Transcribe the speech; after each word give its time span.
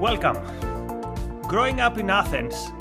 Welcome. 0.00 0.38
Growing 1.42 1.82
up 1.82 1.98
in 1.98 2.08
Athens, 2.08 2.72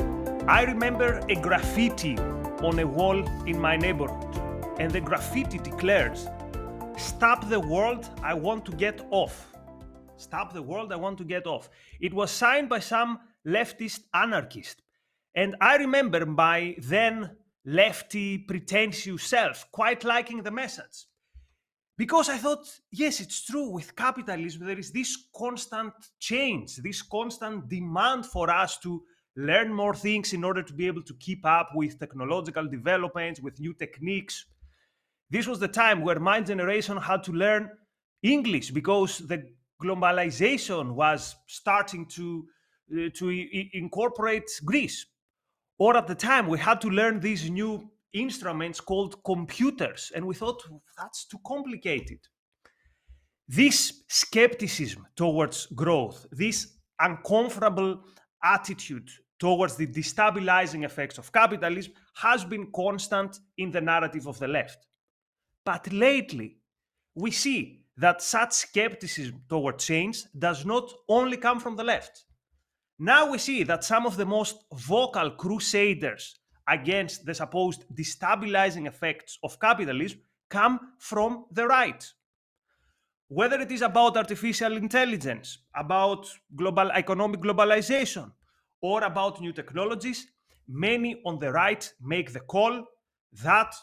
I 0.47 0.63
remember 0.63 1.19
a 1.27 1.35
graffiti 1.35 2.17
on 2.17 2.79
a 2.79 2.87
wall 2.87 3.27
in 3.45 3.59
my 3.59 3.75
neighborhood, 3.75 4.41
and 4.79 4.89
the 4.89 5.01
graffiti 5.01 5.57
declares, 5.57 6.29
Stop 6.95 7.49
the 7.49 7.59
world, 7.59 8.09
I 8.23 8.35
want 8.35 8.63
to 8.67 8.71
get 8.71 9.05
off. 9.11 9.53
Stop 10.15 10.53
the 10.53 10.61
world, 10.61 10.93
I 10.93 10.95
want 10.95 11.17
to 11.17 11.25
get 11.25 11.45
off. 11.45 11.69
It 11.99 12.13
was 12.13 12.31
signed 12.31 12.69
by 12.69 12.79
some 12.79 13.19
leftist 13.45 14.03
anarchist. 14.13 14.81
And 15.35 15.57
I 15.59 15.75
remember 15.75 16.25
my 16.25 16.77
then 16.77 17.31
lefty, 17.65 18.37
pretentious 18.37 19.23
self 19.23 19.69
quite 19.73 20.05
liking 20.05 20.41
the 20.41 20.51
message. 20.51 21.08
Because 21.99 22.29
I 22.29 22.37
thought, 22.37 22.65
yes, 22.93 23.19
it's 23.19 23.43
true, 23.43 23.67
with 23.67 23.93
capitalism, 23.93 24.65
there 24.65 24.79
is 24.79 24.89
this 24.89 25.27
constant 25.35 25.91
change, 26.17 26.77
this 26.77 27.01
constant 27.01 27.67
demand 27.67 28.25
for 28.25 28.49
us 28.49 28.77
to 28.77 29.03
learn 29.35 29.73
more 29.73 29.93
things 29.93 30.31
in 30.31 30.45
order 30.45 30.63
to 30.63 30.71
be 30.73 30.87
able 30.87 31.03
to 31.03 31.13
keep 31.15 31.45
up 31.45 31.71
with 31.75 31.99
technological 31.99 32.65
developments, 32.69 33.41
with 33.41 33.59
new 33.59 33.73
techniques. 33.73 34.45
This 35.29 35.45
was 35.45 35.59
the 35.59 35.67
time 35.67 36.01
where 36.01 36.21
my 36.21 36.39
generation 36.39 36.95
had 36.95 37.21
to 37.25 37.33
learn 37.33 37.69
English 38.23 38.71
because 38.71 39.17
the 39.17 39.43
globalization 39.83 40.93
was 40.93 41.35
starting 41.47 42.05
to, 42.05 42.45
uh, 42.93 43.09
to 43.15 43.29
incorporate 43.73 44.49
Greece. 44.63 45.05
Or 45.77 45.97
at 45.97 46.07
the 46.07 46.15
time, 46.15 46.47
we 46.47 46.59
had 46.59 46.79
to 46.79 46.89
learn 46.89 47.19
these 47.19 47.49
new 47.49 47.91
instruments 48.13 48.79
called 48.79 49.23
computers, 49.23 50.11
and 50.15 50.25
we 50.25 50.35
thought 50.35 50.63
that's 50.97 51.25
too 51.25 51.39
complicated. 51.45 52.19
This 53.47 54.03
skepticism 54.07 55.07
towards 55.15 55.65
growth, 55.67 56.25
this 56.31 56.77
uncomfortable 56.99 58.03
attitude 58.43 59.09
towards 59.39 59.75
the 59.75 59.87
destabilizing 59.87 60.83
effects 60.83 61.17
of 61.17 61.31
capitalism 61.31 61.93
has 62.15 62.43
been 62.43 62.71
constant 62.75 63.39
in 63.57 63.71
the 63.71 63.81
narrative 63.81 64.27
of 64.27 64.37
the 64.39 64.47
left. 64.47 64.85
But 65.65 65.91
lately, 65.91 66.57
we 67.15 67.31
see 67.31 67.83
that 67.97 68.21
such 68.21 68.53
skepticism 68.53 69.41
toward 69.49 69.79
change 69.79 70.23
does 70.37 70.65
not 70.65 70.91
only 71.07 71.37
come 71.37 71.59
from 71.59 71.75
the 71.75 71.83
left. 71.83 72.25
Now 72.97 73.31
we 73.31 73.37
see 73.37 73.63
that 73.63 73.83
some 73.83 74.05
of 74.05 74.17
the 74.17 74.25
most 74.25 74.63
vocal 74.73 75.31
crusaders 75.31 76.38
against 76.69 77.25
the 77.25 77.33
supposed 77.33 77.85
destabilizing 77.93 78.87
effects 78.87 79.39
of 79.43 79.59
capitalism 79.59 80.19
come 80.49 80.79
from 80.97 81.45
the 81.51 81.65
right. 81.65 82.05
Whether 83.27 83.59
it 83.61 83.71
is 83.71 83.81
about 83.81 84.17
artificial 84.17 84.75
intelligence, 84.77 85.59
about 85.75 86.27
global 86.55 86.91
economic 86.91 87.41
globalization, 87.41 88.31
or 88.81 89.03
about 89.03 89.41
new 89.41 89.53
technologies, 89.53 90.27
many 90.67 91.21
on 91.25 91.37
the 91.39 91.51
right 91.51 91.91
make 92.01 92.31
the 92.33 92.39
call 92.39 92.85
that 93.43 93.73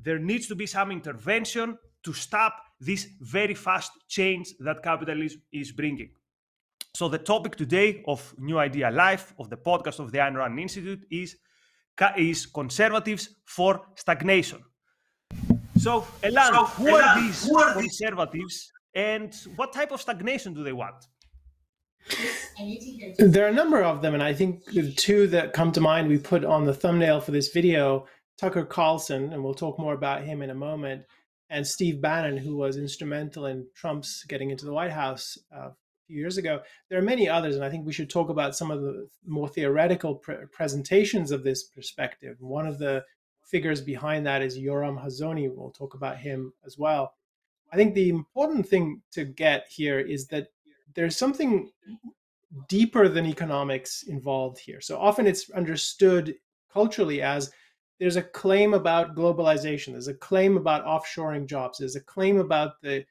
there 0.00 0.18
needs 0.18 0.46
to 0.46 0.54
be 0.54 0.66
some 0.66 0.90
intervention 0.90 1.78
to 2.02 2.12
stop 2.12 2.54
this 2.80 3.08
very 3.20 3.54
fast 3.54 3.92
change 4.08 4.54
that 4.60 4.82
capitalism 4.82 5.42
is 5.52 5.72
bringing. 5.72 6.10
So, 6.94 7.08
the 7.08 7.18
topic 7.18 7.56
today 7.56 8.02
of 8.06 8.34
New 8.38 8.58
Ideal 8.58 8.92
Live, 8.92 9.34
of 9.38 9.50
the 9.50 9.56
podcast 9.56 9.98
of 9.98 10.12
the 10.12 10.18
Ayn 10.18 10.36
Rand 10.36 10.58
Institute, 10.58 11.06
is, 11.10 11.36
is 12.16 12.46
conservatives 12.46 13.30
for 13.44 13.80
stagnation. 13.96 14.62
So, 15.78 16.06
Elan, 16.22 16.52
So, 16.54 16.64
who, 16.64 16.88
Elan, 16.88 17.02
are 17.04 17.20
these 17.20 17.46
who 17.48 17.58
are 17.58 17.74
these- 17.74 17.98
conservatives 17.98 18.72
and 18.94 19.34
what 19.56 19.72
type 19.72 19.92
of 19.92 20.00
stagnation 20.00 20.54
do 20.54 20.62
they 20.62 20.72
want? 20.72 21.04
There 23.18 23.44
are 23.44 23.48
a 23.48 23.52
number 23.52 23.82
of 23.82 24.00
them, 24.00 24.14
and 24.14 24.22
I 24.22 24.32
think 24.32 24.64
the 24.66 24.92
two 24.92 25.26
that 25.28 25.52
come 25.52 25.72
to 25.72 25.80
mind 25.80 26.08
we 26.08 26.18
put 26.18 26.44
on 26.44 26.64
the 26.64 26.74
thumbnail 26.74 27.20
for 27.20 27.32
this 27.32 27.48
video 27.52 28.06
Tucker 28.38 28.64
Carlson, 28.64 29.32
and 29.32 29.42
we'll 29.42 29.54
talk 29.54 29.78
more 29.78 29.94
about 29.94 30.22
him 30.22 30.42
in 30.42 30.50
a 30.50 30.54
moment, 30.54 31.02
and 31.50 31.66
Steve 31.66 32.00
Bannon, 32.00 32.36
who 32.36 32.56
was 32.56 32.76
instrumental 32.76 33.46
in 33.46 33.66
Trump's 33.74 34.24
getting 34.24 34.50
into 34.50 34.66
the 34.66 34.72
White 34.72 34.92
House 34.92 35.38
uh, 35.54 35.68
a 35.68 35.74
few 36.06 36.16
years 36.16 36.38
ago. 36.38 36.60
There 36.88 36.98
are 36.98 37.02
many 37.02 37.28
others, 37.28 37.56
and 37.56 37.64
I 37.64 37.70
think 37.70 37.86
we 37.86 37.92
should 37.92 38.10
talk 38.10 38.28
about 38.28 38.56
some 38.56 38.70
of 38.70 38.82
the 38.82 39.08
more 39.26 39.48
theoretical 39.48 40.14
pre- 40.14 40.46
presentations 40.52 41.30
of 41.30 41.42
this 41.42 41.64
perspective. 41.64 42.36
One 42.40 42.66
of 42.66 42.78
the 42.78 43.04
figures 43.44 43.80
behind 43.80 44.26
that 44.26 44.42
is 44.42 44.58
Yoram 44.58 45.02
Hazony. 45.02 45.50
We'll 45.52 45.70
talk 45.70 45.94
about 45.94 46.18
him 46.18 46.52
as 46.64 46.78
well. 46.78 47.14
I 47.72 47.76
think 47.76 47.94
the 47.94 48.08
important 48.08 48.68
thing 48.68 49.02
to 49.12 49.24
get 49.24 49.66
here 49.68 50.00
is 50.00 50.26
that 50.28 50.48
there's 50.94 51.16
something 51.16 51.70
deeper 52.68 53.08
than 53.08 53.26
economics 53.26 54.04
involved 54.04 54.58
here. 54.58 54.80
So 54.80 54.98
often 54.98 55.26
it's 55.26 55.50
understood 55.50 56.34
culturally 56.72 57.22
as 57.22 57.50
there's 57.98 58.16
a 58.16 58.22
claim 58.22 58.74
about 58.74 59.16
globalization, 59.16 59.92
there's 59.92 60.08
a 60.08 60.14
claim 60.14 60.56
about 60.56 60.84
offshoring 60.84 61.46
jobs, 61.46 61.78
there's 61.78 61.96
a 61.96 62.00
claim 62.00 62.38
about 62.38 62.80
the 62.82 63.04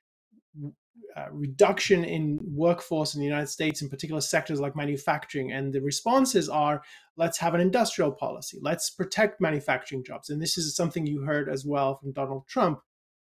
uh, 1.15 1.27
reduction 1.31 2.03
in 2.03 2.39
workforce 2.43 3.15
in 3.15 3.19
the 3.21 3.25
United 3.25 3.47
States 3.47 3.81
in 3.81 3.89
particular 3.89 4.21
sectors 4.21 4.59
like 4.59 4.75
manufacturing. 4.75 5.51
And 5.51 5.71
the 5.71 5.81
responses 5.81 6.49
are 6.49 6.81
let's 7.15 7.37
have 7.37 7.53
an 7.53 7.61
industrial 7.61 8.11
policy, 8.11 8.59
let's 8.61 8.89
protect 8.89 9.39
manufacturing 9.39 10.03
jobs. 10.03 10.29
And 10.29 10.41
this 10.41 10.57
is 10.57 10.75
something 10.75 11.07
you 11.07 11.21
heard 11.21 11.49
as 11.49 11.65
well 11.65 11.95
from 11.95 12.11
Donald 12.11 12.47
Trump. 12.47 12.81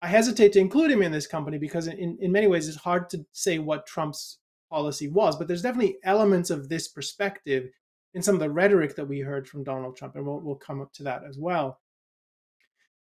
I 0.03 0.09
hesitate 0.09 0.53
to 0.53 0.61
include 0.61 0.91
him 0.91 1.03
in 1.03 1.13
this 1.13 1.27
company 1.27 1.59
because, 1.59 1.87
in, 1.87 2.19
in 2.21 2.31
many 2.31 2.47
ways, 2.47 2.69
it's 2.69 2.77
hard 2.77 3.09
to 3.11 3.25
say 3.33 3.59
what 3.59 3.87
Trump's 3.87 4.39
policy 4.71 5.09
was, 5.09 5.37
but 5.37 5.49
there's 5.49 5.63
definitely 5.63 5.97
elements 6.05 6.51
of 6.51 6.69
this 6.69 6.89
perspective 6.89 7.71
in 8.15 8.23
some 8.23 8.35
of 8.35 8.41
the 8.41 8.51
rhetoric 8.51 8.97
that 8.97 9.09
we 9.09 9.21
heard 9.21 9.49
from 9.49 9.65
Donald 9.65 9.97
Trump, 9.97 10.15
and 10.17 10.27
we'll, 10.27 10.41
we'll 10.41 10.55
come 10.57 10.81
up 10.81 10.93
to 10.95 11.03
that 11.03 11.23
as 11.29 11.39
well. 11.39 11.81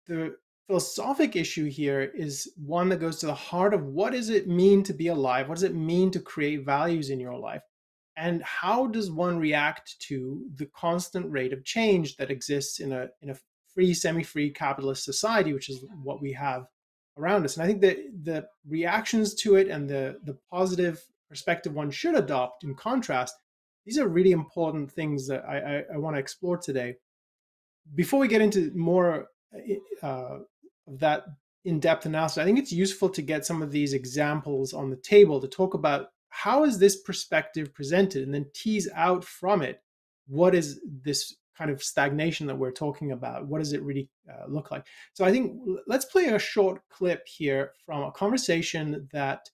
The 0.07 0.35
philosophic 0.67 1.35
issue 1.35 1.69
here 1.69 2.11
is 2.13 2.51
one 2.57 2.89
that 2.89 2.99
goes 2.99 3.19
to 3.19 3.25
the 3.25 3.33
heart 3.33 3.73
of 3.73 3.85
what 3.85 4.13
does 4.13 4.29
it 4.29 4.47
mean 4.47 4.83
to 4.83 4.93
be 4.93 5.07
alive? 5.07 5.47
What 5.47 5.55
does 5.55 5.63
it 5.63 5.75
mean 5.75 6.11
to 6.11 6.19
create 6.19 6.65
values 6.65 7.09
in 7.09 7.19
your 7.19 7.37
life? 7.37 7.61
And 8.17 8.43
how 8.43 8.87
does 8.87 9.11
one 9.11 9.39
react 9.39 9.99
to 10.07 10.43
the 10.55 10.65
constant 10.67 11.31
rate 11.31 11.53
of 11.53 11.63
change 11.63 12.17
that 12.17 12.31
exists 12.31 12.79
in 12.79 12.91
a, 12.91 13.07
in 13.21 13.29
a 13.29 13.37
free, 13.73 13.93
semi 13.93 14.23
free 14.23 14.49
capitalist 14.49 15.03
society, 15.03 15.53
which 15.53 15.69
is 15.69 15.85
what 16.03 16.21
we 16.21 16.33
have 16.33 16.65
around 17.17 17.45
us? 17.45 17.55
And 17.55 17.63
I 17.63 17.67
think 17.67 17.81
that 17.81 17.97
the 18.23 18.47
reactions 18.67 19.35
to 19.35 19.55
it 19.55 19.67
and 19.67 19.87
the, 19.87 20.19
the 20.23 20.37
positive 20.51 21.03
perspective 21.29 21.73
one 21.73 21.91
should 21.91 22.15
adopt 22.15 22.63
in 22.63 22.73
contrast 22.73 23.35
these 23.87 23.97
are 23.97 24.09
really 24.09 24.33
important 24.33 24.91
things 24.91 25.27
that 25.27 25.45
I, 25.47 25.57
I, 25.57 25.83
I 25.93 25.97
want 25.97 26.17
to 26.17 26.19
explore 26.19 26.57
today. 26.57 26.95
Before 27.95 28.19
we 28.19 28.27
get 28.27 28.41
into 28.41 28.69
more 28.75 29.29
uh, 30.03 30.39
that 30.87 31.25
in 31.65 31.79
depth 31.79 32.05
analysis, 32.05 32.37
I 32.37 32.45
think 32.45 32.59
it's 32.59 32.71
useful 32.71 33.09
to 33.09 33.21
get 33.21 33.45
some 33.45 33.61
of 33.61 33.71
these 33.71 33.93
examples 33.93 34.73
on 34.73 34.89
the 34.89 34.95
table 34.95 35.41
to 35.41 35.47
talk 35.47 35.73
about 35.73 36.07
how 36.29 36.63
is 36.63 36.77
this 36.77 37.01
perspective 37.01 37.73
presented 37.73 38.23
and 38.23 38.33
then 38.33 38.45
tease 38.53 38.87
out 38.95 39.23
from 39.23 39.61
it 39.61 39.81
what 40.27 40.53
is 40.53 40.81
this 41.03 41.35
kind 41.57 41.71
of 41.71 41.81
stagnation 41.81 42.45
that 42.47 42.57
we're 42.57 42.71
talking 42.71 43.11
about? 43.11 43.47
What 43.47 43.59
does 43.59 43.73
it 43.73 43.81
really 43.81 44.09
uh, 44.29 44.45
look 44.47 44.69
like? 44.69 44.85
So 45.13 45.25
I 45.25 45.31
think 45.31 45.59
let's 45.87 46.05
play 46.05 46.25
a 46.25 46.39
short 46.39 46.81
clip 46.89 47.27
here 47.27 47.71
from 47.85 48.03
a 48.03 48.11
conversation 48.11 49.07
that 49.11 49.49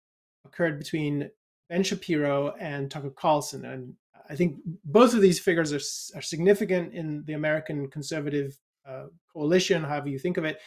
occurred 0.46 0.78
between 0.78 1.30
Ben 1.70 1.84
Shapiro 1.84 2.54
and 2.60 2.92
Tucker 2.92 3.12
Carlson. 3.12 3.66
And 3.66 3.94
I 4.30 4.36
think 4.36 4.58
both 4.84 5.14
of 5.14 5.22
these 5.22 5.40
figures 5.40 5.72
are, 5.72 6.18
are 6.18 6.22
significant 6.22 6.94
in 6.94 7.24
the 7.26 7.34
American 7.34 7.90
conservative 7.90 8.58
uh, 8.86 9.06
coalition, 9.32 9.84
however 9.84 10.10
you 10.10 10.20
think 10.20 10.38
of 10.38 10.44
it. 10.44 10.60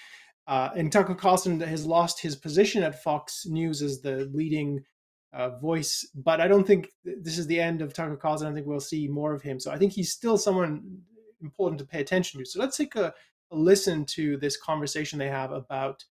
Uh, 0.46 0.70
and 0.76 0.92
Tucker 0.92 1.14
Carlson 1.14 1.60
has 1.60 1.84
lost 1.84 2.20
his 2.20 2.36
position 2.36 2.82
at 2.82 3.02
Fox 3.02 3.46
News 3.46 3.82
as 3.82 4.00
the 4.00 4.30
leading 4.32 4.84
uh, 5.32 5.50
voice, 5.58 6.08
but 6.14 6.40
I 6.40 6.48
don't 6.48 6.66
think 6.66 6.88
this 7.04 7.36
is 7.36 7.46
the 7.46 7.60
end 7.60 7.82
of 7.82 7.92
Tucker 7.92 8.16
Carlson. 8.16 8.48
I 8.48 8.54
think 8.54 8.66
we'll 8.66 8.80
see 8.80 9.08
more 9.08 9.34
of 9.34 9.42
him. 9.42 9.58
So 9.58 9.70
I 9.70 9.76
think 9.76 9.92
he's 9.92 10.12
still 10.12 10.38
someone 10.38 11.00
important 11.42 11.78
to 11.80 11.86
pay 11.86 12.00
attention 12.00 12.40
to. 12.40 12.46
So 12.46 12.60
let's 12.60 12.76
take 12.76 12.94
a, 12.94 13.12
a 13.50 13.56
listen 13.56 14.04
to 14.06 14.36
this 14.38 14.56
conversation 14.56 15.18
they 15.18 15.28
have 15.28 15.50
about 15.50 16.04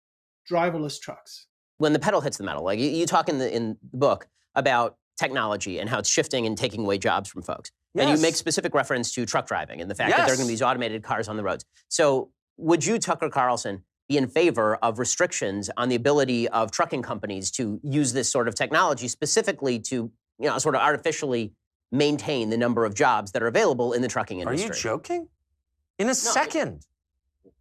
driverless 0.49 0.99
trucks. 0.99 1.47
When 1.77 1.93
the 1.93 1.99
pedal 1.99 2.21
hits 2.21 2.37
the 2.37 2.43
metal, 2.43 2.63
like 2.63 2.79
you, 2.79 2.89
you 2.89 3.05
talk 3.05 3.29
in 3.29 3.39
the 3.39 3.53
in 3.53 3.77
the 3.91 3.97
book 3.97 4.27
about 4.53 4.97
technology 5.17 5.79
and 5.79 5.89
how 5.89 5.99
it's 5.99 6.09
shifting 6.09 6.45
and 6.45 6.57
taking 6.57 6.81
away 6.81 6.97
jobs 6.97 7.29
from 7.29 7.41
folks. 7.41 7.71
And 7.97 8.09
you 8.09 8.21
make 8.21 8.35
specific 8.35 8.73
reference 8.73 9.13
to 9.13 9.25
truck 9.25 9.47
driving 9.47 9.79
and 9.79 9.89
the 9.89 9.95
fact 9.95 10.11
that 10.11 10.25
there 10.25 10.33
are 10.33 10.37
going 10.37 10.39
to 10.39 10.45
be 10.45 10.53
these 10.53 10.61
automated 10.61 11.01
cars 11.01 11.29
on 11.29 11.37
the 11.37 11.43
roads. 11.43 11.63
So, 11.87 12.29
would 12.57 12.85
you, 12.85 12.99
Tucker 12.99 13.29
Carlson, 13.29 13.83
be 14.07 14.17
in 14.17 14.27
favor 14.27 14.75
of 14.77 14.99
restrictions 14.99 15.69
on 15.77 15.89
the 15.89 15.95
ability 15.95 16.47
of 16.49 16.71
trucking 16.71 17.01
companies 17.01 17.49
to 17.51 17.79
use 17.83 18.13
this 18.13 18.31
sort 18.31 18.47
of 18.47 18.55
technology 18.55 19.07
specifically 19.07 19.79
to, 19.79 20.11
you 20.39 20.49
know, 20.49 20.57
sort 20.57 20.75
of 20.75 20.81
artificially 20.81 21.53
maintain 21.91 22.49
the 22.49 22.57
number 22.57 22.85
of 22.85 22.93
jobs 22.93 23.31
that 23.31 23.41
are 23.41 23.47
available 23.47 23.93
in 23.93 24.01
the 24.01 24.07
trucking 24.07 24.39
industry. 24.39 24.69
Are 24.69 24.73
you 24.73 24.79
joking? 24.79 25.27
In 25.97 26.09
a 26.09 26.15
second. 26.15 26.85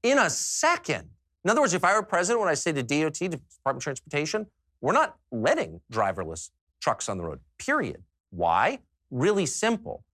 In 0.03 0.19
a 0.19 0.29
second. 0.29 1.09
In 1.45 1.51
other 1.51 1.61
words, 1.61 1.75
if 1.75 1.85
I 1.85 1.95
were 1.95 2.03
president, 2.03 2.41
when 2.41 2.49
I 2.49 2.55
say 2.55 2.73
to 2.73 2.83
DOT, 2.83 3.15
to 3.15 3.29
Department 3.29 3.81
of 3.81 3.83
Transportation, 3.83 4.47
we're 4.81 4.93
not 4.93 5.17
letting 5.31 5.81
driverless 5.93 6.51
trucks 6.81 7.09
on 7.09 7.17
the 7.17 7.25
road, 7.25 7.41
period. 7.59 8.03
Why? 8.31 8.81
really 9.15 9.47
simple. 9.47 10.05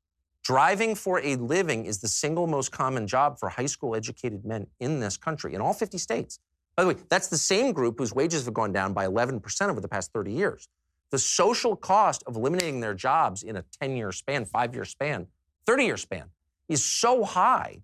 Driving 0.42 0.94
for 0.94 1.20
a 1.20 1.36
living 1.36 1.84
is 1.84 2.00
the 2.00 2.08
single 2.08 2.46
most 2.46 2.72
common 2.72 3.06
job 3.06 3.38
for 3.38 3.48
high 3.48 3.66
school 3.66 3.94
educated 3.94 4.44
men 4.44 4.66
in 4.80 5.00
this 5.00 5.16
country, 5.16 5.54
in 5.54 5.60
all 5.60 5.74
50 5.74 5.98
states. 5.98 6.38
By 6.76 6.84
the 6.84 6.88
way, 6.88 6.96
that's 7.08 7.28
the 7.28 7.36
same 7.36 7.72
group 7.72 7.98
whose 7.98 8.14
wages 8.14 8.46
have 8.46 8.54
gone 8.54 8.72
down 8.72 8.92
by 8.92 9.06
11% 9.06 9.68
over 9.68 9.80
the 9.80 9.88
past 9.88 10.12
30 10.12 10.32
years. 10.32 10.68
The 11.10 11.18
social 11.18 11.76
cost 11.76 12.22
of 12.26 12.36
eliminating 12.36 12.80
their 12.80 12.94
jobs 12.94 13.42
in 13.42 13.56
a 13.56 13.64
10 13.80 13.96
year 13.96 14.12
span, 14.12 14.44
five 14.44 14.74
year 14.74 14.84
span, 14.84 15.26
30 15.66 15.84
year 15.84 15.96
span 15.96 16.24
is 16.68 16.84
so 16.84 17.24
high 17.24 17.82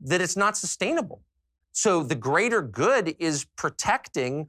that 0.00 0.20
it's 0.20 0.36
not 0.36 0.56
sustainable. 0.56 1.22
So 1.72 2.02
the 2.02 2.14
greater 2.14 2.62
good 2.62 3.14
is 3.18 3.44
protecting 3.56 4.48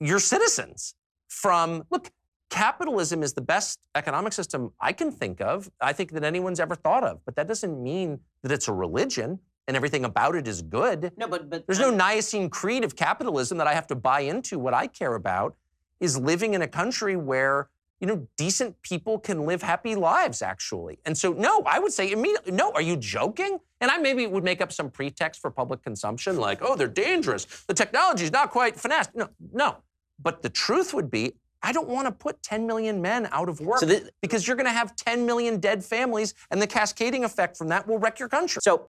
your 0.00 0.20
citizens 0.20 0.94
from, 1.28 1.84
look, 1.90 2.10
capitalism 2.54 3.24
is 3.24 3.32
the 3.32 3.40
best 3.40 3.80
economic 3.96 4.32
system 4.32 4.72
I 4.80 4.92
can 4.92 5.10
think 5.10 5.40
of, 5.40 5.68
I 5.80 5.92
think 5.92 6.12
that 6.12 6.22
anyone's 6.22 6.60
ever 6.60 6.76
thought 6.76 7.02
of. 7.02 7.18
But 7.24 7.34
that 7.34 7.48
doesn't 7.48 7.82
mean 7.82 8.20
that 8.42 8.52
it's 8.52 8.68
a 8.68 8.72
religion 8.72 9.40
and 9.66 9.76
everything 9.76 10.04
about 10.04 10.36
it 10.36 10.46
is 10.46 10.62
good. 10.62 11.10
No, 11.16 11.26
but 11.26 11.50
but 11.50 11.66
There's 11.66 11.80
no 11.80 11.90
Nicene 11.90 12.48
creed 12.48 12.84
of 12.84 12.94
capitalism 12.94 13.58
that 13.58 13.66
I 13.66 13.74
have 13.74 13.88
to 13.88 13.96
buy 13.96 14.20
into. 14.20 14.60
What 14.60 14.72
I 14.72 14.86
care 14.86 15.16
about 15.16 15.56
is 15.98 16.16
living 16.16 16.54
in 16.54 16.62
a 16.62 16.68
country 16.68 17.16
where 17.16 17.70
you 17.98 18.06
know 18.06 18.28
decent 18.36 18.80
people 18.82 19.18
can 19.18 19.46
live 19.46 19.60
happy 19.62 19.96
lives 19.96 20.40
actually. 20.40 21.00
And 21.04 21.18
so 21.18 21.32
no, 21.32 21.62
I 21.66 21.80
would 21.80 21.92
say 21.92 22.12
immediately 22.12 22.52
no, 22.52 22.70
are 22.70 22.82
you 22.82 22.96
joking? 22.96 23.58
And 23.80 23.90
I 23.90 23.98
maybe 23.98 24.28
would 24.28 24.44
make 24.44 24.60
up 24.60 24.70
some 24.72 24.90
pretext 24.90 25.40
for 25.40 25.50
public 25.50 25.82
consumption 25.82 26.36
like, 26.36 26.58
"Oh, 26.62 26.76
they're 26.76 26.96
dangerous. 27.08 27.46
The 27.66 27.74
technology 27.74 28.24
is 28.24 28.32
not 28.32 28.52
quite 28.52 28.78
finessed." 28.78 29.10
No, 29.16 29.28
no. 29.52 29.78
But 30.22 30.42
the 30.42 30.50
truth 30.50 30.94
would 30.94 31.10
be 31.10 31.34
I 31.64 31.72
don't 31.72 31.88
want 31.88 32.06
to 32.06 32.12
put 32.12 32.42
10 32.42 32.66
million 32.66 33.00
men 33.00 33.28
out 33.32 33.48
of 33.48 33.60
work 33.60 33.80
So 33.80 33.86
thi- 33.86 34.10
because 34.20 34.46
you're 34.46 34.56
going 34.56 34.66
to 34.66 34.72
have 34.72 34.94
10 34.96 35.24
million 35.26 35.58
dead 35.60 35.84
families 35.84 36.34
and 36.50 36.60
the 36.60 36.66
cascading 36.66 37.24
effect 37.24 37.56
from 37.56 37.68
that 37.68 37.88
will 37.88 37.98
wreck 37.98 38.18
your 38.18 38.28
country. 38.28 38.60
so 38.62 38.88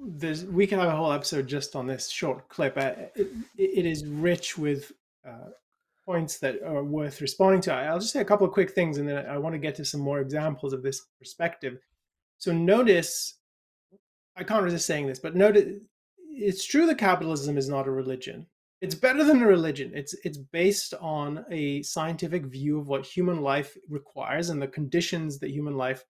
there's 0.00 0.44
we 0.44 0.66
can 0.66 0.78
have 0.78 0.88
a 0.88 0.96
whole 0.96 1.12
episode 1.12 1.46
just 1.46 1.74
on 1.74 1.86
this 1.86 2.08
short 2.08 2.48
clip. 2.48 2.76
Uh, 2.76 2.92
it, 3.14 3.28
it 3.58 3.84
is 3.84 4.06
rich 4.06 4.56
with 4.56 4.92
uh, 5.28 5.50
points 6.06 6.38
that 6.38 6.62
are 6.62 6.84
worth 6.84 7.20
responding 7.20 7.60
to. 7.62 7.72
I'll 7.74 7.98
just 7.98 8.12
say 8.12 8.20
a 8.20 8.24
couple 8.24 8.46
of 8.46 8.52
quick 8.52 8.70
things, 8.70 8.98
and 8.98 9.08
then 9.08 9.26
I 9.26 9.36
want 9.38 9.54
to 9.54 9.58
get 9.58 9.74
to 9.76 9.84
some 9.84 10.00
more 10.00 10.20
examples 10.20 10.72
of 10.72 10.82
this 10.82 11.02
perspective. 11.18 11.78
So 12.38 12.52
notice, 12.52 13.34
I 14.36 14.44
can't 14.44 14.62
resist 14.62 14.86
saying 14.86 15.08
this, 15.08 15.18
but 15.18 15.34
notice 15.34 15.64
it's 16.30 16.64
true 16.64 16.86
that 16.86 16.98
capitalism 16.98 17.58
is 17.58 17.68
not 17.68 17.88
a 17.88 17.90
religion. 17.90 18.46
It's 18.80 18.94
better 18.94 19.24
than 19.24 19.42
a 19.42 19.46
religion. 19.46 19.92
It's 19.94 20.14
it's 20.24 20.38
based 20.38 20.94
on 21.00 21.44
a 21.50 21.82
scientific 21.82 22.46
view 22.46 22.78
of 22.78 22.86
what 22.86 23.04
human 23.04 23.42
life 23.42 23.76
requires 23.88 24.50
and 24.50 24.62
the 24.62 24.68
conditions 24.68 25.38
that 25.40 25.50
human 25.50 25.76
life 25.76 26.04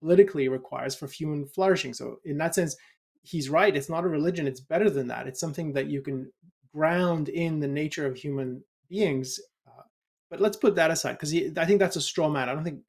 politically 0.00 0.48
requires 0.48 0.94
for 0.94 1.06
human 1.08 1.46
flourishing. 1.46 1.94
So 1.94 2.18
in 2.24 2.38
that 2.38 2.54
sense, 2.54 2.76
he's 3.22 3.50
right. 3.50 3.74
It's 3.74 3.88
not 3.88 4.04
a 4.04 4.08
religion. 4.08 4.46
It's 4.46 4.60
better 4.60 4.90
than 4.90 5.08
that. 5.08 5.26
It's 5.26 5.40
something 5.40 5.72
that 5.72 5.86
you 5.86 6.00
can 6.00 6.30
ground 6.74 7.28
in 7.28 7.60
the 7.60 7.68
nature 7.68 8.06
of 8.06 8.16
human 8.16 8.62
beings. 8.88 9.40
Uh, 9.66 9.82
but 10.30 10.40
let's 10.40 10.56
put 10.56 10.74
that 10.76 10.90
aside 10.90 11.12
because 11.12 11.34
I 11.34 11.64
think 11.64 11.78
that's 11.78 11.96
a 11.96 12.00
straw 12.00 12.28
man. 12.28 12.48
I 12.48 12.54
don't 12.54 12.64
think 12.64 12.80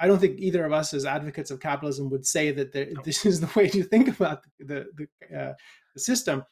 I 0.00 0.06
don't 0.06 0.18
think 0.18 0.40
either 0.40 0.64
of 0.64 0.72
us 0.72 0.94
as 0.94 1.04
advocates 1.04 1.50
of 1.50 1.60
capitalism 1.60 2.10
would 2.10 2.26
say 2.26 2.50
that 2.52 2.72
there, 2.72 2.88
this 3.04 3.24
is 3.24 3.40
the 3.40 3.50
way 3.56 3.68
to 3.68 3.84
think 3.84 4.08
about 4.08 4.44
the 4.58 4.86
the, 4.96 5.36
uh, 5.36 5.54
the 5.94 6.00
system. 6.00 6.44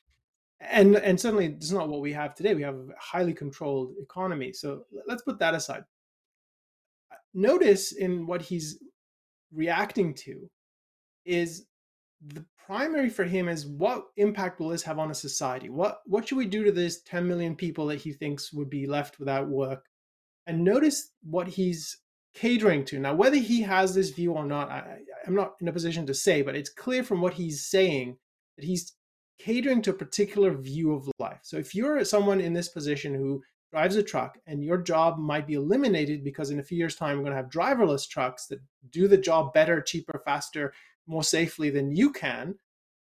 And 0.60 0.96
and 0.96 1.18
certainly 1.18 1.46
it's 1.46 1.70
not 1.70 1.88
what 1.88 2.00
we 2.00 2.12
have 2.12 2.34
today. 2.34 2.54
We 2.54 2.62
have 2.62 2.74
a 2.74 2.88
highly 2.98 3.32
controlled 3.32 3.94
economy. 4.00 4.52
So 4.52 4.84
let's 5.06 5.22
put 5.22 5.38
that 5.38 5.54
aside. 5.54 5.84
Uh, 7.10 7.16
notice 7.32 7.92
in 7.92 8.26
what 8.26 8.42
he's 8.42 8.78
reacting 9.52 10.14
to 10.14 10.50
is 11.24 11.66
the 12.26 12.44
primary 12.66 13.08
for 13.08 13.24
him 13.24 13.48
is 13.48 13.66
what 13.66 14.04
impact 14.16 14.60
will 14.60 14.68
this 14.68 14.82
have 14.82 14.98
on 14.98 15.10
a 15.10 15.14
society? 15.14 15.70
What 15.70 16.00
what 16.04 16.28
should 16.28 16.38
we 16.38 16.46
do 16.46 16.64
to 16.64 16.72
these 16.72 17.00
10 17.02 17.26
million 17.26 17.56
people 17.56 17.86
that 17.86 18.00
he 18.00 18.12
thinks 18.12 18.52
would 18.52 18.68
be 18.68 18.86
left 18.86 19.18
without 19.18 19.48
work? 19.48 19.86
And 20.46 20.64
notice 20.64 21.10
what 21.22 21.48
he's 21.48 21.98
catering 22.34 22.84
to. 22.86 22.98
Now, 22.98 23.14
whether 23.14 23.36
he 23.36 23.62
has 23.62 23.94
this 23.94 24.10
view 24.10 24.32
or 24.32 24.44
not, 24.44 24.70
I, 24.70 24.98
I'm 25.26 25.34
not 25.34 25.54
in 25.60 25.68
a 25.68 25.72
position 25.72 26.06
to 26.06 26.14
say, 26.14 26.42
but 26.42 26.56
it's 26.56 26.70
clear 26.70 27.02
from 27.02 27.20
what 27.20 27.34
he's 27.34 27.66
saying 27.66 28.16
that 28.56 28.64
he's 28.64 28.92
catering 29.44 29.80
to 29.82 29.90
a 29.90 29.94
particular 29.94 30.52
view 30.52 30.92
of 30.92 31.10
life. 31.18 31.40
So 31.42 31.56
if 31.56 31.74
you're 31.74 32.04
someone 32.04 32.40
in 32.40 32.52
this 32.52 32.68
position 32.68 33.14
who 33.14 33.42
drives 33.70 33.96
a 33.96 34.02
truck 34.02 34.38
and 34.46 34.64
your 34.64 34.78
job 34.78 35.18
might 35.18 35.46
be 35.46 35.54
eliminated 35.54 36.24
because 36.24 36.50
in 36.50 36.60
a 36.60 36.62
few 36.62 36.76
years' 36.76 36.96
time 36.96 37.16
we're 37.16 37.24
going 37.24 37.36
to 37.36 37.42
have 37.42 37.50
driverless 37.50 38.08
trucks 38.08 38.46
that 38.46 38.60
do 38.90 39.08
the 39.08 39.16
job 39.16 39.54
better, 39.54 39.80
cheaper, 39.80 40.20
faster, 40.24 40.72
more 41.06 41.22
safely 41.22 41.70
than 41.70 41.94
you 41.94 42.12
can, 42.12 42.54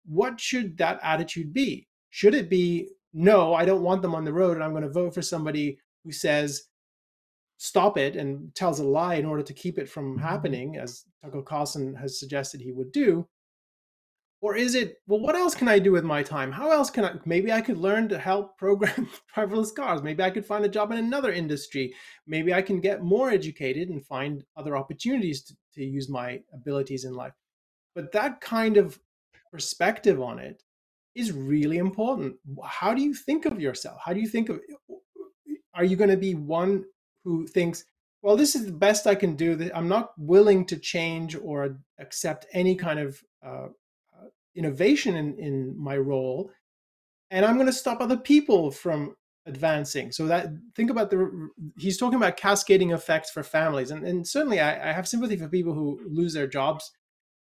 what 0.07 0.41
should 0.41 0.77
that 0.79 0.99
attitude 1.03 1.53
be? 1.53 1.87
Should 2.11 2.35
it 2.35 2.51
be, 2.51 2.89
no, 3.13 3.55
I 3.55 3.65
don't 3.65 3.83
want 3.83 4.03
them 4.03 4.15
on 4.15 4.25
the 4.25 4.33
road 4.33 4.57
and 4.57 4.65
I'm 4.65 4.73
going 4.73 4.83
to 4.83 4.89
vote 4.89 5.15
for 5.15 5.23
somebody 5.23 5.79
who 6.05 6.13
says, 6.13 6.65
stop 7.59 7.97
it 7.97 8.17
and 8.17 8.55
tells 8.55 8.81
a 8.81 8.85
lie 8.85 9.15
in 9.15 9.27
order 9.27 9.43
to 9.43 9.55
keep 9.55 9.79
it 9.79 9.89
from 9.89 10.17
mm-hmm. 10.17 10.27
happening, 10.27 10.77
as 10.77 11.05
Tucker 11.23 11.43
Carlson 11.43 11.95
has 11.95 12.19
suggested 12.19 12.61
he 12.61 12.73
would 12.73 12.93
do? 12.93 13.27
Or 14.45 14.55
is 14.55 14.75
it, 14.75 14.99
well, 15.07 15.21
what 15.21 15.37
else 15.37 15.55
can 15.55 15.69
I 15.69 15.79
do 15.79 15.91
with 15.91 16.05
my 16.05 16.23
time? 16.23 16.53
How 16.53 16.71
else 16.71 16.91
can 16.91 17.07
I, 17.07 17.15
maybe 17.25 17.51
I 17.51 17.63
could 17.63 17.79
learn 17.79 18.11
to 18.11 18.19
help 18.19 18.59
program 18.59 19.09
driverless 19.35 19.75
cars. 19.75 20.03
Maybe 20.03 20.23
I 20.23 20.29
could 20.29 20.45
find 20.45 20.63
a 20.67 20.69
job 20.69 20.93
in 20.93 20.99
another 20.99 21.33
industry. 21.33 21.95
Maybe 22.27 22.53
I 22.53 22.61
can 22.61 22.79
get 22.79 23.03
more 23.03 23.31
educated 23.31 23.89
and 23.89 24.05
find 24.05 24.45
other 24.55 24.77
opportunities 24.77 25.45
to, 25.45 25.57
to 25.77 25.83
use 25.83 26.11
my 26.11 26.43
abilities 26.53 27.07
in 27.07 27.15
life. 27.15 27.33
But 27.95 28.13
that 28.13 28.43
kind 28.43 28.77
of 28.77 29.01
perspective 29.51 30.21
on 30.21 30.39
it 30.39 30.63
is 31.15 31.33
really 31.33 31.79
important. 31.79 32.37
How 32.63 32.93
do 32.93 33.01
you 33.01 33.15
think 33.15 33.47
of 33.47 33.59
yourself? 33.63 33.99
How 34.05 34.13
do 34.13 34.21
you 34.21 34.29
think 34.29 34.51
of, 34.51 34.61
are 35.75 35.85
you 35.85 35.97
going 35.97 36.11
to 36.11 36.19
be 36.19 36.35
one 36.35 36.85
who 37.25 37.47
thinks, 37.47 37.83
well, 38.21 38.37
this 38.37 38.55
is 38.55 38.67
the 38.67 38.73
best 38.73 39.07
I 39.07 39.15
can 39.15 39.37
do. 39.37 39.71
I'm 39.75 39.89
not 39.89 40.11
willing 40.19 40.67
to 40.67 40.77
change 40.77 41.35
or 41.35 41.79
accept 41.99 42.45
any 42.53 42.75
kind 42.77 42.99
of 42.99 43.23
uh, 43.43 43.69
innovation 44.55 45.17
in, 45.17 45.39
in 45.39 45.75
my 45.79 45.97
role 45.97 46.51
and 47.31 47.45
i'm 47.45 47.55
going 47.55 47.67
to 47.67 47.73
stop 47.73 48.01
other 48.01 48.17
people 48.17 48.71
from 48.71 49.15
advancing. 49.47 50.11
So 50.11 50.27
that 50.27 50.49
think 50.75 50.91
about 50.91 51.11
the 51.11 51.51
he's 51.77 51.99
talking 51.99 52.17
about 52.17 52.37
cascading 52.37 52.93
effects 52.93 53.31
for 53.31 53.43
families 53.43 53.91
and, 53.91 54.07
and 54.07 54.27
certainly 54.27 54.61
I, 54.61 54.91
I 54.91 54.93
have 54.93 55.07
sympathy 55.07 55.37
for 55.37 55.49
people 55.49 55.75
who 55.75 56.01
lose 56.09 56.33
their 56.33 56.47
jobs 56.47 56.91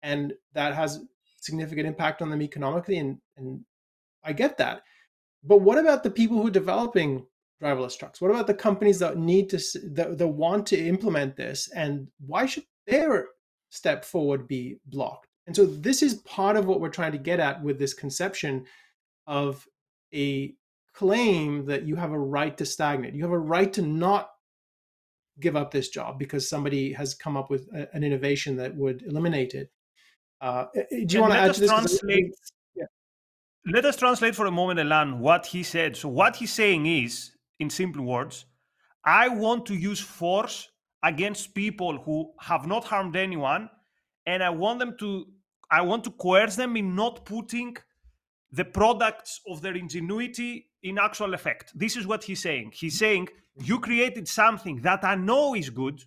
and 0.02 0.32
that 0.52 0.74
has 0.74 1.00
significant 1.40 1.86
impact 1.86 2.20
on 2.20 2.30
them 2.30 2.42
economically 2.42 2.98
and, 2.98 3.18
and 3.36 3.60
i 4.24 4.32
get 4.32 4.58
that. 4.58 4.82
But 5.44 5.58
what 5.58 5.78
about 5.78 6.02
the 6.02 6.10
people 6.10 6.40
who 6.40 6.48
are 6.48 6.52
developing 6.52 7.26
driverless 7.60 7.98
trucks? 7.98 8.20
What 8.20 8.30
about 8.30 8.46
the 8.46 8.54
companies 8.54 8.98
that 9.00 9.16
need 9.16 9.48
to 9.50 9.58
that, 9.92 10.18
that 10.18 10.28
want 10.28 10.66
to 10.68 10.78
implement 10.78 11.36
this 11.36 11.68
and 11.74 12.08
why 12.26 12.46
should 12.46 12.64
their 12.86 13.28
step 13.70 14.04
forward 14.04 14.48
be 14.48 14.78
blocked 14.86 15.28
and 15.46 15.56
so 15.56 15.66
this 15.66 16.02
is 16.02 16.14
part 16.14 16.56
of 16.56 16.66
what 16.66 16.80
we're 16.80 16.88
trying 16.88 17.12
to 17.12 17.18
get 17.18 17.40
at 17.40 17.62
with 17.62 17.78
this 17.78 17.94
conception 17.94 18.64
of 19.26 19.66
a 20.14 20.54
claim 20.94 21.64
that 21.66 21.84
you 21.84 21.96
have 21.96 22.12
a 22.12 22.18
right 22.18 22.56
to 22.58 22.66
stagnate. 22.66 23.14
You 23.14 23.22
have 23.22 23.32
a 23.32 23.38
right 23.38 23.72
to 23.72 23.82
not 23.82 24.30
give 25.40 25.56
up 25.56 25.70
this 25.70 25.88
job 25.88 26.18
because 26.18 26.48
somebody 26.48 26.92
has 26.92 27.14
come 27.14 27.36
up 27.36 27.50
with 27.50 27.68
a, 27.74 27.88
an 27.94 28.04
innovation 28.04 28.56
that 28.56 28.76
would 28.76 29.02
eliminate 29.02 29.54
it. 29.54 29.70
Uh, 30.40 30.66
do 30.74 30.80
you 30.90 30.98
And 31.00 31.20
want 31.20 31.32
to 31.32 31.38
add 31.38 31.54
to 31.54 31.60
this? 31.60 31.70
translate- 31.70 32.34
yeah. 32.74 32.84
Let 33.66 33.84
us 33.84 33.96
translate 33.96 34.34
for 34.34 34.46
a 34.46 34.50
moment, 34.50 34.80
Elan, 34.80 35.20
what 35.20 35.46
he 35.46 35.62
said. 35.62 35.96
So, 35.96 36.08
what 36.08 36.36
he's 36.36 36.52
saying 36.52 36.86
is, 36.86 37.32
in 37.60 37.70
simple 37.70 38.04
words, 38.04 38.44
I 39.04 39.28
want 39.28 39.66
to 39.66 39.74
use 39.74 40.00
force 40.00 40.68
against 41.02 41.54
people 41.54 41.98
who 41.98 42.32
have 42.40 42.66
not 42.66 42.84
harmed 42.84 43.16
anyone, 43.16 43.70
and 44.26 44.42
I 44.42 44.50
want 44.50 44.78
them 44.78 44.96
to, 44.98 45.26
I 45.70 45.82
want 45.82 46.04
to 46.04 46.10
coerce 46.10 46.56
them 46.56 46.76
in 46.76 46.94
not 46.94 47.24
putting 47.24 47.76
the 48.50 48.64
products 48.64 49.40
of 49.48 49.62
their 49.62 49.74
ingenuity 49.74 50.68
in 50.82 50.98
actual 50.98 51.34
effect. 51.34 51.72
This 51.74 51.96
is 51.96 52.06
what 52.06 52.24
he's 52.24 52.42
saying. 52.42 52.72
He's 52.74 52.94
mm-hmm. 52.94 52.98
saying, 52.98 53.28
you 53.62 53.80
created 53.80 54.28
something 54.28 54.80
that 54.82 55.04
I 55.04 55.14
know 55.14 55.54
is 55.54 55.70
good. 55.70 56.02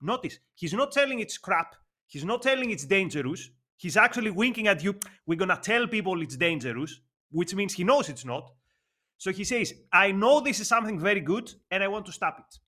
Notice, 0.00 0.38
he's 0.54 0.72
not 0.72 0.92
telling 0.92 1.20
it's 1.20 1.38
crap. 1.38 1.76
He's 2.06 2.24
not 2.24 2.42
telling 2.42 2.70
it's 2.70 2.86
dangerous. 2.86 3.50
He's 3.76 3.96
actually 3.96 4.30
winking 4.30 4.68
at 4.68 4.82
you. 4.82 4.96
We're 5.26 5.38
going 5.38 5.48
to 5.48 5.56
tell 5.56 5.86
people 5.86 6.20
it's 6.22 6.36
dangerous, 6.36 7.00
which 7.30 7.54
means 7.54 7.74
he 7.74 7.84
knows 7.84 8.08
it's 8.08 8.24
not. 8.24 8.50
So 9.16 9.30
he 9.30 9.44
says, 9.44 9.74
I 9.92 10.12
know 10.12 10.40
this 10.40 10.60
is 10.60 10.68
something 10.68 10.98
very 10.98 11.20
good 11.20 11.52
and 11.70 11.82
I 11.82 11.88
want 11.88 12.06
to 12.06 12.12
stop 12.12 12.38
it. 12.38 12.58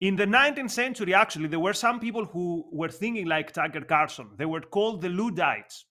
In 0.00 0.14
the 0.14 0.26
19th 0.26 0.70
century, 0.70 1.12
actually, 1.12 1.48
there 1.48 1.58
were 1.58 1.72
some 1.72 1.98
people 1.98 2.24
who 2.24 2.64
were 2.70 2.88
thinking 2.88 3.26
like 3.26 3.50
Tucker 3.50 3.80
Carlson. 3.80 4.30
They 4.36 4.44
were 4.44 4.60
called 4.60 5.00
the 5.00 5.08
Luddites. 5.08 5.86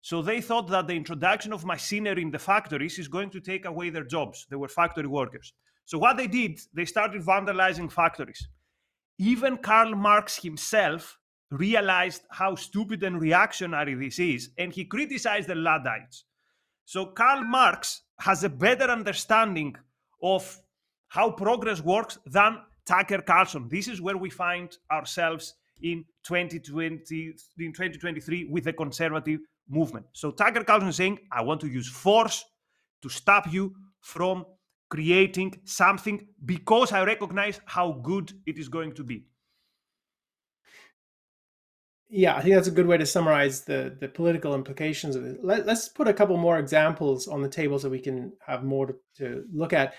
So 0.00 0.22
they 0.22 0.40
thought 0.40 0.68
that 0.68 0.86
the 0.86 0.94
introduction 0.94 1.52
of 1.52 1.64
machinery 1.64 2.22
in 2.22 2.30
the 2.30 2.38
factories 2.38 3.00
is 3.00 3.08
going 3.08 3.30
to 3.30 3.40
take 3.40 3.64
away 3.64 3.90
their 3.90 4.04
jobs. 4.04 4.46
They 4.48 4.56
were 4.56 4.68
factory 4.68 5.08
workers. 5.08 5.52
So 5.86 5.98
what 5.98 6.16
they 6.16 6.28
did, 6.28 6.60
they 6.72 6.84
started 6.84 7.22
vandalizing 7.22 7.90
factories. 7.90 8.46
Even 9.18 9.56
Karl 9.56 9.96
Marx 9.96 10.40
himself 10.40 11.18
realized 11.50 12.22
how 12.30 12.54
stupid 12.54 13.02
and 13.02 13.20
reactionary 13.20 13.94
this 13.94 14.20
is, 14.20 14.50
and 14.56 14.72
he 14.72 14.84
criticized 14.84 15.48
the 15.48 15.56
Luddites. 15.56 16.24
So 16.84 17.06
Karl 17.06 17.42
Marx 17.42 18.02
has 18.20 18.44
a 18.44 18.48
better 18.48 18.84
understanding 18.84 19.74
of 20.22 20.60
how 21.08 21.32
progress 21.32 21.80
works 21.80 22.18
than 22.24 22.58
Tucker 22.88 23.20
Carlson. 23.20 23.68
This 23.68 23.86
is 23.86 24.00
where 24.00 24.16
we 24.16 24.30
find 24.30 24.74
ourselves 24.90 25.54
in 25.82 26.04
2020, 26.24 27.34
in 27.58 27.72
2023 27.72 28.46
with 28.46 28.64
the 28.64 28.72
conservative 28.72 29.40
movement. 29.68 30.06
So 30.14 30.30
Tucker 30.30 30.64
Carlson 30.64 30.88
is 30.88 30.96
saying, 30.96 31.18
I 31.30 31.42
want 31.42 31.60
to 31.60 31.68
use 31.68 31.86
force 31.86 32.44
to 33.02 33.10
stop 33.10 33.52
you 33.52 33.74
from 34.00 34.46
creating 34.88 35.60
something 35.64 36.26
because 36.46 36.92
I 36.92 37.04
recognize 37.04 37.60
how 37.66 37.92
good 37.92 38.32
it 38.46 38.58
is 38.58 38.70
going 38.70 38.94
to 38.94 39.04
be. 39.04 39.26
Yeah, 42.10 42.36
I 42.36 42.40
think 42.40 42.54
that's 42.54 42.68
a 42.68 42.70
good 42.72 42.86
way 42.86 42.96
to 42.96 43.04
summarize 43.04 43.64
the 43.64 43.94
the 44.00 44.08
political 44.08 44.54
implications 44.54 45.14
of 45.14 45.26
it. 45.26 45.44
Let, 45.44 45.68
us 45.68 45.90
put 45.90 46.08
a 46.08 46.14
couple 46.14 46.38
more 46.38 46.58
examples 46.58 47.28
on 47.28 47.42
the 47.42 47.50
table 47.50 47.78
so 47.78 47.90
we 47.90 48.00
can 48.00 48.32
have 48.46 48.64
more 48.64 48.86
to, 48.86 48.94
to 49.18 49.44
look 49.52 49.74
at. 49.74 49.92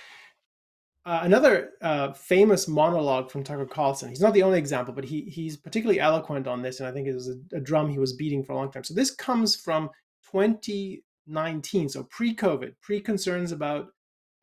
Uh, 1.06 1.22
another 1.24 1.72
uh, 1.82 2.12
famous 2.14 2.68
monologue 2.68 3.32
from 3.32 3.44
Tucker 3.44 3.66
Carlson. 3.66 4.10
He's 4.10 4.20
not 4.20 4.34
the 4.34 4.44
only 4.44 4.60
example, 4.60 4.94
but 4.94 5.06
he 5.06 5.22
he's 5.22 5.56
particularly 5.56 6.00
eloquent 6.00 6.46
on 6.46 6.62
this, 6.62 6.80
and 6.80 6.88
I 6.88 6.92
think 6.92 7.08
it 7.08 7.14
was 7.14 7.30
a, 7.30 7.56
a 7.56 7.60
drum 7.60 7.90
he 7.90 8.00
was 8.00 8.14
beating 8.14 8.44
for 8.44 8.52
a 8.52 8.56
long 8.56 8.72
time. 8.72 8.84
So 8.84 8.94
this 8.94 9.12
comes 9.12 9.56
from 9.56 9.90
2019, 10.32 11.90
so 11.90 12.04
pre-COVID, 12.04 12.74
pre-concerns 12.82 13.52
about 13.52 13.88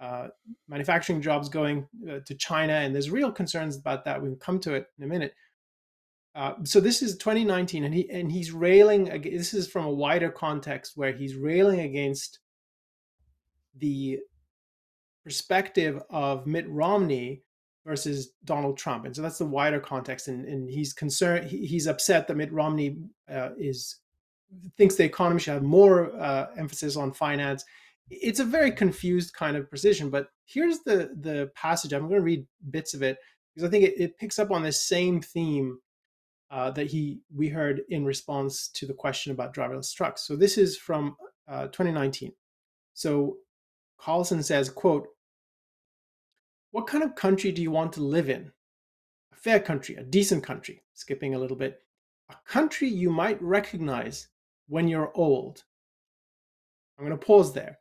uh, 0.01 0.29
manufacturing 0.69 1.21
jobs 1.21 1.49
going 1.49 1.87
uh, 2.11 2.21
to 2.25 2.35
China, 2.35 2.73
and 2.73 2.95
there's 2.95 3.11
real 3.11 3.31
concerns 3.31 3.77
about 3.77 4.05
that. 4.07 4.23
We'll 4.23 4.37
come 4.37 4.59
to 4.61 4.75
it 4.75 4.87
in 4.99 5.05
a 5.05 5.09
minute. 5.09 5.35
Uh, 6.35 6.55
so 6.65 6.81
this 6.81 7.03
is 7.03 7.17
2019, 7.19 7.85
and 7.85 7.95
he 7.95 8.11
and 8.11 8.33
he's 8.33 8.53
railing. 8.53 9.05
This 9.23 9.55
is 9.55 9.69
from 9.69 9.85
a 9.85 9.91
wider 9.91 10.31
context 10.31 10.97
where 10.97 11.13
he's 11.13 11.35
railing 11.35 11.81
against 11.81 12.41
the 13.79 14.21
perspective 15.27 16.01
of 16.09 16.47
Mitt 16.47 16.69
Romney 16.69 17.43
versus 17.85 18.31
Donald 18.45 18.79
Trump, 18.79 19.07
and 19.07 19.17
so 19.17 19.23
that's 19.23 19.39
the 19.39 19.45
wider 19.45 19.81
context. 19.81 20.29
And, 20.29 20.47
and 20.47 20.71
he's 20.71 20.93
concerned. 20.93 21.49
He, 21.49 21.67
he's 21.67 21.89
upset 21.89 22.29
that 22.29 22.37
Mitt 22.37 22.53
Romney 22.53 22.99
uh, 23.29 23.51
is 23.59 23.99
thinks 24.79 24.95
the 24.95 25.03
economy 25.03 25.41
should 25.41 25.55
have 25.55 25.65
more 25.65 26.15
uh, 26.17 26.47
emphasis 26.57 26.97
on 26.97 27.13
finance. 27.13 27.65
It's 28.09 28.39
a 28.39 28.45
very 28.45 28.71
confused 28.71 29.35
kind 29.35 29.57
of 29.57 29.69
precision. 29.69 30.11
But 30.11 30.29
here's 30.45 30.79
the 30.85 31.11
the 31.21 31.51
passage. 31.57 31.93
I'm 31.93 32.03
going 32.03 32.21
to 32.21 32.21
read 32.21 32.47
bits 32.71 32.95
of 32.95 33.03
it 33.03 33.19
because 33.53 33.67
I 33.67 33.71
think 33.71 33.83
it, 33.83 34.01
it 34.01 34.19
picks 34.19 34.39
up 34.39 34.53
on 34.53 34.63
the 34.63 34.71
same 34.71 35.21
theme 35.21 35.81
uh, 36.53 36.71
that 36.71 36.87
he 36.87 37.19
we 37.35 37.49
heard 37.49 37.83
in 37.89 38.05
response 38.05 38.69
to 38.75 38.87
the 38.87 38.95
question 38.95 39.33
about 39.33 39.53
driverless 39.53 39.93
trucks. 39.93 40.25
So 40.25 40.37
this 40.37 40.57
is 40.57 40.79
from 40.79 41.17
uh, 41.49 41.67
2019. 41.67 42.33
So 42.95 43.39
Carlson 43.99 44.45
says, 44.45 44.71
"quote 44.71 45.09
What 46.71 46.87
kind 46.87 47.05
of 47.05 47.15
country 47.15 47.53
do 47.53 47.63
you 47.63 47.71
want 47.71 47.93
to 47.95 48.03
live 48.03 48.29
in? 48.29 48.53
A 49.33 49.37
fair 49.37 49.61
country, 49.61 49.97
a 49.97 50.03
decent 50.03 50.43
country. 50.43 50.83
Skipping 50.95 51.35
a 51.35 51.39
little 51.39 51.57
bit, 51.57 51.81
a 52.31 52.37
country 52.47 52.89
you 52.89 53.11
might 53.11 53.41
recognize 53.43 54.29
when 54.69 54.89
you're 54.89 55.13
old." 55.15 55.65
I'm 56.99 57.05
going 57.05 57.19
to 57.19 57.27
pause 57.27 57.53
there. 57.53 57.79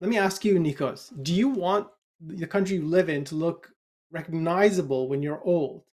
Let 0.00 0.10
me 0.10 0.18
ask 0.18 0.44
you, 0.44 0.58
Nikos, 0.58 1.12
do 1.22 1.32
you 1.32 1.48
want 1.48 1.86
the 2.20 2.46
country 2.46 2.76
you 2.76 2.86
live 2.86 3.08
in 3.08 3.24
to 3.26 3.34
look 3.34 3.72
recognizable 4.10 5.08
when 5.08 5.22
you're 5.22 5.42
old? 5.44 5.84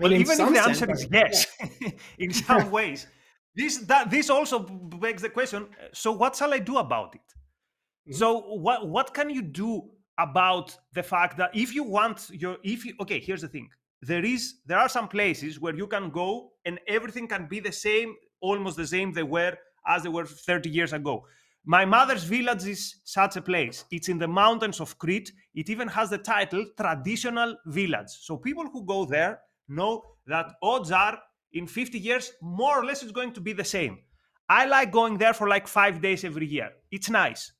well, 0.00 0.12
even 0.12 0.30
if 0.30 0.52
the 0.52 0.60
answer 0.60 0.86
sense, 0.86 1.02
is 1.02 1.08
yes, 1.12 1.46
in 2.18 2.32
some 2.32 2.70
ways, 2.78 3.06
this 3.54 3.78
that 3.78 4.10
this 4.10 4.30
also 4.30 4.58
begs 4.58 5.22
the 5.22 5.28
question. 5.28 5.68
Uh, 5.78 5.86
so, 5.92 6.12
what 6.12 6.36
shall 6.36 6.54
I 6.54 6.58
do 6.58 6.78
about 6.78 7.14
it? 7.14 7.34
Mm-hmm. 8.08 8.18
So, 8.18 8.54
what 8.56 8.88
what 8.88 9.14
can 9.14 9.30
you 9.30 9.42
do 9.42 9.90
about 10.18 10.76
the 10.92 11.02
fact 11.02 11.36
that 11.38 11.50
if 11.54 11.74
you 11.74 11.82
want 11.82 12.30
your 12.30 12.58
if 12.62 12.84
you 12.84 12.94
okay, 13.00 13.20
here's 13.20 13.42
the 13.42 13.48
thing. 13.48 13.68
There 14.02 14.24
is 14.24 14.60
there 14.66 14.78
are 14.78 14.88
some 14.88 15.08
places 15.08 15.60
where 15.60 15.74
you 15.74 15.86
can 15.86 16.10
go 16.10 16.52
and 16.64 16.78
everything 16.88 17.28
can 17.28 17.46
be 17.48 17.60
the 17.60 17.72
same, 17.72 18.14
almost 18.40 18.76
the 18.76 18.86
same 18.86 19.12
they 19.12 19.22
were 19.22 19.56
as 19.86 20.02
they 20.02 20.08
were 20.08 20.24
30 20.24 20.70
years 20.70 20.92
ago. 20.92 21.24
My 21.64 21.84
mother's 21.84 22.24
village 22.24 22.66
is 22.66 22.96
such 23.04 23.36
a 23.36 23.42
place. 23.42 23.84
It's 23.90 24.08
in 24.08 24.18
the 24.18 24.28
mountains 24.28 24.80
of 24.80 24.98
Crete. 24.98 25.30
It 25.54 25.68
even 25.68 25.88
has 25.88 26.08
the 26.08 26.18
title 26.18 26.64
traditional 26.76 27.56
village. 27.66 28.08
So 28.08 28.38
people 28.38 28.64
who 28.72 28.84
go 28.86 29.04
there 29.04 29.40
know 29.68 30.02
that 30.26 30.52
odds 30.62 30.90
are 30.90 31.18
in 31.52 31.66
50 31.66 31.98
years, 31.98 32.32
more 32.40 32.78
or 32.78 32.84
less, 32.84 33.02
it's 33.02 33.12
going 33.12 33.32
to 33.34 33.40
be 33.40 33.52
the 33.52 33.64
same. 33.64 33.98
I 34.48 34.64
like 34.64 34.90
going 34.90 35.18
there 35.18 35.34
for 35.34 35.48
like 35.48 35.68
five 35.68 36.00
days 36.00 36.24
every 36.24 36.46
year. 36.46 36.70
It's 36.90 37.10
nice. 37.10 37.52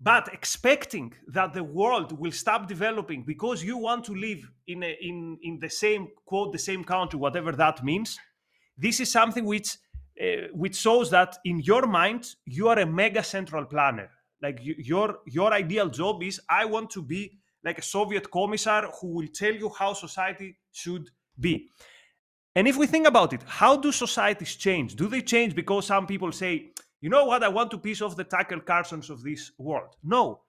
But 0.00 0.32
expecting 0.32 1.12
that 1.26 1.54
the 1.54 1.64
world 1.64 2.18
will 2.18 2.30
stop 2.30 2.68
developing 2.68 3.24
because 3.24 3.64
you 3.64 3.76
want 3.76 4.04
to 4.04 4.14
live 4.14 4.48
in, 4.68 4.82
a, 4.84 4.96
in, 5.00 5.38
in 5.42 5.58
the 5.58 5.68
same, 5.68 6.08
quote, 6.24 6.52
the 6.52 6.58
same 6.58 6.84
country, 6.84 7.18
whatever 7.18 7.50
that 7.52 7.82
means, 7.82 8.18
this 8.76 9.00
is 9.00 9.10
something 9.10 9.44
which, 9.44 9.76
uh, 10.22 10.48
which 10.52 10.76
shows 10.76 11.10
that 11.10 11.38
in 11.44 11.58
your 11.60 11.86
mind, 11.86 12.36
you 12.44 12.68
are 12.68 12.78
a 12.78 12.86
mega 12.86 13.24
central 13.24 13.64
planner. 13.64 14.08
Like 14.40 14.60
you, 14.62 14.76
your, 14.78 15.18
your 15.26 15.52
ideal 15.52 15.88
job 15.88 16.22
is 16.22 16.40
I 16.48 16.64
want 16.64 16.90
to 16.90 17.02
be 17.02 17.38
like 17.64 17.78
a 17.78 17.82
Soviet 17.82 18.30
commissar 18.30 18.88
who 19.00 19.08
will 19.08 19.28
tell 19.34 19.52
you 19.52 19.68
how 19.76 19.94
society 19.94 20.56
should 20.70 21.10
be. 21.40 21.70
And 22.54 22.68
if 22.68 22.76
we 22.76 22.86
think 22.86 23.08
about 23.08 23.32
it, 23.32 23.42
how 23.46 23.76
do 23.76 23.90
societies 23.90 24.54
change? 24.54 24.94
Do 24.94 25.08
they 25.08 25.22
change 25.22 25.56
because 25.56 25.86
some 25.86 26.06
people 26.06 26.30
say, 26.30 26.70
you 27.00 27.10
know 27.10 27.24
what, 27.24 27.42
I 27.42 27.48
want 27.48 27.70
to 27.72 27.78
piece 27.78 28.02
off 28.02 28.16
the 28.16 28.24
Tucker 28.24 28.60
Carlsons 28.60 29.10
of 29.10 29.22
this 29.22 29.52
world? 29.58 29.94
No. 30.02 30.42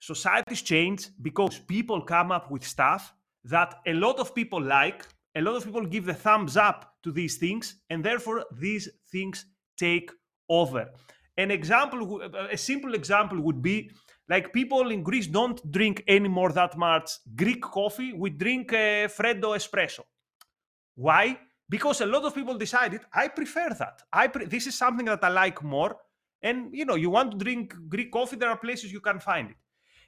Societies 0.00 0.62
change 0.62 1.08
because 1.20 1.58
people 1.58 2.02
come 2.02 2.32
up 2.32 2.50
with 2.50 2.64
stuff 2.64 3.12
that 3.44 3.74
a 3.86 3.92
lot 3.92 4.18
of 4.18 4.34
people 4.34 4.60
like, 4.62 5.06
a 5.36 5.40
lot 5.40 5.56
of 5.56 5.64
people 5.64 5.84
give 5.86 6.06
the 6.06 6.14
thumbs 6.14 6.56
up 6.56 6.94
to 7.02 7.12
these 7.12 7.36
things, 7.36 7.76
and 7.90 8.04
therefore 8.04 8.44
these 8.58 8.88
things 9.10 9.46
take 9.78 10.10
over. 10.48 10.90
An 11.36 11.50
example, 11.50 12.20
a 12.22 12.56
simple 12.56 12.94
example 12.94 13.40
would 13.40 13.62
be 13.62 13.90
like 14.28 14.52
people 14.52 14.90
in 14.90 15.02
Greece 15.02 15.26
don't 15.26 15.60
drink 15.70 16.02
anymore 16.06 16.52
that 16.52 16.76
much 16.76 17.10
Greek 17.34 17.62
coffee. 17.62 18.12
We 18.12 18.30
drink 18.30 18.72
uh, 18.72 19.08
Freddo 19.08 19.56
espresso. 19.56 20.00
Why? 20.94 21.38
Because 21.70 22.00
a 22.00 22.06
lot 22.06 22.24
of 22.24 22.34
people 22.34 22.58
decided 22.58 23.00
I 23.12 23.28
prefer 23.28 23.68
that. 23.78 24.02
I 24.12 24.26
pre- 24.26 24.46
this 24.46 24.66
is 24.66 24.74
something 24.74 25.06
that 25.06 25.22
I 25.22 25.28
like 25.28 25.62
more. 25.62 25.96
And 26.42 26.74
you 26.74 26.84
know, 26.84 26.96
you 26.96 27.10
want 27.10 27.30
to 27.32 27.38
drink 27.38 27.74
Greek 27.88 28.10
coffee, 28.10 28.36
there 28.36 28.50
are 28.50 28.56
places 28.56 28.92
you 28.92 29.00
can 29.00 29.20
find 29.20 29.50
it. 29.50 29.56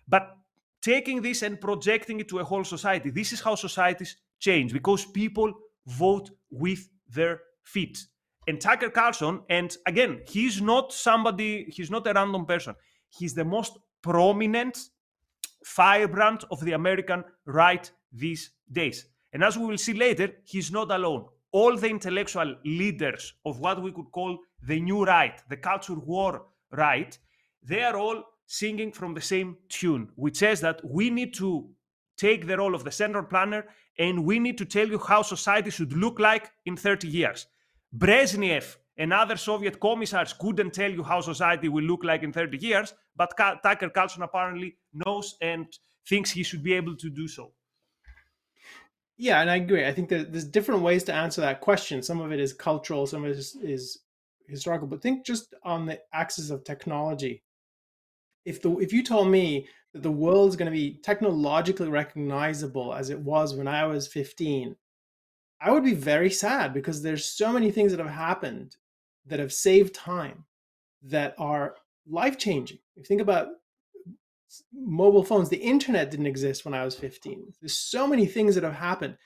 But 0.08 0.36
taking 0.82 1.22
this 1.22 1.42
and 1.42 1.60
projecting 1.60 2.18
it 2.18 2.28
to 2.30 2.40
a 2.40 2.44
whole 2.44 2.64
society, 2.64 3.10
this 3.10 3.32
is 3.32 3.40
how 3.40 3.54
societies 3.54 4.16
change 4.40 4.72
because 4.72 5.06
people 5.06 5.52
vote 5.86 6.30
with 6.50 6.88
their 7.08 7.40
feet. 7.62 8.06
And 8.48 8.60
Tucker 8.60 8.90
Carlson, 8.90 9.42
and 9.48 9.76
again, 9.86 10.22
he's 10.26 10.60
not 10.60 10.92
somebody, 10.92 11.66
he's 11.70 11.92
not 11.92 12.06
a 12.08 12.12
random 12.12 12.44
person. 12.44 12.74
He's 13.08 13.34
the 13.34 13.44
most 13.44 13.78
prominent 14.02 14.76
firebrand 15.64 16.44
of 16.50 16.60
the 16.64 16.72
American 16.72 17.22
right 17.46 17.88
these 18.12 18.50
days. 18.70 19.06
And 19.32 19.44
as 19.44 19.56
we 19.56 19.66
will 19.66 19.78
see 19.78 19.92
later, 19.92 20.32
he's 20.44 20.72
not 20.72 20.90
alone. 20.90 21.26
All 21.52 21.76
the 21.76 21.88
intellectual 21.88 22.56
leaders 22.64 23.34
of 23.44 23.60
what 23.60 23.82
we 23.82 23.92
could 23.92 24.10
call 24.10 24.38
the 24.62 24.80
new 24.80 25.04
right, 25.04 25.40
the 25.48 25.56
culture 25.56 25.94
war 25.94 26.46
right, 26.70 27.16
they 27.62 27.82
are 27.82 27.96
all 27.96 28.24
singing 28.46 28.92
from 28.92 29.14
the 29.14 29.20
same 29.20 29.56
tune, 29.68 30.08
which 30.16 30.36
says 30.36 30.60
that 30.60 30.80
we 30.84 31.10
need 31.10 31.34
to 31.34 31.68
take 32.16 32.46
the 32.46 32.56
role 32.56 32.74
of 32.74 32.84
the 32.84 32.90
central 32.90 33.24
planner 33.24 33.66
and 33.98 34.24
we 34.24 34.38
need 34.38 34.58
to 34.58 34.64
tell 34.64 34.88
you 34.88 34.98
how 34.98 35.22
society 35.22 35.70
should 35.70 35.92
look 35.92 36.18
like 36.18 36.50
in 36.66 36.76
30 36.76 37.08
years. 37.08 37.46
Brezhnev 37.96 38.76
and 38.96 39.12
other 39.12 39.36
Soviet 39.36 39.78
commissars 39.80 40.32
couldn't 40.32 40.72
tell 40.72 40.90
you 40.90 41.02
how 41.02 41.20
society 41.20 41.68
will 41.68 41.84
look 41.84 42.04
like 42.04 42.22
in 42.22 42.32
30 42.32 42.58
years, 42.58 42.94
but 43.16 43.36
Tucker 43.36 43.90
Carlson 43.90 44.22
apparently 44.22 44.76
knows 44.92 45.36
and 45.40 45.66
thinks 46.06 46.30
he 46.30 46.42
should 46.42 46.62
be 46.62 46.72
able 46.74 46.96
to 46.96 47.10
do 47.10 47.28
so. 47.28 47.52
Yeah, 49.18 49.40
and 49.40 49.50
I 49.50 49.56
agree. 49.56 49.86
I 49.86 49.92
think 49.92 50.08
that 50.08 50.32
there's 50.32 50.44
different 50.44 50.82
ways 50.82 51.04
to 51.04 51.14
answer 51.14 51.40
that 51.42 51.60
question. 51.60 52.02
Some 52.02 52.20
of 52.20 52.32
it 52.32 52.40
is 52.40 52.52
cultural, 52.52 53.06
some 53.06 53.24
of 53.24 53.30
it 53.30 53.38
is, 53.38 53.56
is 53.62 53.98
historical. 54.48 54.86
But 54.86 55.02
think 55.02 55.24
just 55.24 55.54
on 55.62 55.86
the 55.86 56.00
axis 56.12 56.50
of 56.50 56.64
technology. 56.64 57.42
If 58.44 58.60
the 58.60 58.76
if 58.78 58.92
you 58.92 59.04
told 59.04 59.28
me 59.28 59.68
that 59.92 60.02
the 60.02 60.10
world 60.10 60.48
is 60.48 60.56
going 60.56 60.70
to 60.70 60.76
be 60.76 60.98
technologically 61.02 61.88
recognizable 61.88 62.94
as 62.94 63.10
it 63.10 63.18
was 63.20 63.54
when 63.54 63.68
I 63.68 63.86
was 63.86 64.08
15, 64.08 64.74
I 65.60 65.70
would 65.70 65.84
be 65.84 65.94
very 65.94 66.30
sad 66.30 66.74
because 66.74 67.02
there's 67.02 67.24
so 67.24 67.52
many 67.52 67.70
things 67.70 67.92
that 67.92 68.00
have 68.00 68.10
happened 68.14 68.76
that 69.26 69.38
have 69.38 69.52
saved 69.52 69.94
time 69.94 70.44
that 71.02 71.34
are 71.38 71.76
life 72.08 72.38
changing. 72.38 72.78
If 72.96 73.02
you 73.04 73.08
think 73.08 73.20
about 73.20 73.48
mobile 74.72 75.24
phones. 75.24 75.48
The 75.48 75.56
internet 75.56 76.10
didn't 76.10 76.26
exist 76.26 76.64
when 76.64 76.74
I 76.74 76.84
was 76.84 76.94
15. 76.94 77.52
There's 77.60 77.78
so 77.78 78.06
many 78.06 78.26
things 78.26 78.54
that 78.54 78.64
have 78.64 78.74
happened. 78.74 79.16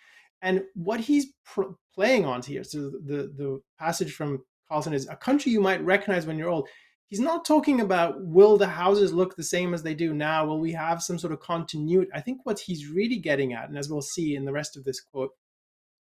And 0.42 0.62
what 0.75 1.00
he's 1.00 1.26
pr- 1.45 1.73
playing 1.95 2.25
on 2.25 2.42
here, 2.42 2.64
so 2.64 2.90
the, 2.90 3.33
the 3.37 3.61
passage 3.78 4.14
from 4.14 4.45
Carlson 4.68 4.92
is 4.92 5.09
a 5.09 5.16
country 5.16 5.52
you 5.52 5.61
might 5.61 5.85
recognize 5.85 6.26
when 6.26 6.38
you're 6.38 6.50
old. 6.50 6.68
He's 7.09 7.21
not 7.21 7.45
talking 7.45 7.80
about 7.80 8.25
will 8.25 8.56
the 8.56 8.66
houses 8.66 9.12
look 9.12 9.37
the 9.37 9.42
same 9.42 9.75
as 9.75 9.83
they 9.83 9.95
do 9.95 10.12
now? 10.12 10.45
Will 10.45 10.59
we 10.59 10.73
have 10.73 11.02
some 11.02 11.18
sort 11.18 11.33
of 11.33 11.40
continuity? 11.40 12.11
I 12.12 12.21
think 12.21 12.40
what 12.45 12.59
he's 12.59 12.88
really 12.88 13.18
getting 13.18 13.52
at, 13.52 13.68
and 13.68 13.78
as 13.78 13.88
we'll 13.88 14.02
see 14.02 14.35
in 14.35 14.45
the 14.45 14.52
rest 14.52 14.76
of 14.76 14.85
this 14.85 15.00
quote, 15.00 15.30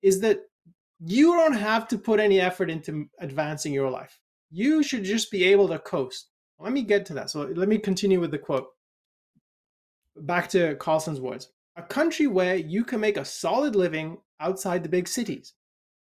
is 0.00 0.21
that 0.21 0.41
you 1.05 1.35
don't 1.35 1.55
have 1.55 1.88
to 1.88 1.99
put 1.99 2.21
any 2.21 2.41
effort 2.41 2.71
into 2.71 3.07
advancing 3.19 3.73
your 3.73 3.91
life. 3.91 4.21
You 4.50 4.83
should 4.83 5.02
just 5.02 5.31
be 5.31 5.45
able 5.45 5.69
to 5.69 5.79
coast. 5.79 6.29
Let 6.61 6.73
me 6.73 6.83
get 6.83 7.05
to 7.07 7.14
that. 7.14 7.31
So 7.31 7.43
let 7.55 7.69
me 7.69 7.79
continue 7.79 8.21
with 8.21 8.31
the 8.31 8.38
quote. 8.38 8.69
Back 10.16 10.49
to 10.50 10.75
Carlson's 10.76 11.21
words 11.21 11.50
a 11.76 11.83
country 11.83 12.26
where 12.26 12.57
you 12.57 12.85
can 12.85 13.00
make 13.00 13.16
a 13.16 13.25
solid 13.25 13.75
living 13.75 14.19
outside 14.40 14.83
the 14.83 14.88
big 14.88 15.09
cities, 15.09 15.54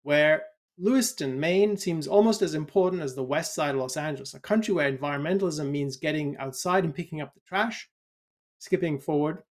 where 0.03 0.43
Lewiston, 0.77 1.37
Maine 1.37 1.75
seems 1.75 2.07
almost 2.07 2.41
as 2.41 2.55
important 2.55 3.01
as 3.01 3.13
the 3.13 3.23
west 3.23 3.53
side 3.53 3.75
of 3.75 3.81
Los 3.81 3.97
Angeles, 3.97 4.33
a 4.33 4.39
country 4.39 4.73
where 4.73 4.91
environmentalism 4.91 5.69
means 5.69 5.97
getting 5.97 6.37
outside 6.37 6.85
and 6.85 6.95
picking 6.95 7.19
up 7.19 7.33
the 7.33 7.41
trash, 7.41 7.89
skipping 8.59 8.99
forward. 8.99 9.43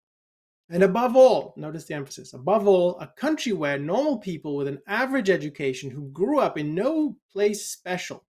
And 0.71 0.83
above 0.83 1.15
all, 1.15 1.53
notice 1.55 1.85
the 1.85 1.93
emphasis, 1.95 2.33
above 2.33 2.67
all, 2.67 2.99
a 2.99 3.07
country 3.07 3.53
where 3.53 3.77
normal 3.77 4.17
people 4.17 4.55
with 4.55 4.67
an 4.67 4.79
average 4.87 5.29
education 5.29 5.91
who 5.91 6.09
grew 6.09 6.39
up 6.39 6.57
in 6.57 6.73
no 6.73 7.17
place 7.31 7.67
special 7.67 8.25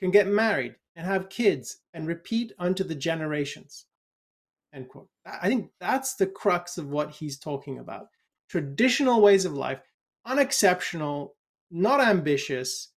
can 0.00 0.10
get 0.10 0.26
married 0.26 0.76
and 0.96 1.06
have 1.06 1.30
kids 1.30 1.78
and 1.94 2.06
repeat 2.06 2.52
unto 2.58 2.84
the 2.84 2.94
generations. 2.94 3.86
End 4.74 4.88
quote. 4.88 5.08
I 5.24 5.48
think 5.48 5.70
that's 5.78 6.16
the 6.16 6.26
crux 6.26 6.78
of 6.78 6.88
what 6.88 7.10
he's 7.10 7.38
talking 7.38 7.78
about. 7.78 8.08
Traditional 8.48 9.20
ways 9.20 9.44
of 9.44 9.54
life, 9.54 9.80
unexceptional, 10.26 11.36
not 11.70 12.00
ambitious, 12.00 12.90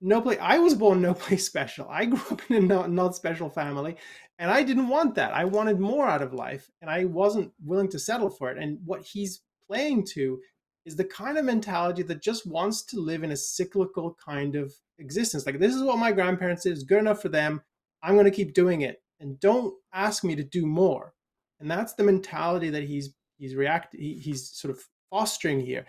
no 0.00 0.20
place. 0.20 0.38
I 0.40 0.58
was 0.58 0.74
born 0.74 1.02
no 1.02 1.14
place 1.26 1.44
special. 1.44 1.88
I 1.90 2.04
grew 2.04 2.22
up 2.30 2.40
in 2.48 2.56
a 2.56 2.60
not, 2.60 2.90
not 2.90 3.16
special 3.16 3.50
family, 3.50 3.96
and 4.38 4.50
I 4.50 4.62
didn't 4.62 4.88
want 4.88 5.16
that. 5.16 5.32
I 5.32 5.44
wanted 5.44 5.80
more 5.80 6.06
out 6.06 6.22
of 6.22 6.32
life, 6.32 6.70
and 6.80 6.90
I 6.90 7.04
wasn't 7.04 7.52
willing 7.64 7.88
to 7.90 7.98
settle 7.98 8.30
for 8.30 8.50
it. 8.50 8.58
And 8.58 8.78
what 8.84 9.02
he's 9.02 9.42
playing 9.68 10.06
to 10.14 10.38
is 10.84 10.94
the 10.94 11.04
kind 11.04 11.36
of 11.36 11.44
mentality 11.44 12.02
that 12.04 12.22
just 12.22 12.46
wants 12.46 12.84
to 12.84 13.00
live 13.00 13.24
in 13.24 13.32
a 13.32 13.36
cyclical 13.36 14.16
kind 14.24 14.54
of 14.54 14.72
existence. 14.98 15.46
Like 15.46 15.58
this 15.58 15.74
is 15.74 15.82
what 15.82 15.98
my 15.98 16.12
grandparents 16.12 16.62
did. 16.62 16.72
It's 16.72 16.84
good 16.84 17.00
enough 17.00 17.20
for 17.20 17.28
them. 17.28 17.60
I'm 18.04 18.14
going 18.14 18.26
to 18.26 18.30
keep 18.30 18.54
doing 18.54 18.82
it 18.82 19.02
and 19.20 19.40
don't 19.40 19.74
ask 19.92 20.24
me 20.24 20.36
to 20.36 20.44
do 20.44 20.66
more. 20.66 21.14
And 21.60 21.70
that's 21.70 21.94
the 21.94 22.04
mentality 22.04 22.70
that 22.70 22.84
he's 22.84 23.14
he's 23.38 23.54
react 23.54 23.94
he, 23.94 24.14
he's 24.14 24.50
sort 24.50 24.74
of 24.74 24.80
fostering 25.10 25.60
here. 25.60 25.86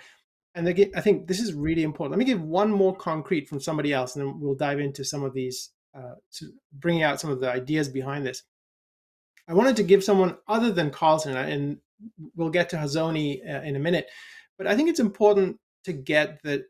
And 0.55 0.67
again, 0.67 0.91
I 0.95 1.01
think 1.01 1.27
this 1.27 1.39
is 1.39 1.53
really 1.53 1.83
important. 1.83 2.11
Let 2.11 2.19
me 2.19 2.25
give 2.25 2.41
one 2.41 2.71
more 2.71 2.95
concrete 2.95 3.47
from 3.47 3.59
somebody 3.59 3.93
else, 3.93 4.15
and 4.15 4.25
then 4.25 4.39
we'll 4.39 4.55
dive 4.55 4.79
into 4.79 5.03
some 5.03 5.23
of 5.23 5.33
these, 5.33 5.69
uh, 5.95 6.15
bringing 6.73 7.03
out 7.03 7.19
some 7.19 7.29
of 7.29 7.39
the 7.39 7.51
ideas 7.51 7.89
behind 7.89 8.25
this. 8.25 8.41
I 9.47 9.53
wanted 9.53 9.75
to 9.75 9.83
give 9.83 10.03
someone 10.03 10.37
other 10.47 10.71
than 10.71 10.89
Carlson, 10.89 11.37
and 11.37 11.77
we'll 12.35 12.49
get 12.49 12.69
to 12.69 12.77
Hazony 12.77 13.39
uh, 13.47 13.61
in 13.61 13.75
a 13.75 13.79
minute, 13.79 14.07
but 14.57 14.65
I 14.65 14.75
think 14.75 14.89
it's 14.89 14.99
important 14.99 15.57
to 15.83 15.93
get 15.93 16.41
that 16.43 16.63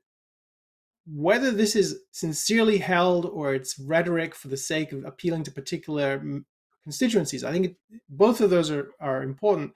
whether 1.09 1.51
this 1.51 1.75
is 1.75 1.99
sincerely 2.11 2.79
held 2.79 3.25
or 3.25 3.53
it's 3.53 3.79
rhetoric 3.79 4.35
for 4.35 4.49
the 4.49 4.57
sake 4.57 4.91
of 4.91 5.05
appealing 5.05 5.43
to 5.43 5.51
particular 5.51 6.19
mm, 6.19 6.43
constituencies, 6.83 7.43
I 7.43 7.51
think 7.51 7.65
it, 7.65 7.75
both 8.09 8.41
of 8.41 8.49
those 8.49 8.69
are, 8.69 8.91
are 8.99 9.23
important. 9.23 9.71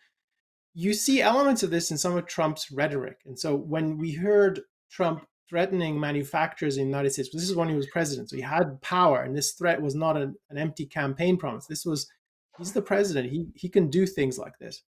You 0.73 0.93
see 0.93 1.21
elements 1.21 1.63
of 1.63 1.69
this 1.69 1.91
in 1.91 1.97
some 1.97 2.17
of 2.17 2.25
Trump's 2.25 2.71
rhetoric. 2.71 3.19
And 3.25 3.39
so 3.39 3.55
when 3.55 3.97
we 3.97 4.13
heard 4.13 4.61
Trump 4.89 5.25
threatening 5.49 5.99
manufacturers 5.99 6.77
in 6.77 6.83
the 6.83 6.89
United 6.89 7.11
States, 7.11 7.29
this 7.33 7.49
is 7.49 7.55
when 7.55 7.69
he 7.69 7.75
was 7.75 7.87
president, 7.87 8.29
so 8.29 8.35
he 8.35 8.41
had 8.41 8.81
power, 8.81 9.21
and 9.21 9.35
this 9.35 9.51
threat 9.51 9.81
was 9.81 9.95
not 9.95 10.17
an, 10.17 10.35
an 10.49 10.57
empty 10.57 10.85
campaign 10.85 11.37
promise. 11.37 11.65
This 11.65 11.85
was, 11.85 12.09
he's 12.57 12.73
the 12.73 12.81
president. 12.81 13.31
He, 13.31 13.47
he 13.55 13.69
can 13.69 13.89
do 13.89 14.05
things 14.05 14.37
like 14.37 14.57
this. 14.59 14.83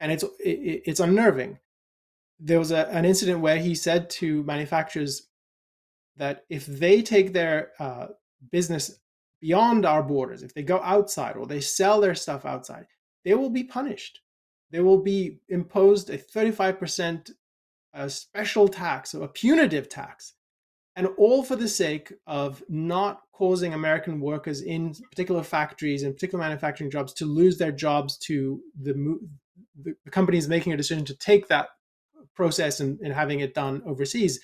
And 0.00 0.12
it's, 0.12 0.24
it, 0.40 0.82
it's 0.86 1.00
unnerving. 1.00 1.58
There 2.38 2.58
was 2.58 2.70
a, 2.70 2.88
an 2.88 3.04
incident 3.04 3.40
where 3.40 3.58
he 3.58 3.74
said 3.74 4.10
to 4.10 4.42
manufacturers, 4.44 5.28
that 6.16 6.44
if 6.48 6.66
they 6.66 7.02
take 7.02 7.32
their 7.32 7.70
uh, 7.78 8.08
business 8.50 8.98
beyond 9.40 9.84
our 9.84 10.02
borders, 10.02 10.42
if 10.42 10.54
they 10.54 10.62
go 10.62 10.80
outside 10.82 11.36
or 11.36 11.46
they 11.46 11.60
sell 11.60 12.00
their 12.00 12.14
stuff 12.14 12.44
outside, 12.44 12.86
they 13.24 13.34
will 13.34 13.50
be 13.50 13.64
punished. 13.64 14.20
They 14.70 14.80
will 14.80 15.02
be 15.02 15.38
imposed 15.48 16.10
a 16.10 16.18
35% 16.18 17.30
uh, 17.94 18.08
special 18.08 18.68
tax, 18.68 19.10
so 19.10 19.22
a 19.22 19.28
punitive 19.28 19.88
tax, 19.88 20.34
and 20.96 21.08
all 21.18 21.42
for 21.42 21.56
the 21.56 21.68
sake 21.68 22.12
of 22.26 22.62
not 22.68 23.22
causing 23.32 23.74
American 23.74 24.20
workers 24.20 24.62
in 24.62 24.94
particular 25.10 25.42
factories 25.42 26.02
and 26.02 26.14
particular 26.14 26.42
manufacturing 26.42 26.90
jobs 26.90 27.12
to 27.14 27.26
lose 27.26 27.58
their 27.58 27.72
jobs 27.72 28.16
to 28.18 28.60
the, 28.80 29.18
the 29.82 29.94
companies 30.10 30.48
making 30.48 30.72
a 30.72 30.76
decision 30.76 31.04
to 31.04 31.16
take 31.16 31.48
that 31.48 31.68
process 32.34 32.80
and, 32.80 32.98
and 33.00 33.12
having 33.12 33.40
it 33.40 33.54
done 33.54 33.82
overseas 33.84 34.40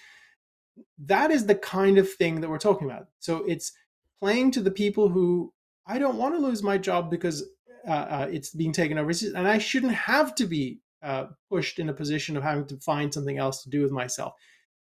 that 1.07 1.31
is 1.31 1.47
the 1.47 1.55
kind 1.55 1.99
of 1.99 2.11
thing 2.13 2.41
that 2.41 2.51
we're 2.51 2.59
talking 2.59 2.89
about. 2.89 3.07
So 3.19 3.39
it's 3.45 3.73
playing 4.21 4.51
to 4.53 4.61
the 4.61 4.71
people 4.71 5.09
who 5.09 5.53
I 5.87 5.99
don't 5.99 6.19
want 6.19 6.35
to 6.35 6.41
lose 6.41 6.63
my 6.63 6.79
job 6.79 7.11
because 7.11 7.45
uh, 7.87 7.91
uh, 7.91 8.29
it's 8.31 8.51
being 8.51 8.73
taken 8.73 8.99
over, 8.99 9.13
and 9.35 9.49
I 9.49 9.59
shouldn't 9.59 9.95
have 9.95 10.35
to 10.37 10.47
be 10.47 10.81
uh, 11.03 11.27
pushed 11.49 11.79
in 11.79 11.89
a 11.89 11.95
position 11.95 12.37
of 12.37 12.43
having 12.43 12.67
to 12.67 12.77
find 12.79 13.13
something 13.13 13.39
else 13.39 13.63
to 13.63 13.71
do 13.71 13.83
with 13.83 13.93
myself. 13.93 14.35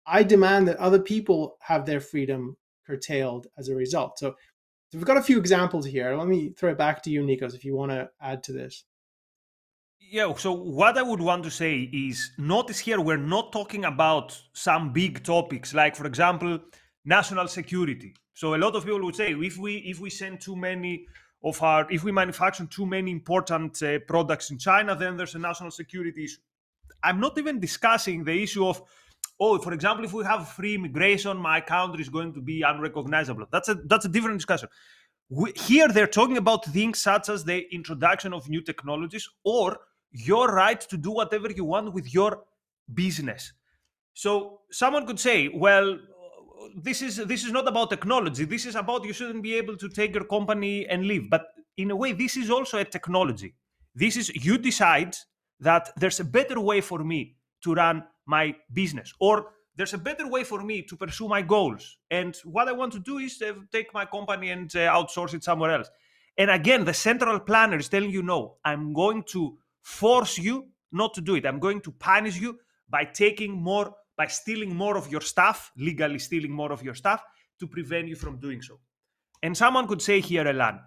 I 0.07 0.23
demand 0.25 0.69
that 0.69 0.79
other 0.79 0.99
people 0.99 1.57
have 1.61 1.87
their 1.87 2.01
freedom 2.01 2.57
curtailed 2.87 3.47
as 3.57 3.69
a 3.69 3.75
result. 3.75 4.19
So, 4.19 4.31
so 4.91 4.99
we've 4.99 5.07
got 5.07 5.17
a 5.17 5.23
few 5.23 5.39
examples 5.39 5.87
here. 5.87 6.15
Let 6.17 6.27
me 6.27 6.51
throw 6.51 6.73
it 6.73 6.79
back 6.79 7.03
to 7.05 7.11
you, 7.11 7.23
Nikos, 7.23 7.55
if 7.55 7.65
you 7.65 7.77
want 7.77 7.93
to 7.93 8.11
add 8.21 8.43
to 8.45 8.53
this 8.53 8.85
yeah, 10.13 10.31
so 10.37 10.53
what 10.53 10.99
I 10.99 11.03
would 11.03 11.23
want 11.23 11.43
to 11.45 11.51
say 11.51 11.89
is 11.91 12.33
notice 12.37 12.79
here 12.79 13.01
we're 13.01 13.17
not 13.17 13.51
talking 13.51 13.87
about 13.87 14.39
some 14.53 14.93
big 14.93 15.25
topics 15.25 15.73
like 15.73 15.97
for 15.97 16.07
example 16.07 16.59
national 17.07 17.49
security. 17.49 18.15
So 18.35 18.55
a 18.55 18.59
lot 18.59 18.77
of 18.77 18.85
people 18.85 19.03
would 19.05 19.17
say 19.17 19.33
if 19.33 19.57
we 19.57 19.77
if 19.79 20.01
we 20.01 20.11
send 20.11 20.43
too 20.43 20.55
many 20.55 21.07
of 21.43 21.63
our 21.63 21.91
if 21.91 22.05
we 22.05 22.13
manufacture 22.13 22.67
too 22.67 22.85
many 22.85 23.11
important 23.11 23.83
uh, 23.83 24.01
products 24.01 24.51
in 24.51 24.59
China 24.59 24.95
then 24.95 25.17
there's 25.17 25.35
a 25.35 25.39
national 25.39 25.71
security 25.71 26.25
issue. 26.25 26.43
I'm 27.03 27.19
not 27.19 27.39
even 27.39 27.59
discussing 27.59 28.23
the 28.23 28.43
issue 28.43 28.67
of 28.67 28.83
oh 29.41 29.59
for 29.61 29.73
example 29.73 30.05
if 30.05 30.13
we 30.13 30.25
have 30.25 30.47
free 30.47 30.75
immigration 30.75 31.39
my 31.39 31.63
country 31.63 32.03
is 32.03 32.11
going 32.11 32.35
to 32.35 32.43
be 32.43 32.61
unrecognizable. 32.61 33.47
That's 33.51 33.71
a 33.71 33.77
that's 33.87 34.05
a 34.05 34.11
different 34.11 34.37
discussion. 34.37 34.69
We, 35.31 35.53
here 35.53 35.89
they're 35.89 36.07
talking 36.07 36.37
about 36.37 36.67
things 36.67 37.01
such 37.01 37.31
as 37.31 37.45
the 37.45 37.65
introduction 37.75 38.35
of 38.35 38.51
new 38.51 38.61
technologies 38.61 39.27
or 39.43 39.79
your 40.13 40.49
right 40.49 40.81
to 40.81 40.97
do 40.97 41.11
whatever 41.11 41.51
you 41.51 41.65
want 41.65 41.93
with 41.93 42.13
your 42.13 42.45
business. 42.93 43.53
So 44.15 44.61
someone 44.71 45.07
could 45.07 45.19
say, 45.19 45.49
well, 45.49 45.99
this 46.77 47.03
is 47.03 47.17
this 47.17 47.45
is 47.45 47.53
not 47.53 47.67
about 47.67 47.91
technology. 47.91 48.45
This 48.45 48.67
is 48.67 48.75
about 48.75 49.05
you 49.05 49.13
shouldn't 49.13 49.43
be 49.43 49.55
able 49.55 49.77
to 49.77 49.89
take 49.89 50.15
your 50.15 50.25
company 50.25 50.87
and 50.87 51.07
leave. 51.07 51.29
But 51.31 51.47
in 51.77 51.91
a 51.91 51.97
way, 51.97 52.13
this 52.13 52.37
is 52.37 52.51
also 52.51 52.79
a 52.79 52.85
technology. 52.85 53.55
This 53.95 54.17
is 54.17 54.29
you 54.35 54.59
decide 54.59 55.17
that 55.61 55.91
there's 55.97 56.21
a 56.21 56.25
better 56.25 56.61
way 56.61 56.81
for 56.81 57.01
me 57.05 57.37
to 57.63 57.75
run 57.75 58.05
my 58.27 58.55
business, 58.73 59.13
or 59.21 59.47
there's 59.77 59.95
a 59.95 59.99
better 59.99 60.29
way 60.29 60.45
for 60.45 60.63
me 60.63 60.83
to 60.83 60.97
pursue 60.97 61.29
my 61.29 61.43
goals. 61.43 61.99
And 62.11 62.37
what 62.45 62.69
I 62.69 62.73
want 62.73 62.93
to 62.93 62.99
do 62.99 63.19
is 63.19 63.41
uh, 63.43 63.55
take 63.71 63.93
my 63.95 64.05
company 64.05 64.51
and 64.51 64.75
uh, 64.77 64.93
outsource 64.93 65.35
it 65.35 65.45
somewhere 65.45 65.71
else. 65.71 65.91
And 66.37 66.51
again, 66.51 66.85
the 66.85 66.95
central 66.95 67.41
planner 67.41 67.77
is 67.77 67.89
telling 67.89 68.11
you, 68.11 68.23
no, 68.23 68.57
I'm 68.65 68.93
going 68.93 69.23
to 69.33 69.59
force 69.83 70.39
you 70.39 70.69
not 70.93 71.15
to 71.15 71.21
do 71.21 71.35
it. 71.35 71.47
I'm 71.47 71.59
going 71.59 71.81
to 71.83 71.93
punish 71.93 72.39
you 72.39 72.59
by 72.89 73.05
taking 73.05 73.53
more, 73.53 73.95
by 74.17 74.27
stealing 74.27 74.75
more 74.75 74.97
of 74.97 75.11
your 75.11 75.23
stuff, 75.23 75.73
legally 75.77 76.19
stealing 76.19 76.53
more 76.53 76.73
of 76.73 76.83
your 76.83 76.95
stuff 76.95 77.25
to 77.59 77.67
prevent 77.67 78.09
you 78.09 78.17
from 78.17 78.39
doing 78.39 78.63
so. 78.63 78.79
And 79.43 79.57
someone 79.57 79.89
could 79.89 80.03
say 80.03 80.21
here, 80.21 80.47
Elan, 80.47 80.81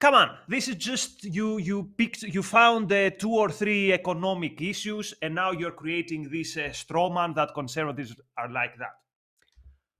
come 0.00 0.14
on, 0.14 0.36
this 0.48 0.68
is 0.68 0.76
just 0.76 1.24
you. 1.24 1.58
You 1.58 1.90
picked, 1.96 2.22
you 2.22 2.42
found 2.42 2.90
uh, 2.90 3.10
two 3.10 3.32
or 3.32 3.50
three 3.50 3.92
economic 3.92 4.60
issues, 4.60 5.14
and 5.22 5.34
now 5.34 5.52
you're 5.52 5.72
creating 5.72 6.28
this 6.30 6.56
uh, 6.56 6.72
straw 6.72 7.12
man 7.12 7.34
that 7.34 7.54
conservatives 7.54 8.16
are 8.36 8.50
like 8.50 8.76
that. 8.78 8.94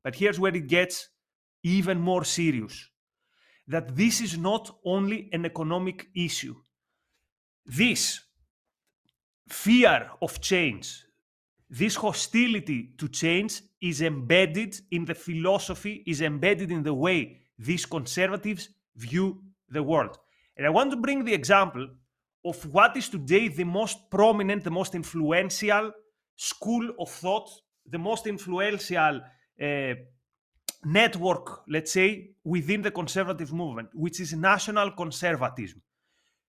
But 0.03 0.17
here's 0.17 0.41
where 0.41 0.55
it 0.55 0.67
gets 0.67 1.09
even 1.63 2.01
more 2.01 2.25
serious: 2.25 2.91
that 3.69 3.95
this 3.95 4.21
is 4.21 4.39
not 4.39 4.71
only 4.85 5.29
an 5.33 5.45
economic 5.45 6.09
issue 6.15 6.57
this 7.67 8.21
fear 9.49 10.11
of 10.23 10.41
change, 10.41 11.05
this 11.69 11.97
hostility 11.97 12.95
to 12.99 13.09
change 13.09 13.63
is 13.81 14.03
embedded 14.03 14.81
in 14.91 15.05
the 15.05 15.15
philosophy, 15.15 16.03
is 16.07 16.23
embedded 16.23 16.71
in 16.71 16.83
the 16.83 16.95
way 16.95 17.39
these 17.59 17.87
conservatives 17.87 18.69
view 18.95 19.43
the 19.69 19.83
world. 19.83 20.19
And 20.57 20.67
I 20.67 20.71
want 20.71 20.91
to 20.93 20.97
bring 20.97 21.25
the 21.25 21.35
example 21.35 21.89
of 22.45 22.73
what 22.73 22.97
is 22.97 23.09
today 23.09 23.49
the 23.49 23.65
most 23.65 24.11
prominent, 24.11 24.63
the 24.63 24.71
most 24.71 24.95
influential 24.95 25.93
school 26.37 26.91
of 26.99 27.11
thought, 27.11 27.51
the 27.89 27.99
most 27.99 28.27
influential 28.27 29.21
uh, 29.61 29.95
network, 30.85 31.63
let's 31.69 31.93
say, 31.93 32.31
within 32.45 32.83
the 32.83 32.91
conservative 32.91 33.53
movement, 33.53 33.89
which 33.95 34.21
is 34.21 34.33
national 34.35 34.93
conservatism. 34.93 35.83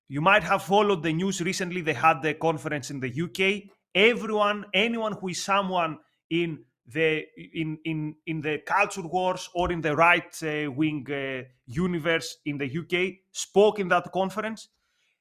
You 0.09 0.21
might 0.21 0.43
have 0.43 0.63
followed 0.63 1.03
the 1.03 1.13
news 1.13 1.41
recently. 1.41 1.81
They 1.81 1.93
had 1.93 2.21
the 2.21 2.33
conference 2.33 2.91
in 2.91 2.99
the 2.99 3.09
UK. 3.09 3.69
Everyone, 3.93 4.65
anyone 4.73 5.13
who 5.13 5.29
is 5.29 5.43
someone 5.43 5.99
in 6.29 6.59
the 6.87 7.25
in 7.53 7.77
in 7.83 8.15
in 8.25 8.41
the 8.41 8.59
culture 8.59 9.01
wars 9.01 9.49
or 9.53 9.71
in 9.71 9.81
the 9.81 9.95
right 9.95 10.33
uh, 10.43 10.71
wing 10.71 11.05
uh, 11.11 11.43
universe 11.65 12.37
in 12.45 12.57
the 12.57 12.65
UK 12.65 13.17
spoke 13.31 13.79
in 13.79 13.89
that 13.89 14.11
conference. 14.13 14.69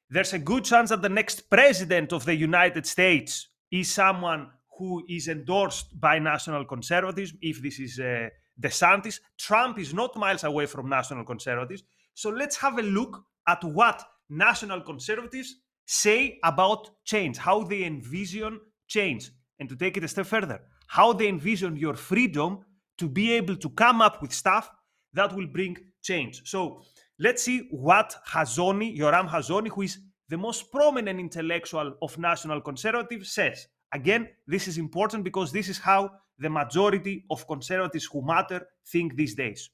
There's 0.09 0.33
a 0.33 0.38
good 0.38 0.64
chance 0.64 0.90
that 0.90 1.03
the 1.03 1.09
next 1.09 1.51
president 1.51 2.12
of 2.12 2.25
the 2.25 2.37
United 2.37 2.87
States 2.87 3.49
is 3.72 3.90
someone 3.90 4.51
who 4.79 5.05
is 5.09 5.27
endorsed 5.27 6.01
by 6.01 6.20
national 6.20 6.64
conservatism. 6.64 7.38
If 7.42 7.61
this 7.61 7.81
is 7.81 7.99
uh, 7.99 8.29
DeSantis, 8.61 9.18
Trump 9.37 9.81
is 9.81 9.92
not 9.92 10.16
miles 10.16 10.44
away 10.44 10.66
from 10.66 10.88
national 10.88 11.25
conservatives. 11.25 11.83
So 12.14 12.31
let's 12.31 12.57
have 12.59 12.79
a 12.79 12.83
look 12.83 13.25
at 13.49 13.64
what 13.64 14.05
national 14.28 14.80
conservatives 14.80 15.56
say 15.86 16.38
about 16.42 16.90
change, 17.04 17.36
how 17.36 17.62
they 17.62 17.84
envision 17.84 18.60
change, 18.88 19.30
and 19.58 19.68
to 19.68 19.76
take 19.76 19.96
it 19.96 20.04
a 20.04 20.08
step 20.08 20.26
further, 20.26 20.60
how 20.88 21.12
they 21.12 21.28
envision 21.28 21.76
your 21.76 21.94
freedom 21.94 22.60
to 22.98 23.08
be 23.08 23.32
able 23.32 23.56
to 23.56 23.68
come 23.70 24.00
up 24.00 24.22
with 24.22 24.32
stuff 24.32 24.70
that 25.12 25.34
will 25.34 25.46
bring 25.46 25.76
change. 26.02 26.42
So 26.44 26.82
let's 27.18 27.42
see 27.42 27.68
what 27.70 28.16
Hazony, 28.28 28.96
Yoram 28.96 29.28
Hazony, 29.28 29.68
who 29.68 29.82
is 29.82 29.98
the 30.28 30.36
most 30.36 30.70
prominent 30.72 31.20
intellectual 31.20 31.94
of 32.02 32.18
national 32.18 32.60
conservatives, 32.60 33.32
says. 33.32 33.66
Again, 33.92 34.28
this 34.46 34.66
is 34.66 34.78
important 34.78 35.24
because 35.24 35.52
this 35.52 35.68
is 35.68 35.78
how 35.78 36.10
the 36.38 36.50
majority 36.50 37.24
of 37.30 37.46
conservatives 37.46 38.08
who 38.12 38.26
matter 38.26 38.66
think 38.86 39.16
these 39.16 39.34
days. 39.34 39.70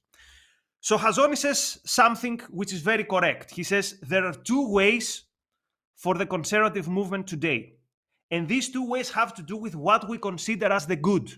So 0.83 0.99
Hazony 0.99 1.39
says 1.39 1.79
something 1.85 2.41
which 2.51 2.73
is 2.73 2.81
very 2.81 3.05
correct. 3.05 3.53
He 3.53 3.63
says 3.63 4.01
there 4.03 4.27
are 4.27 4.35
two 4.35 4.69
ways 4.69 5.23
for 5.95 6.15
the 6.17 6.27
conservative 6.27 6.89
movement 6.89 7.29
today. 7.29 7.75
And 8.33 8.49
these 8.49 8.69
two 8.69 8.85
ways 8.85 9.09
have 9.13 9.33
to 9.35 9.43
do 9.43 9.57
with 9.57 9.77
what 9.77 10.09
we 10.09 10.19
consider 10.19 10.73
as 10.73 10.87
the 10.87 10.97
good. 10.97 11.31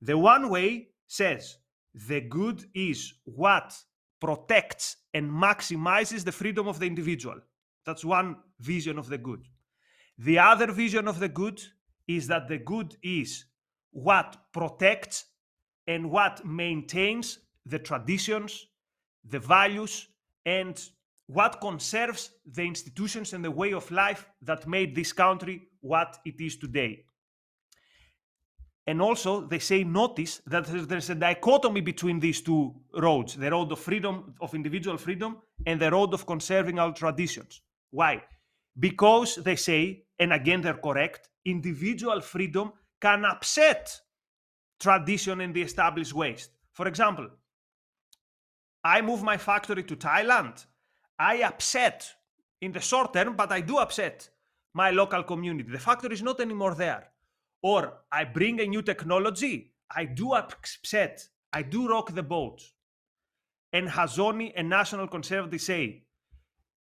The 0.00 0.16
one 0.16 0.48
way 0.48 0.88
says 1.06 1.58
the 1.92 2.22
good 2.22 2.64
is 2.74 3.12
what 3.24 3.76
protects 4.20 4.96
and 5.12 5.30
maximizes 5.30 6.24
the 6.24 6.32
freedom 6.32 6.66
of 6.66 6.78
the 6.78 6.86
individual. 6.86 7.38
That's 7.84 8.06
one 8.06 8.36
vision 8.58 8.98
of 8.98 9.10
the 9.10 9.18
good. 9.18 9.44
The 10.16 10.38
other 10.38 10.72
vision 10.72 11.08
of 11.08 11.20
the 11.20 11.28
good 11.28 11.60
is 12.08 12.26
that 12.28 12.48
the 12.48 12.58
good 12.58 12.96
is 13.02 13.44
what 13.90 14.38
protects 14.54 15.26
and 15.86 16.10
what 16.10 16.42
maintains 16.46 17.38
the 17.70 17.78
traditions, 17.78 18.66
the 19.24 19.38
values, 19.38 20.08
and 20.44 20.82
what 21.26 21.60
conserves 21.60 22.32
the 22.44 22.62
institutions 22.62 23.32
and 23.32 23.44
the 23.44 23.50
way 23.50 23.72
of 23.72 23.90
life 23.90 24.28
that 24.42 24.66
made 24.66 24.94
this 24.94 25.12
country 25.12 25.68
what 25.80 26.18
it 26.24 26.40
is 26.40 26.56
today. 26.56 27.04
And 28.86 29.00
also, 29.00 29.46
they 29.46 29.60
say, 29.60 29.84
notice 29.84 30.42
that 30.46 30.66
there's 30.66 31.10
a 31.10 31.14
dichotomy 31.14 31.80
between 31.80 32.18
these 32.18 32.40
two 32.40 32.74
roads 32.94 33.36
the 33.36 33.50
road 33.50 33.70
of 33.70 33.78
freedom, 33.78 34.34
of 34.40 34.54
individual 34.54 34.96
freedom, 34.96 35.36
and 35.66 35.78
the 35.78 35.90
road 35.90 36.12
of 36.12 36.26
conserving 36.26 36.78
our 36.80 36.92
traditions. 36.92 37.62
Why? 37.90 38.24
Because 38.78 39.36
they 39.36 39.56
say, 39.56 40.04
and 40.18 40.32
again, 40.32 40.62
they're 40.62 40.74
correct, 40.74 41.28
individual 41.44 42.20
freedom 42.20 42.72
can 43.00 43.24
upset 43.24 44.00
tradition 44.80 45.40
and 45.40 45.54
the 45.54 45.62
established 45.62 46.14
ways. 46.14 46.48
For 46.72 46.88
example, 46.88 47.28
I 48.84 49.02
move 49.02 49.22
my 49.22 49.36
factory 49.36 49.82
to 49.84 49.96
Thailand. 49.96 50.64
I 51.18 51.42
upset 51.42 52.10
in 52.60 52.72
the 52.72 52.80
short 52.80 53.12
term, 53.12 53.36
but 53.36 53.52
I 53.52 53.60
do 53.60 53.78
upset 53.78 54.28
my 54.74 54.90
local 54.90 55.22
community. 55.22 55.70
The 55.70 55.78
factory 55.78 56.14
is 56.14 56.22
not 56.22 56.40
anymore 56.40 56.74
there. 56.74 57.08
Or 57.62 57.92
I 58.10 58.24
bring 58.24 58.60
a 58.60 58.66
new 58.66 58.82
technology. 58.82 59.72
I 59.94 60.04
do 60.06 60.32
upset. 60.32 61.28
I 61.52 61.62
do 61.62 61.88
rock 61.88 62.14
the 62.14 62.22
boat. 62.22 62.62
And 63.72 63.88
Hazony 63.88 64.52
and 64.56 64.68
National 64.68 65.06
Conservatives 65.06 65.66
say 65.66 66.04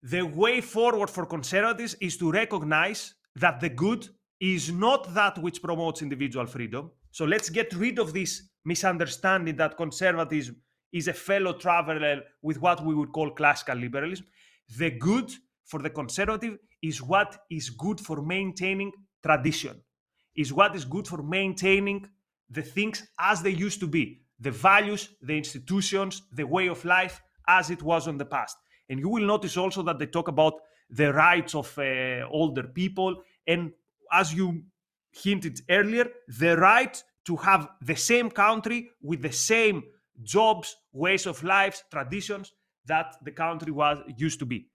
the 0.02 0.22
way 0.22 0.60
forward 0.60 1.10
for 1.10 1.26
conservatives 1.26 1.94
is 2.00 2.16
to 2.18 2.30
recognize 2.30 3.14
that 3.36 3.60
the 3.60 3.68
good 3.68 4.08
is 4.40 4.70
not 4.70 5.12
that 5.14 5.38
which 5.38 5.62
promotes 5.62 6.02
individual 6.02 6.46
freedom. 6.46 6.90
So 7.10 7.24
let's 7.24 7.48
get 7.48 7.72
rid 7.74 7.98
of 7.98 8.12
this 8.12 8.50
misunderstanding 8.64 9.56
that 9.56 9.76
conservatism 9.76 10.56
is 10.96 11.08
a 11.08 11.12
fellow 11.12 11.52
traveler 11.52 12.22
with 12.40 12.60
what 12.60 12.84
we 12.84 12.94
would 12.94 13.12
call 13.12 13.30
classical 13.30 13.76
liberalism. 13.76 14.26
The 14.78 14.90
good 14.90 15.30
for 15.64 15.80
the 15.82 15.90
conservative 15.90 16.58
is 16.82 17.02
what 17.02 17.38
is 17.50 17.68
good 17.70 18.00
for 18.00 18.22
maintaining 18.22 18.92
tradition, 19.22 19.82
is 20.34 20.52
what 20.52 20.74
is 20.74 20.84
good 20.84 21.06
for 21.06 21.22
maintaining 21.22 22.08
the 22.48 22.62
things 22.62 23.06
as 23.18 23.42
they 23.42 23.50
used 23.50 23.80
to 23.80 23.86
be, 23.86 24.22
the 24.40 24.50
values, 24.50 25.10
the 25.20 25.36
institutions, 25.36 26.22
the 26.32 26.46
way 26.46 26.68
of 26.68 26.84
life 26.84 27.20
as 27.46 27.70
it 27.70 27.82
was 27.82 28.06
in 28.06 28.16
the 28.16 28.24
past. 28.24 28.56
And 28.88 28.98
you 28.98 29.08
will 29.08 29.26
notice 29.26 29.56
also 29.56 29.82
that 29.82 29.98
they 29.98 30.06
talk 30.06 30.28
about 30.28 30.54
the 30.88 31.12
rights 31.12 31.54
of 31.54 31.76
uh, 31.78 32.26
older 32.30 32.62
people 32.62 33.22
and 33.46 33.72
as 34.10 34.32
you 34.32 34.62
hinted 35.10 35.60
earlier, 35.68 36.08
the 36.28 36.56
right 36.56 37.02
to 37.26 37.36
have 37.36 37.68
the 37.82 37.96
same 37.96 38.30
country 38.30 38.90
with 39.02 39.20
the 39.22 39.32
same 39.32 39.82
jobs, 40.22 40.76
ways 40.92 41.26
of 41.26 41.42
life, 41.42 41.82
traditions 41.90 42.52
that 42.86 43.16
the 43.22 43.32
country 43.32 43.72
was 43.72 43.98
used 44.16 44.38
to 44.38 44.46
be. 44.46 44.68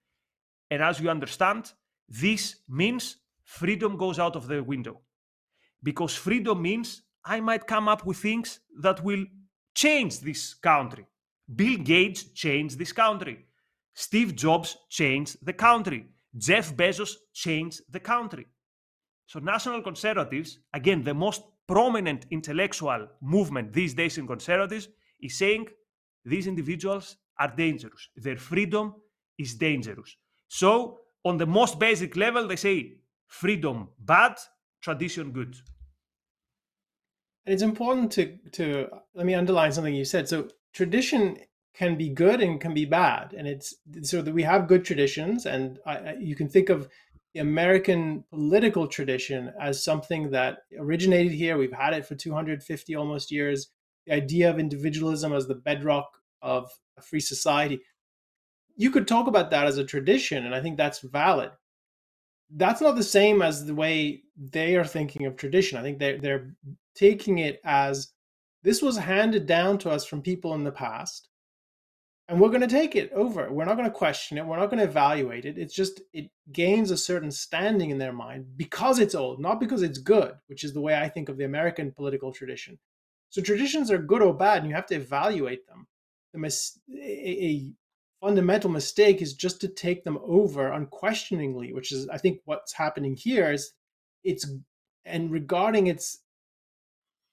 And 0.69 0.81
as 0.81 0.99
you 0.99 1.09
understand, 1.09 1.71
this 2.07 2.57
means 2.67 3.17
freedom 3.43 3.97
goes 3.97 4.19
out 4.19 4.35
of 4.35 4.47
the 4.47 4.63
window. 4.63 5.01
Because 5.83 6.15
freedom 6.15 6.61
means 6.61 7.03
I 7.25 7.39
might 7.39 7.67
come 7.67 7.87
up 7.87 8.05
with 8.05 8.17
things 8.17 8.59
that 8.81 9.03
will 9.03 9.25
change 9.73 10.19
this 10.19 10.53
country. 10.53 11.05
Bill 11.53 11.77
Gates 11.77 12.31
changed 12.33 12.77
this 12.77 12.93
country. 12.93 13.45
Steve 13.93 14.35
Jobs 14.35 14.77
changed 14.89 15.37
the 15.45 15.53
country. 15.53 16.07
Jeff 16.37 16.75
Bezos 16.75 17.15
changed 17.33 17.81
the 17.89 17.99
country. 17.99 18.47
So, 19.25 19.39
national 19.39 19.81
conservatives, 19.81 20.59
again, 20.73 21.03
the 21.03 21.13
most 21.13 21.41
prominent 21.67 22.25
intellectual 22.31 23.07
movement 23.21 23.73
these 23.73 23.93
days 23.93 24.17
in 24.17 24.27
conservatives, 24.27 24.89
is 25.21 25.37
saying 25.37 25.67
these 26.25 26.47
individuals 26.47 27.17
are 27.39 27.53
dangerous. 27.55 28.09
Their 28.15 28.37
freedom 28.37 28.95
is 29.37 29.55
dangerous. 29.55 30.15
So, 30.47 30.99
on 31.23 31.37
the 31.37 31.45
most 31.45 31.79
basic 31.79 32.15
level, 32.15 32.47
they 32.47 32.55
say 32.55 32.93
freedom 33.27 33.89
bad, 33.99 34.37
tradition 34.81 35.31
good. 35.31 35.55
And 37.45 37.53
it's 37.53 37.63
important 37.63 38.11
to 38.13 38.37
to 38.53 38.87
let 39.15 39.25
me 39.25 39.33
underline 39.33 39.71
something 39.71 39.95
you 39.95 40.05
said. 40.05 40.27
So 40.27 40.49
tradition 40.73 41.37
can 41.73 41.97
be 41.97 42.09
good 42.09 42.41
and 42.41 42.59
can 42.59 42.73
be 42.73 42.85
bad, 42.85 43.33
and 43.33 43.47
it's 43.47 43.73
so 44.03 44.21
that 44.21 44.33
we 44.33 44.43
have 44.43 44.67
good 44.67 44.83
traditions, 44.85 45.45
and 45.45 45.79
I, 45.85 46.15
you 46.19 46.35
can 46.35 46.49
think 46.49 46.69
of 46.69 46.89
the 47.33 47.39
American 47.39 48.25
political 48.29 48.87
tradition 48.87 49.53
as 49.59 49.83
something 49.83 50.31
that 50.31 50.59
originated 50.77 51.31
here. 51.31 51.57
We've 51.57 51.71
had 51.71 51.93
it 51.93 52.05
for 52.05 52.15
250 52.15 52.95
almost 52.95 53.31
years. 53.31 53.69
The 54.05 54.13
idea 54.13 54.49
of 54.49 54.59
individualism 54.59 55.33
as 55.33 55.47
the 55.47 55.55
bedrock 55.55 56.09
of 56.41 56.71
a 56.97 57.01
free 57.01 57.19
society. 57.19 57.81
You 58.75 58.89
could 58.91 59.07
talk 59.07 59.27
about 59.27 59.51
that 59.51 59.67
as 59.67 59.77
a 59.77 59.85
tradition, 59.85 60.45
and 60.45 60.55
I 60.55 60.61
think 60.61 60.77
that's 60.77 60.99
valid. 60.99 61.51
That's 62.49 62.81
not 62.81 62.95
the 62.95 63.03
same 63.03 63.41
as 63.41 63.65
the 63.65 63.75
way 63.75 64.23
they 64.37 64.75
are 64.75 64.85
thinking 64.85 65.25
of 65.25 65.35
tradition. 65.35 65.77
I 65.77 65.83
think 65.83 65.99
they're, 65.99 66.17
they're 66.17 66.55
taking 66.95 67.37
it 67.37 67.61
as 67.63 68.11
this 68.63 68.81
was 68.81 68.97
handed 68.97 69.45
down 69.45 69.77
to 69.79 69.89
us 69.89 70.05
from 70.05 70.21
people 70.21 70.53
in 70.55 70.63
the 70.63 70.71
past 70.71 71.29
and 72.31 72.39
we're 72.39 72.49
going 72.49 72.61
to 72.61 72.67
take 72.67 72.95
it 72.95 73.11
over 73.13 73.51
we're 73.51 73.65
not 73.65 73.75
going 73.75 73.87
to 73.87 73.93
question 73.93 74.37
it 74.37 74.45
we're 74.45 74.57
not 74.57 74.69
going 74.69 74.79
to 74.79 74.85
evaluate 74.85 75.45
it 75.45 75.57
it's 75.57 75.73
just 75.73 76.01
it 76.13 76.29
gains 76.51 76.89
a 76.89 76.97
certain 76.97 77.31
standing 77.31 77.89
in 77.89 77.97
their 77.97 78.13
mind 78.13 78.45
because 78.55 78.99
it's 78.99 79.15
old 79.15 79.39
not 79.39 79.59
because 79.59 79.81
it's 79.81 79.97
good 79.97 80.33
which 80.47 80.63
is 80.63 80.73
the 80.73 80.81
way 80.81 80.95
i 80.95 81.09
think 81.09 81.29
of 81.29 81.37
the 81.37 81.43
american 81.43 81.91
political 81.91 82.31
tradition 82.31 82.79
so 83.31 83.41
traditions 83.41 83.89
are 83.89 83.97
good 83.97 84.21
or 84.21 84.33
bad 84.33 84.59
and 84.59 84.69
you 84.69 84.75
have 84.75 84.85
to 84.85 84.95
evaluate 84.95 85.67
them 85.67 85.87
the 86.33 86.39
mis- 86.39 86.79
a, 86.95 87.71
fundamental 88.21 88.69
mistake 88.69 89.19
is 89.19 89.33
just 89.33 89.59
to 89.59 89.67
take 89.67 90.03
them 90.03 90.19
over 90.23 90.71
unquestioningly 90.71 91.73
which 91.73 91.91
is 91.91 92.07
i 92.09 92.17
think 92.17 92.39
what's 92.45 92.73
happening 92.73 93.15
here 93.15 93.51
is 93.51 93.73
it's 94.23 94.47
and 95.05 95.31
regarding 95.31 95.87
its 95.87 96.19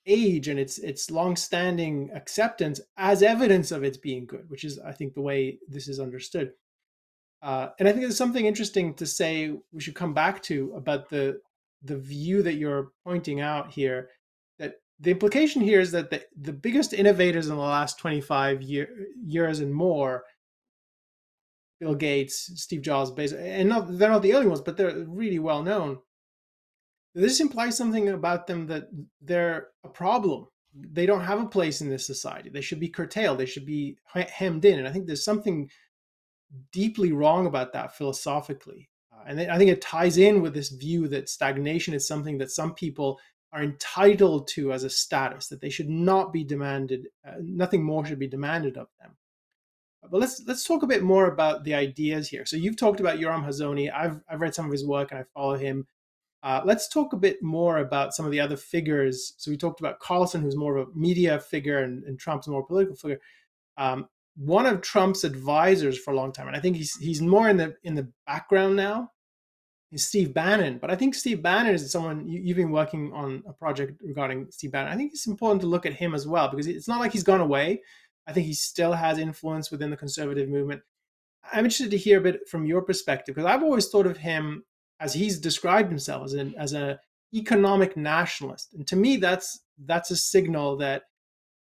age 0.08 0.48
and 0.48 0.58
its 0.58 0.78
its 0.78 1.10
long-standing 1.10 2.10
acceptance 2.14 2.80
as 2.96 3.22
evidence 3.22 3.70
of 3.70 3.84
its 3.84 3.98
being 3.98 4.26
good, 4.26 4.48
which 4.48 4.64
is, 4.64 4.78
I 4.80 4.92
think, 4.92 5.14
the 5.14 5.20
way 5.20 5.58
this 5.68 5.86
is 5.86 6.00
understood. 6.00 6.52
Uh, 7.42 7.68
and 7.78 7.86
I 7.86 7.92
think 7.92 8.02
there's 8.02 8.16
something 8.16 8.46
interesting 8.46 8.94
to 8.94 9.06
say 9.06 9.52
we 9.70 9.80
should 9.80 9.94
come 9.94 10.14
back 10.14 10.42
to 10.44 10.72
about 10.74 11.08
the 11.10 11.40
the 11.82 11.96
view 11.96 12.42
that 12.42 12.54
you're 12.54 12.90
pointing 13.04 13.40
out 13.40 13.70
here. 13.70 14.08
The 15.00 15.12
implication 15.12 15.62
here 15.62 15.80
is 15.80 15.92
that 15.92 16.10
the, 16.10 16.24
the 16.40 16.52
biggest 16.52 16.92
innovators 16.92 17.48
in 17.48 17.54
the 17.54 17.62
last 17.62 17.98
25 17.98 18.62
year, 18.62 18.88
years 19.24 19.60
and 19.60 19.72
more, 19.72 20.24
Bill 21.78 21.94
Gates, 21.94 22.50
Steve 22.56 22.82
Jobs, 22.82 23.10
Bezos, 23.10 23.40
and 23.40 23.68
not, 23.68 23.98
they're 23.98 24.10
not 24.10 24.22
the 24.22 24.34
only 24.34 24.48
ones, 24.48 24.60
but 24.60 24.76
they're 24.76 25.04
really 25.06 25.38
well 25.38 25.62
known. 25.62 25.98
This 27.14 27.40
implies 27.40 27.76
something 27.76 28.08
about 28.08 28.46
them 28.46 28.66
that 28.66 28.88
they're 29.20 29.68
a 29.84 29.88
problem. 29.88 30.46
They 30.74 31.06
don't 31.06 31.24
have 31.24 31.40
a 31.40 31.48
place 31.48 31.80
in 31.80 31.88
this 31.88 32.06
society. 32.06 32.50
They 32.50 32.60
should 32.60 32.80
be 32.80 32.88
curtailed. 32.88 33.38
They 33.38 33.46
should 33.46 33.66
be 33.66 33.98
hemmed 34.12 34.64
in. 34.64 34.78
And 34.78 34.88
I 34.88 34.92
think 34.92 35.06
there's 35.06 35.24
something 35.24 35.70
deeply 36.72 37.12
wrong 37.12 37.46
about 37.46 37.72
that 37.72 37.96
philosophically. 37.96 38.88
Uh, 39.12 39.22
and 39.26 39.40
I 39.40 39.58
think 39.58 39.70
it 39.70 39.80
ties 39.80 40.18
in 40.18 40.42
with 40.42 40.54
this 40.54 40.70
view 40.70 41.08
that 41.08 41.28
stagnation 41.28 41.94
is 41.94 42.06
something 42.06 42.38
that 42.38 42.50
some 42.50 42.74
people 42.74 43.18
are 43.52 43.62
entitled 43.62 44.48
to 44.48 44.72
as 44.72 44.84
a 44.84 44.90
status, 44.90 45.48
that 45.48 45.60
they 45.60 45.70
should 45.70 45.88
not 45.88 46.32
be 46.32 46.44
demanded, 46.44 47.08
uh, 47.26 47.34
nothing 47.40 47.82
more 47.82 48.04
should 48.04 48.18
be 48.18 48.28
demanded 48.28 48.76
of 48.76 48.88
them. 49.00 49.16
But 50.10 50.20
let's 50.20 50.42
let's 50.46 50.64
talk 50.64 50.82
a 50.82 50.86
bit 50.86 51.02
more 51.02 51.26
about 51.26 51.64
the 51.64 51.74
ideas 51.74 52.28
here. 52.28 52.46
So 52.46 52.56
you've 52.56 52.76
talked 52.76 53.00
about 53.00 53.18
Yoram 53.18 53.44
Hazony. 53.44 53.92
I've 53.92 54.22
I've 54.30 54.40
read 54.40 54.54
some 54.54 54.66
of 54.66 54.72
his 54.72 54.86
work 54.86 55.10
and 55.10 55.20
I 55.20 55.24
follow 55.34 55.56
him. 55.56 55.86
Uh, 56.42 56.62
let's 56.64 56.88
talk 56.88 57.12
a 57.12 57.16
bit 57.16 57.42
more 57.42 57.78
about 57.78 58.14
some 58.14 58.24
of 58.24 58.30
the 58.30 58.40
other 58.40 58.56
figures. 58.56 59.34
So 59.38 59.50
we 59.50 59.56
talked 59.56 59.80
about 59.80 59.98
Carlson, 59.98 60.40
who's 60.40 60.56
more 60.56 60.76
of 60.76 60.88
a 60.88 60.98
media 60.98 61.40
figure, 61.40 61.78
and, 61.78 62.04
and 62.04 62.18
Trump's 62.18 62.46
more 62.46 62.64
political 62.64 62.94
figure. 62.94 63.20
Um, 63.76 64.08
one 64.36 64.66
of 64.66 64.80
Trump's 64.80 65.24
advisors 65.24 65.98
for 65.98 66.12
a 66.12 66.16
long 66.16 66.32
time, 66.32 66.46
and 66.46 66.56
I 66.56 66.60
think 66.60 66.76
he's 66.76 66.94
he's 66.96 67.20
more 67.20 67.48
in 67.48 67.56
the 67.56 67.74
in 67.82 67.96
the 67.96 68.08
background 68.26 68.76
now, 68.76 69.10
is 69.90 70.06
Steve 70.06 70.34
Bannon. 70.34 70.78
But 70.78 70.90
I 70.90 70.96
think 70.96 71.14
Steve 71.14 71.42
Bannon 71.42 71.74
is 71.74 71.90
someone 71.90 72.28
you, 72.28 72.46
have 72.48 72.56
been 72.56 72.70
working 72.70 73.12
on 73.12 73.42
a 73.46 73.52
project 73.52 74.00
regarding 74.04 74.46
Steve 74.50 74.72
Bannon. 74.72 74.92
I 74.92 74.96
think 74.96 75.12
it's 75.12 75.26
important 75.26 75.60
to 75.62 75.66
look 75.66 75.86
at 75.86 75.94
him 75.94 76.14
as 76.14 76.26
well 76.26 76.48
because 76.48 76.66
it's 76.66 76.88
not 76.88 77.00
like 77.00 77.12
he's 77.12 77.22
gone 77.22 77.40
away. 77.40 77.82
I 78.26 78.32
think 78.32 78.46
he 78.46 78.54
still 78.54 78.92
has 78.92 79.18
influence 79.18 79.70
within 79.70 79.90
the 79.90 79.96
conservative 79.96 80.48
movement. 80.48 80.82
I'm 81.50 81.64
interested 81.64 81.90
to 81.92 81.96
hear 81.96 82.18
a 82.18 82.22
bit 82.22 82.48
from 82.48 82.66
your 82.66 82.82
perspective 82.82 83.34
because 83.34 83.48
I've 83.48 83.62
always 83.62 83.88
thought 83.88 84.06
of 84.06 84.18
him 84.18 84.64
as 85.00 85.14
he's 85.14 85.38
described 85.38 85.88
himself 85.88 86.24
as 86.24 86.34
an 86.34 86.54
as 86.58 86.72
an 86.72 86.98
economic 87.34 87.96
nationalist, 87.96 88.74
and 88.74 88.86
to 88.88 88.96
me 88.96 89.16
that's 89.16 89.60
that's 89.86 90.10
a 90.10 90.16
signal 90.16 90.76
that 90.78 91.04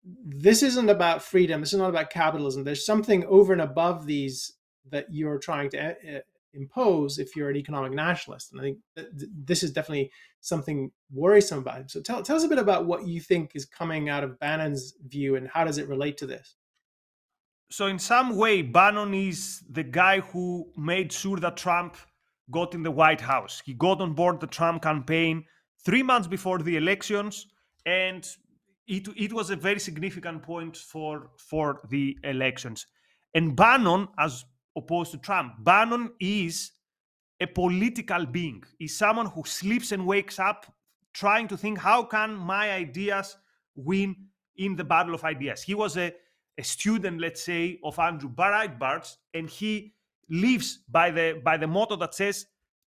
this 0.03 0.63
isn't 0.63 0.89
about 0.89 1.21
freedom. 1.21 1.59
This 1.59 1.73
is 1.73 1.79
not 1.79 1.89
about 1.89 2.09
capitalism. 2.09 2.63
There's 2.63 2.85
something 2.85 3.25
over 3.25 3.53
and 3.53 3.61
above 3.61 4.05
these 4.05 4.53
that 4.89 5.13
you're 5.13 5.37
trying 5.37 5.69
to 5.71 5.89
uh, 5.91 6.19
impose 6.53 7.19
if 7.19 7.35
you're 7.35 7.49
an 7.49 7.55
economic 7.55 7.93
nationalist. 7.93 8.51
And 8.51 8.61
I 8.61 8.63
think 8.63 8.77
this 9.45 9.63
is 9.63 9.71
definitely 9.71 10.11
something 10.41 10.91
worrisome 11.11 11.59
about 11.59 11.77
him. 11.77 11.89
So 11.89 12.01
tell, 12.01 12.23
tell 12.23 12.35
us 12.35 12.43
a 12.43 12.47
bit 12.47 12.57
about 12.57 12.85
what 12.85 13.07
you 13.07 13.19
think 13.19 13.51
is 13.55 13.65
coming 13.65 14.09
out 14.09 14.23
of 14.23 14.39
Bannon's 14.39 14.93
view 15.07 15.35
and 15.35 15.47
how 15.47 15.63
does 15.63 15.77
it 15.77 15.87
relate 15.87 16.17
to 16.17 16.27
this? 16.27 16.55
So, 17.71 17.85
in 17.85 17.99
some 17.99 18.35
way, 18.35 18.63
Bannon 18.63 19.13
is 19.13 19.63
the 19.69 19.83
guy 19.83 20.21
who 20.21 20.71
made 20.75 21.11
sure 21.13 21.37
that 21.37 21.55
Trump 21.55 21.97
got 22.49 22.73
in 22.73 22.81
the 22.81 22.89
White 22.89 23.21
House. 23.21 23.61
He 23.63 23.75
got 23.75 24.01
on 24.01 24.13
board 24.13 24.39
the 24.39 24.47
Trump 24.47 24.81
campaign 24.81 25.45
three 25.85 26.01
months 26.01 26.27
before 26.27 26.57
the 26.57 26.77
elections 26.77 27.45
and 27.85 28.27
it, 28.87 29.07
it 29.15 29.31
was 29.31 29.51
a 29.51 29.55
very 29.55 29.79
significant 29.79 30.41
point 30.41 30.75
for 30.75 31.29
for 31.37 31.79
the 31.89 32.17
elections. 32.23 32.87
And 33.33 33.55
Bannon, 33.55 34.07
as 34.17 34.43
opposed 34.77 35.11
to 35.11 35.17
Trump, 35.17 35.53
Bannon 35.59 36.11
is 36.19 36.71
a 37.39 37.47
political 37.47 38.25
being. 38.25 38.63
Is 38.79 38.97
someone 38.97 39.27
who 39.27 39.43
sleeps 39.45 39.91
and 39.91 40.05
wakes 40.05 40.39
up 40.39 40.65
trying 41.13 41.47
to 41.47 41.57
think 41.57 41.77
how 41.77 42.03
can 42.03 42.35
my 42.35 42.71
ideas 42.71 43.35
win 43.75 44.15
in 44.59 44.75
the 44.75 44.83
battle 44.83 45.15
of 45.15 45.23
ideas. 45.23 45.63
He 45.63 45.73
was 45.73 45.97
a, 45.97 46.13
a 46.57 46.63
student, 46.63 47.19
let's 47.19 47.43
say, 47.43 47.79
of 47.83 47.97
Andrew 47.97 48.29
Breitbart, 48.29 49.15
and 49.33 49.49
he 49.49 49.93
lives 50.29 50.79
by 50.89 51.09
the 51.09 51.41
by 51.43 51.57
the 51.57 51.65
motto 51.65 51.95
that 51.95 52.13
says 52.13 52.45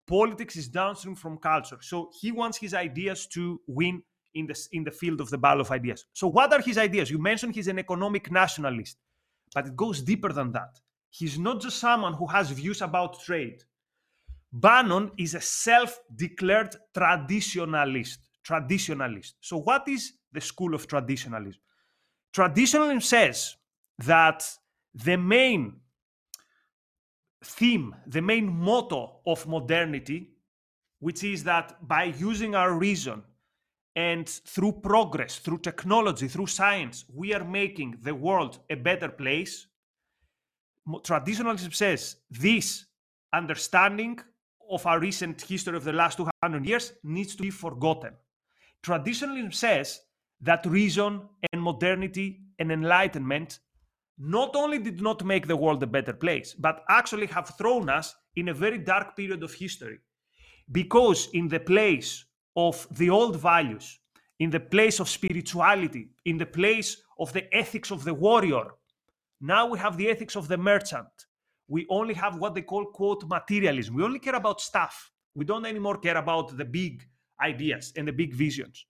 politics 0.07 0.57
is 0.57 0.69
downstream 0.69 1.15
from 1.15 1.39
culture. 1.39 1.79
So 1.81 2.11
he 2.21 2.33
wants 2.33 2.59
his 2.59 2.75
ideas 2.75 3.27
to 3.29 3.61
win 3.67 4.03
in 4.35 4.47
the, 4.47 4.69
in 4.73 4.85
the 4.85 4.91
field 4.91 5.21
of 5.21 5.31
the 5.31 5.39
battle 5.39 5.61
of 5.61 5.71
ideas. 5.71 6.05
So, 6.13 6.27
what 6.27 6.53
are 6.53 6.61
his 6.61 6.77
ideas? 6.77 7.11
You 7.11 7.19
mentioned 7.19 7.55
he's 7.55 7.69
an 7.69 7.79
economic 7.79 8.31
nationalist, 8.31 8.99
but 9.55 9.67
it 9.69 9.77
goes 9.77 10.03
deeper 10.03 10.33
than 10.33 10.53
that. 10.53 10.79
He's 11.11 11.39
not 11.39 11.61
just 11.61 11.79
someone 11.79 12.15
who 12.15 12.27
has 12.27 12.51
views 12.51 12.83
about 12.83 13.21
trade. 13.21 13.63
Bannon 14.53 15.11
is 15.19 15.35
a 15.35 15.41
self 15.41 16.01
declared 16.15 16.75
traditionalist. 16.95 18.19
Traditionalist. 18.45 19.35
So, 19.41 19.59
what 19.59 19.87
is 19.89 20.13
the 20.33 20.41
school 20.41 20.75
of 20.75 20.87
traditionalism? 20.87 21.61
Traditionalism 22.33 23.01
says 23.01 23.57
that 23.99 24.49
the 24.95 25.17
main 25.17 25.81
theme, 27.45 27.95
the 28.07 28.23
main 28.23 28.49
motto 28.49 29.21
of 29.27 29.47
modernity, 29.47 30.31
which 30.99 31.25
is 31.25 31.45
that 31.45 31.87
by 31.87 32.05
using 32.05 32.55
our 32.55 32.73
reason 32.75 33.23
and 33.97 34.29
through 34.29 34.73
progress, 34.73 35.39
through 35.39 35.59
technology, 35.59 36.29
through 36.29 36.47
science, 36.47 37.05
we 37.13 37.35
are 37.35 37.45
making 37.45 37.99
the 38.03 38.15
world 38.15 38.61
a 38.71 38.77
better 38.77 39.09
place. 39.09 39.67
Traditionalism 41.05 41.73
says 41.73 42.17
this 42.31 42.87
understanding 43.33 44.19
of 44.71 44.87
our 44.87 45.01
recent 45.01 45.41
history 45.41 45.77
of 45.77 45.85
the 45.85 45.93
last 45.93 46.17
200 46.17 46.65
years 46.65 46.93
needs 47.03 47.35
to 47.37 47.43
be 47.43 47.51
forgotten. 47.51 48.13
Traditionalism 48.83 49.53
says 49.53 50.01
that 50.41 50.65
reason 50.67 51.23
and 51.53 51.63
modernity 51.63 52.41
and 52.59 52.73
enlightenment 52.73 53.59
not 54.19 54.55
only 54.55 54.79
did 54.79 55.01
not 55.01 55.25
make 55.25 55.47
the 55.47 55.57
world 55.57 55.83
a 55.83 55.87
better 55.87 56.13
place, 56.13 56.55
but 56.55 56.85
actually 56.89 57.27
have 57.27 57.55
thrown 57.57 57.89
us 57.89 58.15
in 58.37 58.49
a 58.49 58.55
very 58.55 58.79
dark 58.79 59.17
period 59.17 59.43
of 59.43 59.53
history. 59.53 59.99
Because 60.71 61.29
in 61.33 61.49
the 61.49 61.61
place 61.61 62.25
of 62.57 62.87
the 62.91 63.11
old 63.11 63.37
values, 63.37 63.99
in 64.39 64.51
the 64.51 64.61
place 64.61 65.01
of 65.01 65.09
spirituality, 65.09 66.11
in 66.25 66.39
the 66.39 66.47
place 66.47 67.03
of 67.19 67.33
the 67.33 67.55
ethics 67.55 67.91
of 67.91 68.05
the 68.05 68.15
warrior. 68.15 68.65
Now 69.41 69.67
we 69.67 69.79
have 69.79 69.97
the 69.97 70.09
ethics 70.09 70.37
of 70.37 70.49
the 70.49 70.59
merchant. 70.59 71.09
We 71.69 71.87
only 71.89 72.15
have 72.15 72.39
what 72.39 72.55
they 72.55 72.63
call, 72.63 72.87
quote, 72.87 73.25
materialism. 73.29 73.95
We 73.95 74.03
only 74.03 74.19
care 74.19 74.35
about 74.35 74.61
stuff. 74.61 75.13
We 75.35 75.45
don't 75.45 75.65
anymore 75.65 75.99
care 75.99 76.17
about 76.17 76.57
the 76.57 76.65
big 76.65 77.07
ideas 77.41 77.93
and 77.97 78.09
the 78.09 78.13
big 78.13 78.35
visions. 78.35 78.87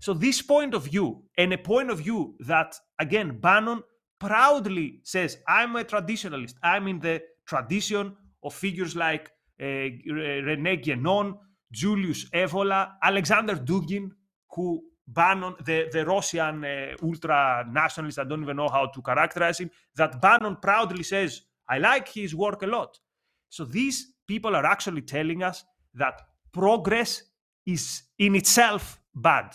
So, 0.00 0.14
this 0.14 0.42
point 0.42 0.74
of 0.74 0.84
view, 0.84 1.24
and 1.36 1.52
a 1.52 1.58
point 1.58 1.90
of 1.90 1.98
view 1.98 2.34
that, 2.40 2.74
again, 2.98 3.38
Bannon 3.38 3.82
proudly 4.18 5.00
says, 5.04 5.38
I'm 5.46 5.76
a 5.76 5.84
traditionalist. 5.84 6.54
I'm 6.62 6.88
in 6.88 7.00
the 7.00 7.22
tradition 7.46 8.16
of 8.42 8.54
figures 8.54 8.96
like 8.96 9.30
uh, 9.60 9.64
Rene 9.66 10.78
Guénon, 10.78 11.38
Julius 11.70 12.28
Evola, 12.30 12.92
Alexander 13.02 13.56
Dugin, 13.56 14.10
who 14.50 14.82
Bannon, 15.06 15.54
the, 15.64 15.88
the 15.90 16.04
Russian 16.04 16.64
uh, 16.64 16.94
ultra 17.02 17.64
nationalist, 17.68 18.18
I 18.18 18.24
don't 18.24 18.42
even 18.42 18.56
know 18.56 18.68
how 18.68 18.86
to 18.86 19.02
characterize 19.02 19.58
him, 19.58 19.70
that 19.96 20.20
Bannon 20.20 20.56
proudly 20.56 21.02
says, 21.02 21.42
I 21.68 21.78
like 21.78 22.08
his 22.08 22.34
work 22.34 22.62
a 22.62 22.66
lot. 22.66 22.98
So 23.48 23.64
these 23.64 24.14
people 24.26 24.54
are 24.54 24.64
actually 24.64 25.02
telling 25.02 25.42
us 25.42 25.64
that 25.94 26.20
progress 26.52 27.22
is 27.66 28.02
in 28.18 28.36
itself 28.36 29.00
bad. 29.14 29.54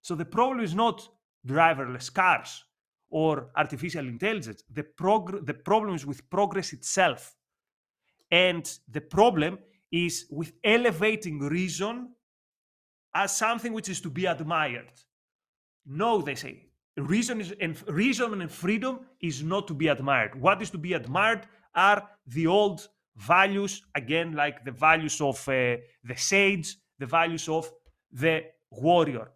So 0.00 0.14
the 0.14 0.24
problem 0.24 0.60
is 0.60 0.74
not 0.74 1.06
driverless 1.46 2.12
cars 2.12 2.64
or 3.10 3.50
artificial 3.56 4.06
intelligence. 4.06 4.64
The, 4.72 4.82
prog- 4.82 5.46
the 5.46 5.54
problem 5.54 5.94
is 5.94 6.06
with 6.06 6.28
progress 6.30 6.72
itself. 6.72 7.34
And 8.30 8.70
the 8.88 9.02
problem 9.02 9.58
is 9.92 10.26
with 10.30 10.52
elevating 10.64 11.38
reason 11.38 12.13
as 13.14 13.36
something 13.36 13.72
which 13.72 13.88
is 13.88 14.00
to 14.00 14.10
be 14.10 14.26
admired. 14.26 14.90
No, 15.86 16.20
they 16.20 16.34
say. 16.34 16.66
Reason 16.96 17.40
is 17.40 17.52
and 17.60 17.76
reason 17.88 18.40
and 18.40 18.50
freedom 18.50 19.00
is 19.20 19.42
not 19.42 19.66
to 19.68 19.74
be 19.74 19.88
admired. 19.88 20.40
What 20.40 20.62
is 20.62 20.70
to 20.70 20.78
be 20.78 20.92
admired 20.92 21.46
are 21.74 22.08
the 22.26 22.46
old 22.46 22.88
values, 23.16 23.82
again, 23.94 24.32
like 24.32 24.64
the 24.64 24.70
values 24.70 25.20
of 25.20 25.36
uh, 25.48 25.76
the 26.04 26.16
sage, 26.16 26.76
the 26.98 27.06
values 27.06 27.48
of 27.48 27.70
the 28.12 28.44
warrior. 28.70 29.30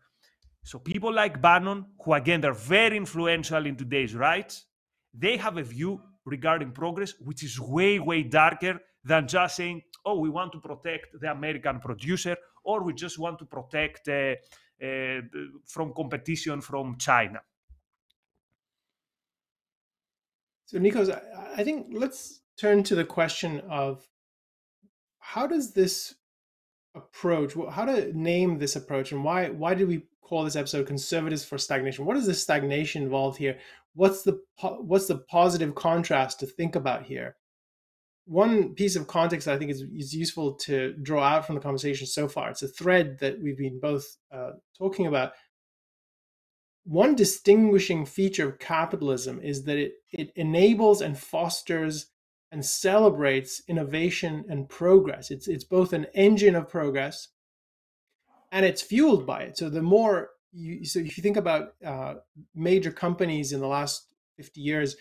So 0.62 0.78
people 0.78 1.12
like 1.12 1.40
Bannon, 1.40 1.86
who 2.04 2.12
again 2.14 2.40
they're 2.40 2.52
very 2.52 2.96
influential 2.96 3.66
in 3.66 3.74
today's 3.76 4.14
rights, 4.14 4.66
they 5.12 5.36
have 5.36 5.56
a 5.56 5.62
view 5.62 6.00
regarding 6.24 6.72
progress 6.72 7.14
which 7.24 7.42
is 7.42 7.58
way, 7.58 7.98
way 7.98 8.22
darker 8.22 8.80
than 9.04 9.26
just 9.26 9.56
saying, 9.56 9.82
oh, 10.04 10.18
we 10.18 10.30
want 10.30 10.52
to 10.52 10.60
protect 10.60 11.20
the 11.20 11.30
American 11.30 11.80
producer, 11.80 12.36
or 12.64 12.82
we 12.82 12.92
just 12.92 13.18
want 13.18 13.38
to 13.38 13.44
protect 13.44 14.08
uh, 14.08 14.34
uh, 14.84 15.20
from 15.66 15.92
competition 15.94 16.60
from 16.60 16.96
China. 16.98 17.40
So, 20.66 20.78
Nikos, 20.78 21.08
I 21.56 21.64
think 21.64 21.86
let's 21.92 22.42
turn 22.58 22.82
to 22.84 22.94
the 22.94 23.04
question 23.04 23.60
of 23.70 24.06
how 25.18 25.46
does 25.46 25.72
this 25.72 26.14
approach, 26.94 27.54
how 27.70 27.86
to 27.86 28.12
name 28.16 28.58
this 28.58 28.76
approach, 28.76 29.12
and 29.12 29.24
why 29.24 29.48
why 29.48 29.72
did 29.72 29.88
we 29.88 30.02
call 30.20 30.44
this 30.44 30.56
episode 30.56 30.86
"Conservatives 30.86 31.42
for 31.42 31.56
Stagnation"? 31.56 32.04
What 32.04 32.18
is 32.18 32.26
the 32.26 32.34
stagnation 32.34 33.02
involved 33.02 33.38
here? 33.38 33.58
What's 33.94 34.22
the 34.22 34.42
what's 34.60 35.06
the 35.06 35.18
positive 35.18 35.74
contrast 35.74 36.38
to 36.40 36.46
think 36.46 36.76
about 36.76 37.04
here? 37.04 37.36
One 38.28 38.74
piece 38.74 38.94
of 38.94 39.06
context 39.06 39.48
I 39.48 39.56
think 39.56 39.70
is, 39.70 39.82
is 39.82 40.14
useful 40.14 40.54
to 40.66 40.92
draw 41.02 41.22
out 41.22 41.46
from 41.46 41.54
the 41.54 41.62
conversation 41.62 42.06
so 42.06 42.28
far. 42.28 42.50
It's 42.50 42.62
a 42.62 42.68
thread 42.68 43.18
that 43.20 43.40
we've 43.42 43.56
been 43.56 43.80
both 43.80 44.04
uh, 44.30 44.52
talking 44.76 45.06
about. 45.06 45.32
One 46.84 47.14
distinguishing 47.14 48.04
feature 48.04 48.48
of 48.48 48.58
capitalism 48.58 49.40
is 49.42 49.64
that 49.64 49.78
it, 49.78 49.92
it 50.12 50.30
enables 50.36 51.00
and 51.00 51.18
fosters 51.18 52.06
and 52.52 52.64
celebrates 52.64 53.62
innovation 53.66 54.44
and 54.48 54.68
progress. 54.68 55.30
It's 55.30 55.48
it's 55.48 55.64
both 55.64 55.92
an 55.92 56.06
engine 56.14 56.54
of 56.54 56.68
progress 56.68 57.28
and 58.52 58.64
it's 58.64 58.82
fueled 58.82 59.26
by 59.26 59.42
it. 59.42 59.58
So 59.58 59.68
the 59.68 59.82
more 59.82 60.30
you 60.52 60.84
so 60.84 61.00
if 61.00 61.16
you 61.16 61.22
think 61.22 61.36
about 61.36 61.74
uh, 61.84 62.14
major 62.54 62.90
companies 62.90 63.52
in 63.52 63.60
the 63.60 63.66
last 63.66 64.14
50 64.36 64.60
years, 64.60 64.96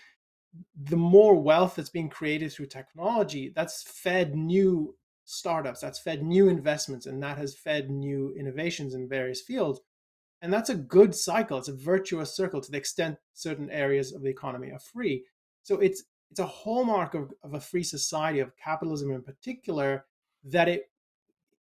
the 0.84 0.98
more 0.98 1.36
wealth 1.36 1.76
that's 1.76 1.90
being 1.90 2.10
created 2.10 2.52
through 2.52 2.68
technology, 2.68 3.52
that's 3.56 3.84
fed 3.84 4.36
new 4.36 4.96
startups, 5.26 5.82
that's 5.82 6.00
fed 6.00 6.24
new 6.24 6.48
investments, 6.48 7.06
and 7.06 7.22
that 7.22 7.38
has 7.38 7.56
fed 7.56 7.90
new 7.90 8.34
innovations 8.38 8.94
in 8.94 9.10
various 9.10 9.42
fields. 9.42 9.80
And 10.42 10.54
that's 10.54 10.70
a 10.70 10.76
good 10.76 11.16
cycle. 11.16 11.58
It's 11.58 11.68
a 11.68 11.76
virtuous 11.76 12.36
circle 12.36 12.62
to 12.62 12.72
the 12.72 12.78
extent 12.78 13.18
certain 13.34 13.70
areas 13.70 14.14
of 14.14 14.22
the 14.22 14.30
economy 14.30 14.72
are 14.72 14.80
free. 14.80 15.26
So 15.64 15.76
it's 15.80 16.04
it's 16.30 16.40
a 16.40 16.46
hallmark 16.46 17.14
of, 17.14 17.34
of 17.44 17.54
a 17.54 17.60
free 17.60 17.84
society 17.84 18.40
of 18.40 18.56
capitalism 18.58 19.12
in 19.12 19.22
particular 19.22 20.06
that 20.44 20.68
it 20.68 20.90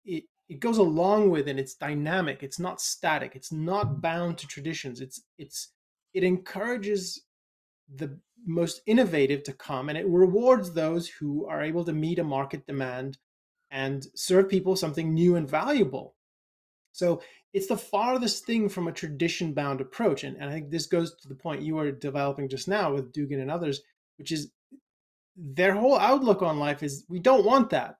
it 0.04 0.24
it 0.48 0.60
goes 0.60 0.78
along 0.78 1.30
with 1.30 1.48
and 1.48 1.58
it's 1.58 1.74
dynamic 1.74 2.42
it's 2.42 2.58
not 2.58 2.80
static 2.80 3.32
it's 3.34 3.52
not 3.52 4.00
bound 4.00 4.38
to 4.38 4.46
traditions 4.46 5.00
it's 5.00 5.22
it's 5.38 5.72
it 6.14 6.24
encourages 6.24 7.22
the 7.94 8.18
most 8.44 8.80
innovative 8.86 9.42
to 9.42 9.52
come 9.52 9.88
and 9.88 9.98
it 9.98 10.06
rewards 10.06 10.72
those 10.72 11.08
who 11.08 11.46
are 11.46 11.62
able 11.62 11.84
to 11.84 11.92
meet 11.92 12.18
a 12.18 12.24
market 12.24 12.66
demand 12.66 13.18
and 13.70 14.06
serve 14.14 14.48
people 14.48 14.76
something 14.76 15.12
new 15.14 15.36
and 15.36 15.48
valuable 15.48 16.14
so 16.92 17.20
it's 17.52 17.66
the 17.66 17.76
farthest 17.76 18.44
thing 18.44 18.68
from 18.68 18.86
a 18.86 18.92
tradition 18.92 19.52
bound 19.52 19.80
approach 19.80 20.22
and, 20.22 20.36
and 20.36 20.50
i 20.50 20.52
think 20.52 20.70
this 20.70 20.86
goes 20.86 21.14
to 21.16 21.28
the 21.28 21.34
point 21.34 21.62
you 21.62 21.78
are 21.78 21.90
developing 21.90 22.48
just 22.48 22.68
now 22.68 22.92
with 22.92 23.12
dugan 23.12 23.40
and 23.40 23.50
others 23.50 23.80
which 24.18 24.30
is 24.30 24.50
their 25.36 25.74
whole 25.74 25.98
outlook 25.98 26.42
on 26.42 26.58
life 26.58 26.82
is 26.82 27.04
we 27.08 27.18
don't 27.18 27.44
want 27.44 27.70
that. 27.70 27.98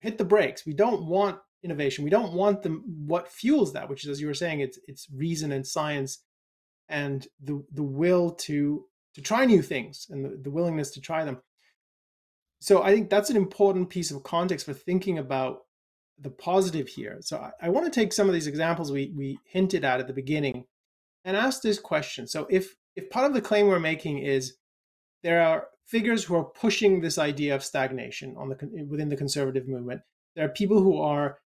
Hit 0.00 0.18
the 0.18 0.24
brakes. 0.24 0.64
We 0.64 0.74
don't 0.74 1.06
want 1.06 1.38
innovation. 1.62 2.04
We 2.04 2.10
don't 2.10 2.32
want 2.32 2.62
them 2.62 2.82
what 3.06 3.30
fuels 3.30 3.72
that, 3.72 3.88
which 3.88 4.04
is 4.04 4.10
as 4.10 4.20
you 4.20 4.26
were 4.26 4.34
saying, 4.34 4.60
it's 4.60 4.78
it's 4.86 5.06
reason 5.14 5.52
and 5.52 5.66
science 5.66 6.20
and 6.88 7.26
the 7.42 7.64
the 7.72 7.82
will 7.82 8.30
to 8.30 8.86
to 9.18 9.24
try 9.24 9.44
new 9.44 9.62
things 9.62 10.06
and 10.10 10.24
the, 10.24 10.40
the 10.44 10.50
willingness 10.50 10.92
to 10.92 11.00
try 11.00 11.24
them. 11.24 11.38
So 12.60 12.84
I 12.84 12.92
think 12.92 13.10
that's 13.10 13.30
an 13.30 13.36
important 13.36 13.90
piece 13.90 14.12
of 14.12 14.22
context 14.22 14.64
for 14.64 14.72
thinking 14.72 15.18
about 15.18 15.62
the 16.20 16.30
positive 16.30 16.86
here. 16.86 17.18
So 17.20 17.38
I, 17.38 17.66
I 17.66 17.68
want 17.68 17.86
to 17.86 18.00
take 18.00 18.12
some 18.12 18.28
of 18.28 18.34
these 18.34 18.46
examples 18.46 18.92
we 18.92 19.12
we 19.16 19.38
hinted 19.44 19.84
at 19.84 20.00
at 20.00 20.06
the 20.06 20.12
beginning 20.12 20.64
and 21.24 21.36
ask 21.36 21.62
this 21.62 21.80
question. 21.80 22.28
So 22.28 22.46
if 22.48 22.76
if 22.94 23.10
part 23.10 23.26
of 23.26 23.34
the 23.34 23.40
claim 23.40 23.66
we're 23.66 23.80
making 23.80 24.18
is 24.18 24.54
there 25.24 25.42
are 25.42 25.66
figures 25.84 26.24
who 26.24 26.36
are 26.36 26.44
pushing 26.44 27.00
this 27.00 27.18
idea 27.18 27.56
of 27.56 27.64
stagnation 27.64 28.36
on 28.38 28.48
the 28.48 28.86
within 28.88 29.08
the 29.08 29.16
conservative 29.16 29.66
movement. 29.66 30.00
There 30.36 30.44
are 30.44 30.60
people 30.60 30.80
who 30.80 31.00
are 31.00 31.38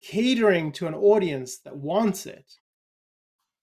catering 0.00 0.70
to 0.72 0.86
an 0.86 0.94
audience 0.94 1.58
that 1.64 1.76
wants 1.76 2.26
it. 2.26 2.52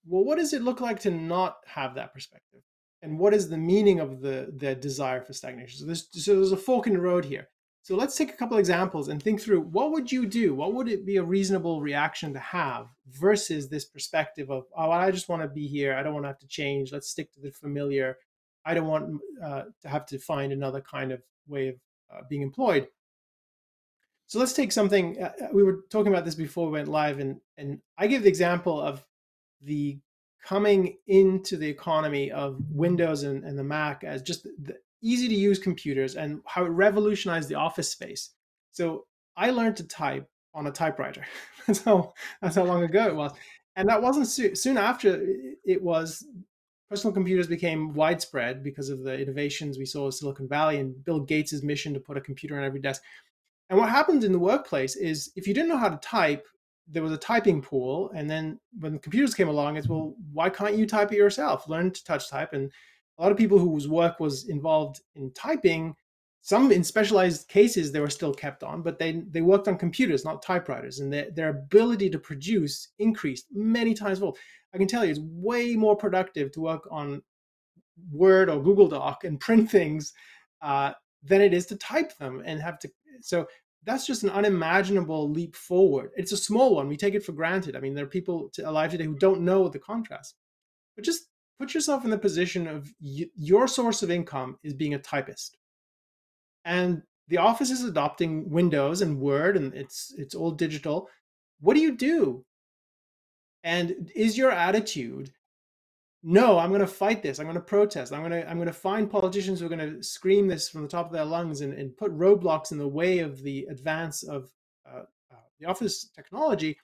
Well, 0.05 0.25
what 0.25 0.37
does 0.37 0.51
it 0.51 0.63
look 0.63 0.81
like 0.81 0.99
to 1.01 1.11
not 1.11 1.57
have 1.65 1.95
that 1.95 2.13
perspective? 2.13 2.61
And 3.03 3.19
what 3.19 3.33
is 3.33 3.49
the 3.49 3.57
meaning 3.57 3.99
of 3.99 4.21
the, 4.21 4.51
the 4.57 4.73
desire 4.73 5.21
for 5.21 5.33
stagnation? 5.33 5.79
So 5.79 5.85
there's, 5.85 6.07
so 6.11 6.35
there's 6.35 6.53
a 6.53 6.57
fork 6.57 6.87
in 6.87 6.93
the 6.93 7.01
road 7.01 7.25
here. 7.25 7.49
So 7.83 7.97
let's 7.97 8.15
take 8.15 8.33
a 8.33 8.37
couple 8.37 8.57
examples 8.57 9.09
and 9.09 9.21
think 9.21 9.41
through 9.41 9.59
what 9.59 9.91
would 9.91 10.09
you 10.09 10.25
do? 10.25 10.55
What 10.55 10.73
would 10.73 10.87
it 10.87 11.05
be 11.05 11.17
a 11.17 11.23
reasonable 11.23 11.81
reaction 11.81 12.31
to 12.31 12.39
have 12.39 12.87
versus 13.11 13.67
this 13.67 13.83
perspective 13.83 14.49
of, 14.49 14.63
oh, 14.75 14.89
I 14.89 15.11
just 15.11 15.27
want 15.27 15.41
to 15.41 15.49
be 15.49 15.67
here. 15.67 15.93
I 15.93 16.01
don't 16.01 16.13
want 16.13 16.23
to 16.23 16.29
have 16.29 16.39
to 16.39 16.47
change. 16.47 16.93
Let's 16.93 17.09
stick 17.09 17.33
to 17.33 17.41
the 17.41 17.51
familiar. 17.51 18.17
I 18.65 18.73
don't 18.73 18.87
want 18.87 19.21
uh, 19.43 19.63
to 19.81 19.89
have 19.89 20.05
to 20.07 20.17
find 20.17 20.53
another 20.53 20.79
kind 20.79 21.11
of 21.11 21.21
way 21.45 21.67
of 21.67 21.75
uh, 22.09 22.21
being 22.29 22.41
employed. 22.41 22.87
So 24.27 24.39
let's 24.39 24.53
take 24.53 24.71
something. 24.71 25.21
Uh, 25.21 25.33
uh, 25.43 25.47
we 25.51 25.63
were 25.63 25.81
talking 25.89 26.11
about 26.11 26.23
this 26.23 26.35
before 26.35 26.67
we 26.67 26.71
went 26.71 26.87
live, 26.87 27.19
and 27.19 27.41
and 27.57 27.81
I 27.97 28.07
give 28.07 28.23
the 28.23 28.29
example 28.29 28.79
of 28.79 29.05
the 29.61 29.99
coming 30.43 30.97
into 31.07 31.57
the 31.57 31.67
economy 31.67 32.31
of 32.31 32.57
Windows 32.69 33.23
and, 33.23 33.43
and 33.43 33.57
the 33.57 33.63
Mac 33.63 34.03
as 34.03 34.21
just 34.21 34.43
the 34.43 34.77
easy 35.01 35.27
to 35.27 35.35
use 35.35 35.59
computers 35.59 36.15
and 36.15 36.41
how 36.45 36.65
it 36.65 36.69
revolutionized 36.69 37.49
the 37.49 37.55
office 37.55 37.91
space. 37.91 38.31
So 38.71 39.05
I 39.35 39.51
learned 39.51 39.77
to 39.77 39.87
type 39.87 40.27
on 40.53 40.67
a 40.67 40.71
typewriter. 40.71 41.25
that's 41.67 41.83
how 41.83 42.13
that's 42.41 42.55
how 42.55 42.63
long 42.63 42.83
ago 42.83 43.07
it 43.07 43.15
was, 43.15 43.31
and 43.75 43.87
that 43.89 44.01
wasn't 44.01 44.27
so, 44.27 44.53
soon 44.53 44.77
after 44.77 45.25
it 45.65 45.81
was 45.81 46.25
personal 46.89 47.13
computers 47.13 47.47
became 47.47 47.93
widespread 47.93 48.63
because 48.63 48.89
of 48.89 49.03
the 49.03 49.19
innovations 49.19 49.77
we 49.77 49.85
saw 49.85 50.05
in 50.05 50.11
Silicon 50.11 50.47
Valley 50.47 50.79
and 50.79 51.03
Bill 51.03 51.19
Gates' 51.19 51.63
mission 51.63 51.93
to 51.93 51.99
put 51.99 52.17
a 52.17 52.21
computer 52.21 52.55
on 52.57 52.63
every 52.63 52.79
desk. 52.79 53.01
And 53.69 53.79
what 53.79 53.89
happened 53.89 54.23
in 54.23 54.31
the 54.31 54.37
workplace 54.37 54.95
is 54.95 55.31
if 55.35 55.47
you 55.47 55.55
didn't 55.55 55.69
know 55.69 55.77
how 55.77 55.89
to 55.89 55.97
type, 55.97 56.45
there 56.87 57.03
was 57.03 57.11
a 57.11 57.17
typing 57.17 57.61
pool. 57.61 58.11
And 58.15 58.29
then 58.29 58.59
when 58.79 58.93
the 58.93 58.99
computers 58.99 59.33
came 59.33 59.47
along, 59.47 59.77
it's 59.77 59.87
well, 59.87 60.15
why 60.31 60.49
can't 60.49 60.75
you 60.75 60.85
type 60.85 61.11
it 61.11 61.17
yourself? 61.17 61.67
Learn 61.67 61.91
to 61.91 62.03
touch 62.03 62.29
type. 62.29 62.53
And 62.53 62.71
a 63.17 63.21
lot 63.21 63.31
of 63.31 63.37
people 63.37 63.59
whose 63.59 63.87
work 63.87 64.19
was 64.19 64.49
involved 64.49 65.01
in 65.15 65.31
typing, 65.33 65.95
some 66.41 66.71
in 66.71 66.83
specialized 66.83 67.47
cases 67.47 67.91
they 67.91 68.01
were 68.01 68.09
still 68.09 68.33
kept 68.33 68.63
on, 68.63 68.81
but 68.81 68.99
they 68.99 69.23
they 69.29 69.41
worked 69.41 69.67
on 69.67 69.77
computers, 69.77 70.25
not 70.25 70.41
typewriters, 70.41 70.99
and 70.99 71.11
their, 71.11 71.31
their 71.31 71.49
ability 71.49 72.09
to 72.09 72.19
produce 72.19 72.89
increased 72.99 73.47
many 73.51 73.93
times 73.93 74.19
fold. 74.19 74.37
I 74.73 74.77
can 74.77 74.87
tell 74.87 75.05
you 75.05 75.11
it's 75.11 75.19
way 75.21 75.75
more 75.75 75.95
productive 75.95 76.51
to 76.51 76.61
work 76.61 76.87
on 76.91 77.21
Word 78.11 78.49
or 78.49 78.61
Google 78.61 78.89
Doc 78.89 79.23
and 79.23 79.39
print 79.39 79.71
things 79.71 80.13
uh, 80.61 80.93
than 81.23 81.41
it 81.41 81.53
is 81.53 81.65
to 81.67 81.77
type 81.77 82.17
them 82.17 82.41
and 82.45 82.61
have 82.61 82.77
to. 82.79 82.91
So 83.21 83.47
that's 83.85 84.05
just 84.05 84.23
an 84.23 84.29
unimaginable 84.29 85.29
leap 85.29 85.55
forward. 85.55 86.11
It's 86.15 86.31
a 86.31 86.37
small 86.37 86.75
one. 86.75 86.87
We 86.87 86.97
take 86.97 87.15
it 87.15 87.23
for 87.23 87.33
granted. 87.33 87.75
I 87.75 87.79
mean, 87.79 87.93
there 87.93 88.05
are 88.05 88.09
people 88.09 88.49
alive 88.63 88.91
today 88.91 89.05
who 89.05 89.15
don't 89.15 89.41
know 89.41 89.67
the 89.67 89.79
contrast. 89.79 90.35
But 90.95 91.05
just 91.05 91.23
put 91.59 91.73
yourself 91.73 92.03
in 92.03 92.11
the 92.11 92.17
position 92.17 92.67
of 92.67 92.93
y- 93.01 93.29
your 93.35 93.67
source 93.67 94.03
of 94.03 94.11
income 94.11 94.57
is 94.63 94.73
being 94.73 94.93
a 94.93 94.99
typist. 94.99 95.57
And 96.65 97.03
the 97.27 97.37
office 97.37 97.71
is 97.71 97.83
adopting 97.83 98.49
Windows 98.49 99.01
and 99.01 99.19
Word 99.19 99.57
and 99.57 99.73
it's 99.73 100.13
it's 100.17 100.35
all 100.35 100.51
digital. 100.51 101.09
What 101.59 101.75
do 101.75 101.81
you 101.81 101.95
do? 101.95 102.45
And 103.63 104.11
is 104.15 104.37
your 104.37 104.51
attitude, 104.51 105.31
no, 106.23 106.57
I'm 106.57 106.69
going 106.69 106.81
to 106.81 106.87
fight 106.87 107.21
this. 107.21 107.39
I'm 107.39 107.45
going 107.45 107.55
to 107.55 107.61
protest. 107.61 108.13
I'm 108.13 108.21
going 108.21 108.31
to 108.31 108.49
I'm 108.49 108.57
going 108.57 108.67
to 108.67 108.73
find 108.73 109.11
politicians 109.11 109.59
who 109.59 109.65
are 109.65 109.69
going 109.69 109.95
to 109.95 110.01
scream 110.01 110.47
this 110.47 110.69
from 110.69 110.83
the 110.83 110.87
top 110.87 111.07
of 111.07 111.11
their 111.11 111.25
lungs 111.25 111.61
and, 111.61 111.73
and 111.73 111.95
put 111.95 112.17
roadblocks 112.17 112.71
in 112.71 112.77
the 112.77 112.87
way 112.87 113.19
of 113.19 113.43
the 113.43 113.67
advance 113.69 114.23
of 114.23 114.49
uh, 114.89 115.03
uh, 115.31 115.35
the 115.59 115.65
office 115.65 116.09
technology, 116.15 116.77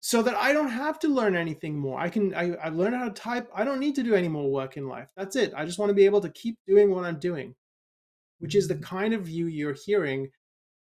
so 0.00 0.22
that 0.22 0.34
I 0.34 0.52
don't 0.52 0.68
have 0.68 0.98
to 1.00 1.08
learn 1.08 1.34
anything 1.34 1.78
more. 1.78 1.98
I 1.98 2.10
can 2.10 2.34
I, 2.34 2.54
I 2.56 2.68
learned 2.68 2.96
how 2.96 3.04
to 3.04 3.10
type. 3.10 3.50
I 3.54 3.64
don't 3.64 3.80
need 3.80 3.94
to 3.96 4.02
do 4.02 4.14
any 4.14 4.28
more 4.28 4.50
work 4.50 4.76
in 4.76 4.86
life. 4.86 5.08
That's 5.16 5.36
it. 5.36 5.54
I 5.56 5.64
just 5.64 5.78
want 5.78 5.90
to 5.90 5.94
be 5.94 6.04
able 6.04 6.20
to 6.20 6.30
keep 6.30 6.58
doing 6.66 6.90
what 6.90 7.04
I'm 7.04 7.18
doing, 7.18 7.54
which 8.38 8.54
is 8.54 8.68
the 8.68 8.74
mm-hmm. 8.74 8.84
kind 8.84 9.14
of 9.14 9.22
view 9.22 9.46
you're 9.46 9.76
hearing 9.86 10.28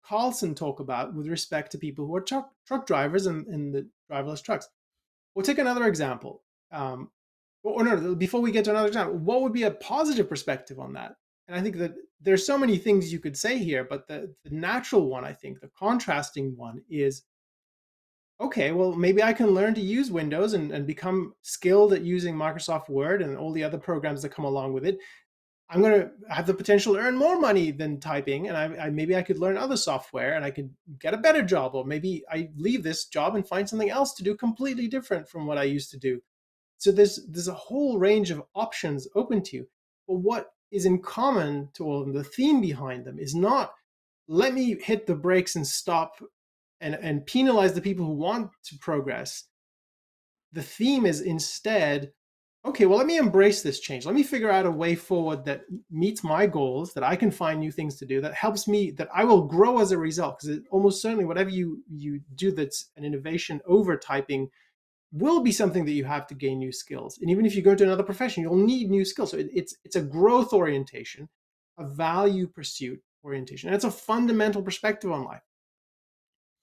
Carlson 0.04 0.54
talk 0.54 0.80
about 0.80 1.14
with 1.14 1.28
respect 1.28 1.72
to 1.72 1.78
people 1.78 2.06
who 2.06 2.16
are 2.16 2.20
truck, 2.20 2.50
truck 2.66 2.86
drivers 2.86 3.26
and, 3.26 3.46
and 3.46 3.72
the 3.72 3.88
driverless 4.10 4.42
trucks. 4.42 4.68
We'll 5.34 5.44
take 5.44 5.58
another 5.58 5.86
example. 5.86 6.42
Um, 6.72 7.10
or 7.62 7.84
no, 7.84 8.14
before 8.14 8.40
we 8.40 8.52
get 8.52 8.64
to 8.64 8.70
another 8.70 8.88
example, 8.88 9.18
what 9.18 9.42
would 9.42 9.52
be 9.52 9.62
a 9.62 9.70
positive 9.70 10.28
perspective 10.28 10.78
on 10.78 10.94
that? 10.94 11.14
And 11.48 11.56
I 11.56 11.62
think 11.62 11.76
that 11.76 11.94
there's 12.20 12.46
so 12.46 12.58
many 12.58 12.78
things 12.78 13.12
you 13.12 13.20
could 13.20 13.36
say 13.36 13.58
here, 13.58 13.84
but 13.84 14.06
the, 14.08 14.34
the 14.44 14.50
natural 14.50 15.08
one, 15.08 15.24
I 15.24 15.32
think, 15.32 15.60
the 15.60 15.70
contrasting 15.76 16.56
one 16.56 16.82
is 16.88 17.22
okay, 18.40 18.72
well, 18.72 18.92
maybe 18.92 19.22
I 19.22 19.32
can 19.32 19.50
learn 19.50 19.74
to 19.74 19.80
use 19.80 20.10
Windows 20.10 20.54
and, 20.54 20.72
and 20.72 20.86
become 20.86 21.34
skilled 21.42 21.92
at 21.92 22.02
using 22.02 22.34
Microsoft 22.34 22.88
Word 22.88 23.22
and 23.22 23.36
all 23.36 23.52
the 23.52 23.62
other 23.62 23.78
programs 23.78 24.22
that 24.22 24.30
come 24.30 24.44
along 24.44 24.72
with 24.72 24.84
it. 24.84 24.98
I'm 25.70 25.80
going 25.80 26.00
to 26.00 26.10
have 26.28 26.46
the 26.46 26.54
potential 26.54 26.94
to 26.94 27.00
earn 27.00 27.16
more 27.16 27.38
money 27.38 27.70
than 27.70 28.00
typing, 28.00 28.48
and 28.48 28.56
I, 28.56 28.86
I, 28.86 28.90
maybe 28.90 29.16
I 29.16 29.22
could 29.22 29.38
learn 29.38 29.56
other 29.56 29.76
software 29.76 30.34
and 30.34 30.44
I 30.44 30.50
could 30.50 30.70
get 30.98 31.14
a 31.14 31.18
better 31.18 31.42
job, 31.42 31.74
or 31.74 31.84
maybe 31.84 32.24
I 32.30 32.50
leave 32.56 32.82
this 32.82 33.06
job 33.06 33.36
and 33.36 33.46
find 33.46 33.68
something 33.68 33.90
else 33.90 34.12
to 34.14 34.24
do 34.24 34.34
completely 34.34 34.88
different 34.88 35.28
from 35.28 35.46
what 35.46 35.56
I 35.56 35.62
used 35.62 35.90
to 35.92 35.98
do. 35.98 36.20
So 36.82 36.90
there's 36.90 37.20
there's 37.28 37.46
a 37.46 37.54
whole 37.54 37.96
range 37.96 38.32
of 38.32 38.42
options 38.56 39.06
open 39.14 39.40
to 39.44 39.56
you. 39.56 39.68
But 40.08 40.16
what 40.16 40.48
is 40.72 40.84
in 40.84 41.00
common 41.00 41.68
to 41.74 41.84
all 41.84 42.00
of 42.00 42.06
them, 42.06 42.16
the 42.16 42.24
theme 42.24 42.60
behind 42.60 43.04
them 43.04 43.20
is 43.20 43.36
not 43.36 43.72
let 44.26 44.52
me 44.52 44.76
hit 44.82 45.06
the 45.06 45.14
brakes 45.14 45.54
and 45.54 45.64
stop 45.64 46.14
and, 46.80 46.96
and 46.96 47.24
penalize 47.24 47.74
the 47.74 47.80
people 47.80 48.04
who 48.04 48.14
want 48.14 48.50
to 48.64 48.78
progress. 48.78 49.44
The 50.52 50.62
theme 50.62 51.06
is 51.06 51.20
instead, 51.20 52.12
okay, 52.64 52.86
well, 52.86 52.98
let 52.98 53.06
me 53.06 53.16
embrace 53.16 53.62
this 53.62 53.78
change. 53.78 54.04
Let 54.04 54.16
me 54.16 54.24
figure 54.24 54.50
out 54.50 54.66
a 54.66 54.70
way 54.70 54.96
forward 54.96 55.44
that 55.44 55.62
meets 55.88 56.24
my 56.24 56.48
goals, 56.48 56.94
that 56.94 57.04
I 57.04 57.14
can 57.14 57.30
find 57.30 57.60
new 57.60 57.70
things 57.70 57.94
to 57.98 58.06
do, 58.06 58.20
that 58.22 58.34
helps 58.34 58.66
me, 58.66 58.90
that 58.92 59.08
I 59.14 59.22
will 59.22 59.42
grow 59.42 59.78
as 59.78 59.92
a 59.92 59.98
result. 59.98 60.40
Because 60.40 60.58
almost 60.72 61.00
certainly, 61.00 61.26
whatever 61.26 61.50
you 61.50 61.84
you 61.88 62.20
do 62.34 62.50
that's 62.50 62.90
an 62.96 63.04
innovation 63.04 63.60
over 63.66 63.96
typing 63.96 64.50
will 65.12 65.42
be 65.42 65.52
something 65.52 65.84
that 65.84 65.92
you 65.92 66.04
have 66.04 66.26
to 66.26 66.34
gain 66.34 66.58
new 66.58 66.72
skills. 66.72 67.18
And 67.20 67.30
even 67.30 67.44
if 67.44 67.54
you 67.54 67.62
go 67.62 67.72
into 67.72 67.84
another 67.84 68.02
profession, 68.02 68.42
you'll 68.42 68.56
need 68.56 68.90
new 68.90 69.04
skills. 69.04 69.30
So 69.30 69.36
it, 69.36 69.48
it's 69.52 69.76
it's 69.84 69.96
a 69.96 70.02
growth 70.02 70.52
orientation, 70.52 71.28
a 71.78 71.86
value 71.86 72.46
pursuit 72.46 73.00
orientation. 73.24 73.68
And 73.68 73.76
it's 73.76 73.84
a 73.84 73.90
fundamental 73.90 74.62
perspective 74.62 75.12
on 75.12 75.24
life. 75.24 75.42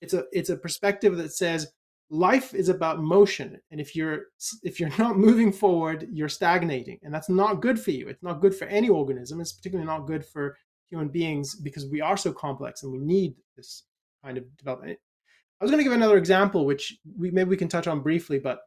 It's 0.02 0.14
a 0.14 0.26
it's 0.32 0.50
a 0.50 0.58
perspective 0.58 1.18
that 1.18 1.34
says 1.34 1.72
life 2.10 2.56
is 2.56 2.70
about 2.70 3.00
motion 3.00 3.60
and 3.70 3.80
if 3.80 3.96
you're 3.96 4.24
if 4.64 4.80
you're 4.80 4.98
not 4.98 5.18
moving 5.18 5.52
forward 5.52 6.08
you're 6.12 6.30
stagnating 6.30 6.98
and 7.04 7.14
that's 7.14 7.30
not 7.30 7.62
good 7.62 7.80
for 7.80 7.92
you 7.92 8.08
it's 8.08 8.24
not 8.24 8.42
good 8.42 8.56
for 8.56 8.66
any 8.66 8.90
organism 8.90 9.40
it's 9.40 9.52
particularly 9.52 9.86
not 9.86 10.08
good 10.08 10.26
for 10.26 10.58
human 10.88 11.08
beings 11.08 11.54
because 11.56 11.86
we 11.86 12.02
are 12.02 12.18
so 12.18 12.34
complex 12.34 12.82
and 12.82 12.92
we 12.92 12.98
need 12.98 13.36
this 13.56 13.84
kind 14.24 14.38
of 14.38 14.58
development 14.58 14.98
i 15.60 15.64
was 15.64 15.72
going 15.72 15.80
to 15.80 15.84
give 15.84 15.94
another 15.94 16.18
example 16.18 16.66
which 16.66 16.98
we 17.18 17.32
maybe 17.32 17.50
we 17.50 17.58
can 17.58 17.68
touch 17.68 17.88
on 17.88 18.02
briefly 18.02 18.40
but 18.40 18.60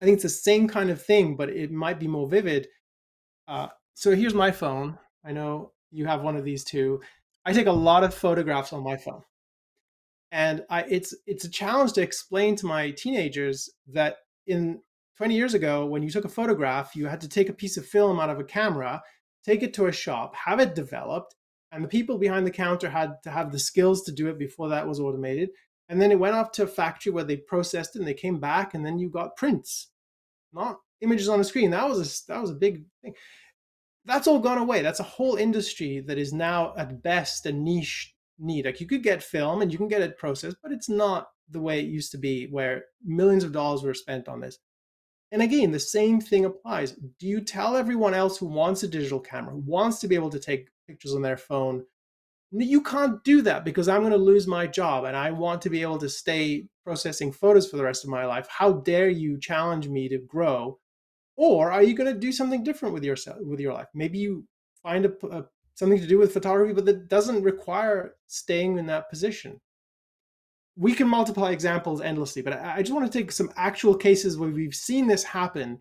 i 0.00 0.04
think 0.04 0.14
it's 0.14 0.22
the 0.22 0.28
same 0.28 0.68
kind 0.68 0.90
of 0.90 1.02
thing 1.02 1.36
but 1.36 1.48
it 1.48 1.70
might 1.70 2.00
be 2.00 2.08
more 2.08 2.28
vivid. 2.28 2.68
Uh, 3.48 3.68
so 3.94 4.14
here's 4.14 4.34
my 4.34 4.50
phone. 4.50 4.98
I 5.24 5.32
know 5.32 5.72
you 5.90 6.06
have 6.06 6.22
one 6.22 6.36
of 6.36 6.44
these 6.44 6.64
too. 6.64 7.00
I 7.44 7.52
take 7.52 7.66
a 7.66 7.72
lot 7.72 8.04
of 8.04 8.14
photographs 8.14 8.72
on 8.72 8.82
my 8.82 8.96
phone. 8.96 9.22
And 10.30 10.64
I, 10.70 10.84
it's 10.88 11.14
it's 11.26 11.44
a 11.44 11.50
challenge 11.50 11.92
to 11.94 12.02
explain 12.02 12.56
to 12.56 12.66
my 12.66 12.90
teenagers 12.92 13.70
that 13.88 14.16
in 14.46 14.80
20 15.18 15.34
years 15.34 15.54
ago 15.54 15.84
when 15.84 16.02
you 16.02 16.10
took 16.10 16.24
a 16.24 16.28
photograph 16.28 16.96
you 16.96 17.06
had 17.06 17.20
to 17.20 17.28
take 17.28 17.48
a 17.48 17.52
piece 17.54 17.76
of 17.76 17.86
film 17.86 18.18
out 18.18 18.30
of 18.30 18.40
a 18.40 18.44
camera 18.44 19.02
take 19.44 19.62
it 19.62 19.74
to 19.74 19.86
a 19.86 19.92
shop 19.92 20.34
have 20.34 20.58
it 20.58 20.74
developed 20.74 21.36
and 21.70 21.84
the 21.84 21.88
people 21.88 22.18
behind 22.18 22.44
the 22.44 22.50
counter 22.50 22.88
had 22.88 23.22
to 23.22 23.30
have 23.30 23.52
the 23.52 23.58
skills 23.58 24.02
to 24.02 24.10
do 24.10 24.28
it 24.28 24.38
before 24.38 24.70
that 24.70 24.88
was 24.88 24.98
automated 24.98 25.50
and 25.88 26.00
then 26.00 26.10
it 26.10 26.18
went 26.18 26.34
off 26.34 26.52
to 26.52 26.62
a 26.62 26.66
factory 26.66 27.12
where 27.12 27.24
they 27.24 27.36
processed 27.36 27.96
it 27.96 28.00
and 28.00 28.08
they 28.08 28.14
came 28.14 28.38
back 28.38 28.74
and 28.74 28.84
then 28.84 28.98
you 28.98 29.08
got 29.08 29.36
prints 29.36 29.88
not 30.52 30.78
images 31.00 31.28
on 31.28 31.40
a 31.40 31.44
screen 31.44 31.70
that 31.70 31.88
was 31.88 31.98
a 31.98 32.32
that 32.32 32.40
was 32.40 32.50
a 32.50 32.54
big 32.54 32.84
thing 33.02 33.14
that's 34.04 34.26
all 34.26 34.38
gone 34.38 34.58
away 34.58 34.82
that's 34.82 35.00
a 35.00 35.04
whole 35.04 35.36
industry 35.36 36.00
that 36.00 36.18
is 36.18 36.32
now 36.32 36.74
at 36.76 37.02
best 37.02 37.46
a 37.46 37.52
niche 37.52 38.12
need. 38.42 38.66
Like 38.66 38.80
you 38.80 38.86
could 38.86 39.02
get 39.02 39.22
film 39.22 39.62
and 39.62 39.72
you 39.72 39.78
can 39.78 39.88
get 39.88 40.02
it 40.02 40.18
processed, 40.18 40.56
but 40.62 40.72
it's 40.72 40.88
not 40.88 41.28
the 41.50 41.60
way 41.60 41.80
it 41.80 41.86
used 41.86 42.12
to 42.12 42.18
be 42.18 42.46
where 42.46 42.84
millions 43.04 43.44
of 43.44 43.52
dollars 43.52 43.82
were 43.82 43.94
spent 43.94 44.28
on 44.28 44.40
this. 44.40 44.58
And 45.30 45.40
again, 45.40 45.70
the 45.70 45.80
same 45.80 46.20
thing 46.20 46.44
applies. 46.44 46.92
Do 46.92 47.26
you 47.26 47.40
tell 47.40 47.76
everyone 47.76 48.12
else 48.12 48.36
who 48.36 48.46
wants 48.46 48.82
a 48.82 48.88
digital 48.88 49.20
camera, 49.20 49.52
who 49.52 49.60
wants 49.60 49.98
to 50.00 50.08
be 50.08 50.14
able 50.14 50.30
to 50.30 50.38
take 50.38 50.68
pictures 50.86 51.14
on 51.14 51.22
their 51.22 51.38
phone, 51.38 51.84
you 52.52 52.82
can't 52.82 53.22
do 53.24 53.42
that 53.42 53.64
because 53.64 53.88
I'm 53.88 54.00
going 54.00 54.12
to 54.12 54.18
lose 54.18 54.46
my 54.46 54.66
job 54.66 55.04
and 55.04 55.16
I 55.16 55.30
want 55.30 55.62
to 55.62 55.70
be 55.70 55.82
able 55.82 55.98
to 55.98 56.08
stay 56.08 56.66
processing 56.84 57.32
photos 57.32 57.68
for 57.68 57.76
the 57.76 57.84
rest 57.84 58.04
of 58.04 58.10
my 58.10 58.26
life. 58.26 58.46
How 58.48 58.72
dare 58.72 59.08
you 59.08 59.38
challenge 59.38 59.88
me 59.88 60.08
to 60.08 60.18
grow? 60.18 60.78
Or 61.36 61.72
are 61.72 61.82
you 61.82 61.94
going 61.94 62.12
to 62.12 62.18
do 62.18 62.30
something 62.30 62.62
different 62.62 62.92
with 62.94 63.04
yourself 63.04 63.38
with 63.40 63.60
your 63.60 63.72
life? 63.72 63.88
Maybe 63.94 64.18
you 64.18 64.46
find 64.82 65.06
a, 65.06 65.12
a 65.30 65.44
something 65.74 65.98
to 65.98 66.06
do 66.06 66.18
with 66.18 66.34
photography, 66.34 66.74
but 66.74 66.84
that 66.84 67.08
doesn't 67.08 67.42
require 67.42 68.14
staying 68.26 68.76
in 68.76 68.86
that 68.86 69.08
position. 69.08 69.58
We 70.76 70.94
can 70.94 71.08
multiply 71.08 71.50
examples 71.50 72.00
endlessly, 72.00 72.42
but 72.42 72.54
I 72.54 72.82
just 72.82 72.94
want 72.94 73.10
to 73.10 73.18
take 73.18 73.32
some 73.32 73.50
actual 73.56 73.94
cases 73.94 74.36
where 74.36 74.50
we've 74.50 74.74
seen 74.74 75.06
this 75.06 75.24
happen 75.24 75.80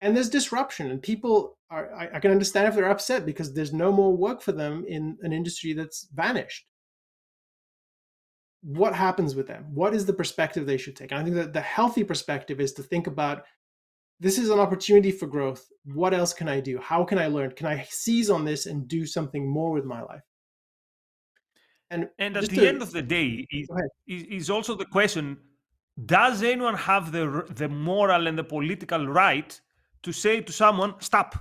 and 0.00 0.16
there's 0.16 0.30
disruption 0.30 0.90
and 0.90 1.02
people 1.02 1.58
are 1.70 1.92
I, 1.94 2.16
I, 2.16 2.20
can 2.20 2.30
understand 2.30 2.68
if 2.68 2.74
they're 2.74 2.90
upset 2.90 3.26
because 3.26 3.54
there's 3.54 3.72
no 3.72 3.92
more 3.92 4.16
work 4.16 4.40
for 4.40 4.52
them 4.52 4.84
in 4.88 5.18
an 5.22 5.32
industry 5.32 5.72
that's 5.72 6.08
vanished 6.12 6.66
what 8.62 8.94
happens 8.94 9.34
with 9.34 9.46
them 9.46 9.66
what 9.72 9.94
is 9.94 10.06
the 10.06 10.12
perspective 10.12 10.66
they 10.66 10.76
should 10.76 10.96
take 10.96 11.12
and 11.12 11.20
i 11.20 11.24
think 11.24 11.36
that 11.36 11.52
the 11.52 11.60
healthy 11.60 12.04
perspective 12.04 12.60
is 12.60 12.72
to 12.74 12.82
think 12.82 13.06
about 13.06 13.44
this 14.20 14.36
is 14.36 14.50
an 14.50 14.60
opportunity 14.60 15.10
for 15.10 15.26
growth. 15.26 15.66
What 15.84 16.12
else 16.12 16.34
can 16.34 16.46
I 16.48 16.60
do? 16.60 16.78
How 16.78 17.04
can 17.04 17.18
I 17.18 17.26
learn? 17.26 17.52
Can 17.52 17.66
I 17.66 17.86
seize 17.88 18.28
on 18.28 18.44
this 18.44 18.66
and 18.66 18.86
do 18.86 19.06
something 19.06 19.48
more 19.48 19.72
with 19.72 19.86
my 19.86 20.02
life? 20.02 20.20
And, 21.90 22.08
and 22.18 22.36
at 22.36 22.48
the 22.50 22.56
to, 22.56 22.68
end 22.68 22.82
of 22.82 22.92
the 22.92 23.02
day, 23.02 23.46
is, 23.50 23.68
is 24.06 24.50
also 24.50 24.76
the 24.76 24.84
question 24.84 25.38
does 26.06 26.42
anyone 26.42 26.76
have 26.76 27.12
the, 27.12 27.44
the 27.50 27.68
moral 27.68 28.26
and 28.26 28.38
the 28.38 28.44
political 28.44 29.06
right 29.06 29.60
to 30.02 30.12
say 30.12 30.40
to 30.40 30.52
someone, 30.52 30.94
stop? 31.00 31.34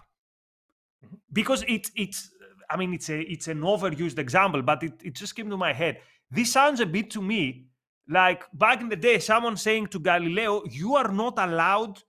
Mm-hmm. 1.06 1.16
Because 1.32 1.64
it, 1.68 1.92
it's, 1.96 2.32
I 2.70 2.78
mean, 2.78 2.94
it's, 2.94 3.10
a, 3.10 3.20
it's 3.22 3.48
an 3.48 3.62
overused 3.62 4.20
example, 4.20 4.62
but 4.62 4.84
it, 4.84 4.94
it 5.04 5.16
just 5.16 5.36
came 5.36 5.50
to 5.50 5.58
my 5.58 5.74
head. 5.74 6.00
This 6.32 6.52
sounds 6.52 6.80
a 6.80 6.86
bit 6.86 7.10
to 7.12 7.22
me 7.22 7.70
like 8.10 8.44
back 8.54 8.82
in 8.82 8.90
the 8.90 8.96
day, 8.96 9.20
someone 9.20 9.56
saying 9.56 9.88
to 9.88 10.00
Galileo, 10.00 10.64
you 10.66 10.96
are 10.96 11.12
not 11.12 11.38
allowed 11.38 12.02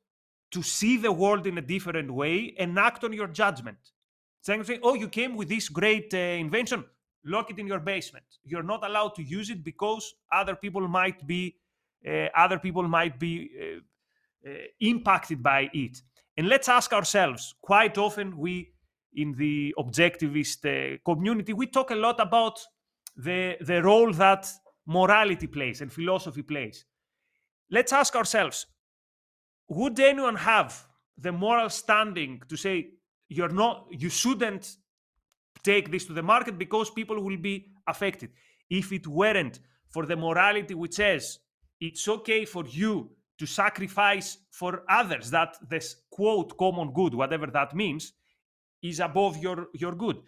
to 0.50 0.62
see 0.62 0.96
the 0.96 1.12
world 1.12 1.46
in 1.46 1.58
a 1.58 1.60
different 1.60 2.10
way 2.10 2.54
and 2.58 2.78
act 2.78 3.04
on 3.04 3.12
your 3.12 3.28
judgment. 3.28 3.78
Saying, 4.40 4.64
oh, 4.82 4.94
you 4.94 5.08
came 5.08 5.36
with 5.36 5.50
this 5.50 5.68
great 5.68 6.12
uh, 6.14 6.16
invention, 6.16 6.84
lock 7.26 7.50
it 7.50 7.58
in 7.58 7.66
your 7.66 7.78
basement. 7.78 8.24
You're 8.42 8.62
not 8.62 8.84
allowed 8.84 9.14
to 9.16 9.22
use 9.22 9.50
it 9.50 9.62
because 9.62 10.14
other 10.32 10.56
people 10.56 10.88
might 10.88 11.26
be 11.26 11.56
uh, 12.08 12.28
other 12.34 12.58
people 12.58 12.88
might 12.88 13.18
be 13.18 13.50
uh, 13.60 14.48
uh 14.48 14.54
impacted 14.80 15.42
by 15.42 15.68
it. 15.74 16.00
And 16.40 16.48
let's 16.48 16.70
ask 16.70 16.94
ourselves. 16.94 17.54
Quite 17.60 17.98
often, 17.98 18.38
we 18.38 18.72
in 19.12 19.34
the 19.34 19.74
objectivist 19.78 20.64
uh, 20.64 20.96
community 21.04 21.52
we 21.52 21.66
talk 21.66 21.90
a 21.90 21.94
lot 21.94 22.18
about 22.18 22.58
the 23.14 23.58
the 23.60 23.82
role 23.82 24.10
that 24.14 24.50
morality 24.86 25.46
plays 25.46 25.82
and 25.82 25.92
philosophy 25.92 26.40
plays. 26.40 26.86
Let's 27.70 27.92
ask 27.92 28.16
ourselves 28.16 28.64
would 29.68 30.00
anyone 30.00 30.36
have 30.36 30.86
the 31.18 31.30
moral 31.30 31.68
standing 31.68 32.40
to 32.48 32.56
say 32.56 32.74
you're 33.28 33.56
not 33.62 33.88
you 33.90 34.08
shouldn't 34.08 34.64
take 35.62 35.90
this 35.90 36.06
to 36.06 36.14
the 36.14 36.22
market 36.22 36.56
because 36.56 36.88
people 36.88 37.22
will 37.22 37.36
be 37.50 37.66
affected 37.86 38.30
if 38.70 38.92
it 38.92 39.06
weren't 39.06 39.60
for 39.90 40.06
the 40.06 40.16
morality 40.16 40.72
which 40.72 40.94
says 40.94 41.38
it's 41.80 42.08
okay 42.08 42.46
for 42.46 42.64
you 42.66 43.10
to 43.40 43.46
sacrifice 43.46 44.36
for 44.50 44.82
others 44.86 45.30
that 45.30 45.56
this 45.70 46.02
quote 46.10 46.58
common 46.58 46.92
good 46.92 47.14
whatever 47.14 47.46
that 47.46 47.74
means 47.74 48.12
is 48.82 49.00
above 49.00 49.38
your 49.38 49.68
your 49.72 49.94
good. 49.94 50.18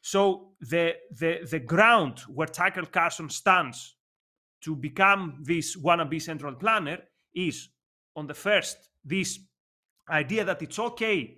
So 0.00 0.52
the 0.60 0.94
the 1.10 1.46
the 1.50 1.60
ground 1.60 2.20
where 2.36 2.46
tucker 2.46 2.86
carlson 2.86 3.28
stands 3.28 3.96
to 4.62 4.74
become 4.74 5.42
this 5.42 5.76
wannabe 5.76 6.22
central 6.22 6.54
planner 6.54 7.00
is 7.34 7.68
on 8.16 8.26
the 8.26 8.38
first 8.46 8.88
this 9.04 9.38
idea 10.08 10.42
that 10.42 10.62
it's 10.62 10.78
okay 10.78 11.36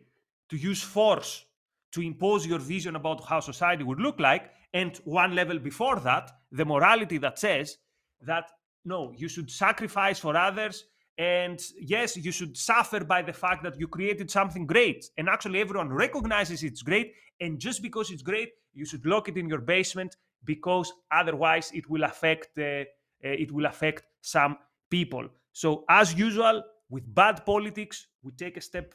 to 0.49 0.57
use 0.57 0.81
force 0.81 1.45
to 1.91 2.03
impose 2.03 2.47
your 2.47 2.61
vision 2.61 2.95
about 2.95 3.25
how 3.25 3.41
society 3.41 3.83
would 3.83 4.01
look 4.01 4.21
like 4.21 4.53
and 4.75 4.99
one 5.05 5.35
level 5.35 5.59
before 5.59 5.99
that 5.99 6.31
the 6.53 6.65
morality 6.65 7.19
that 7.19 7.37
says 7.37 7.79
that 8.21 8.45
no 8.85 9.13
you 9.17 9.29
should 9.29 9.51
sacrifice 9.51 10.21
for 10.21 10.37
others 10.37 10.85
and 11.19 11.61
yes 11.81 12.17
you 12.17 12.31
should 12.31 12.57
suffer 12.57 13.01
by 13.01 13.23
the 13.23 13.33
fact 13.33 13.63
that 13.63 13.79
you 13.81 13.89
created 13.89 14.31
something 14.31 14.67
great 14.67 15.11
and 15.17 15.29
actually 15.29 15.61
everyone 15.61 15.91
recognizes 15.91 16.63
it's 16.63 16.83
great 16.83 17.15
and 17.41 17.59
just 17.59 17.83
because 17.83 18.11
it's 18.11 18.23
great 18.23 18.51
you 18.75 18.85
should 18.85 19.05
lock 19.07 19.29
it 19.29 19.37
in 19.37 19.49
your 19.49 19.61
basement 19.61 20.17
because 20.45 20.93
otherwise 21.11 21.71
it 21.73 21.89
will 21.89 22.05
affect 22.05 22.59
uh, 22.59 22.85
it 23.23 23.51
will 23.51 23.67
affect 23.67 24.05
some 24.21 24.59
people 24.91 25.27
so 25.53 25.85
as 25.89 26.15
usual 26.15 26.63
with 26.91 27.15
bad 27.15 27.45
politics, 27.45 28.07
we 28.23 28.33
take 28.33 28.57
a 28.57 28.61
step 28.61 28.95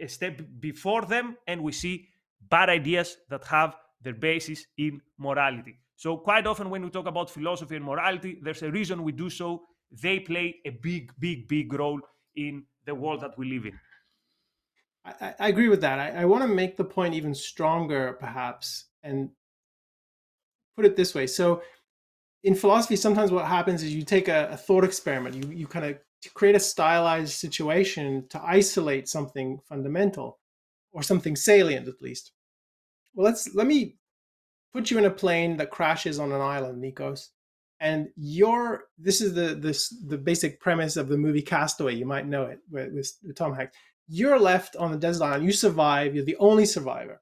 a 0.00 0.08
step 0.08 0.40
before 0.58 1.02
them 1.02 1.36
and 1.46 1.62
we 1.62 1.72
see 1.72 2.08
bad 2.48 2.68
ideas 2.68 3.18
that 3.28 3.44
have 3.44 3.76
their 4.02 4.14
basis 4.14 4.66
in 4.78 5.00
morality. 5.18 5.78
So 5.94 6.16
quite 6.16 6.46
often 6.46 6.70
when 6.70 6.82
we 6.82 6.90
talk 6.90 7.06
about 7.06 7.30
philosophy 7.30 7.76
and 7.76 7.84
morality, 7.84 8.38
there's 8.42 8.62
a 8.62 8.70
reason 8.70 9.04
we 9.04 9.12
do 9.12 9.30
so. 9.30 9.62
They 10.02 10.20
play 10.20 10.56
a 10.64 10.70
big, 10.70 11.12
big, 11.18 11.48
big 11.48 11.72
role 11.72 12.00
in 12.36 12.64
the 12.86 12.94
world 12.94 13.20
that 13.20 13.38
we 13.38 13.50
live 13.50 13.66
in. 13.66 13.78
I, 15.04 15.34
I 15.38 15.48
agree 15.48 15.68
with 15.68 15.80
that. 15.82 15.98
I, 15.98 16.22
I 16.22 16.24
want 16.24 16.42
to 16.42 16.48
make 16.48 16.76
the 16.76 16.84
point 16.84 17.14
even 17.14 17.34
stronger, 17.34 18.16
perhaps, 18.18 18.86
and 19.02 19.30
put 20.76 20.84
it 20.84 20.96
this 20.96 21.14
way. 21.14 21.26
So 21.26 21.62
in 22.42 22.54
philosophy, 22.54 22.96
sometimes 22.96 23.30
what 23.30 23.46
happens 23.46 23.82
is 23.82 23.94
you 23.94 24.02
take 24.02 24.28
a, 24.28 24.48
a 24.50 24.56
thought 24.56 24.84
experiment, 24.84 25.34
you, 25.34 25.50
you 25.50 25.66
kind 25.66 25.86
of 25.86 25.98
create 26.32 26.56
a 26.56 26.60
stylized 26.60 27.34
situation 27.34 28.26
to 28.30 28.42
isolate 28.42 29.08
something 29.08 29.60
fundamental 29.68 30.38
or 30.92 31.02
something 31.02 31.36
salient 31.36 31.88
at 31.88 32.00
least. 32.00 32.32
well, 33.14 33.24
let's 33.26 33.54
let 33.54 33.66
me 33.66 33.96
put 34.72 34.90
you 34.90 34.98
in 34.98 35.04
a 35.04 35.10
plane 35.10 35.56
that 35.56 35.70
crashes 35.70 36.18
on 36.18 36.32
an 36.32 36.40
island, 36.40 36.82
Nikos, 36.82 37.28
and 37.84 38.08
you're 38.16 38.86
this 38.98 39.20
is 39.20 39.34
the 39.34 39.54
this 39.54 39.90
the 40.06 40.16
basic 40.16 40.58
premise 40.58 40.96
of 40.96 41.08
the 41.08 41.18
movie 41.18 41.42
Castaway. 41.42 41.94
You 41.94 42.06
might 42.06 42.26
know 42.26 42.44
it 42.44 42.60
with, 42.70 42.94
with 42.94 43.36
Tom 43.36 43.54
Hanks. 43.54 43.76
You're 44.08 44.40
left 44.40 44.74
on 44.76 44.90
the 44.90 44.96
desert 44.96 45.24
island. 45.24 45.44
You 45.44 45.52
survive. 45.52 46.14
You're 46.14 46.24
the 46.24 46.36
only 46.38 46.64
survivor, 46.64 47.20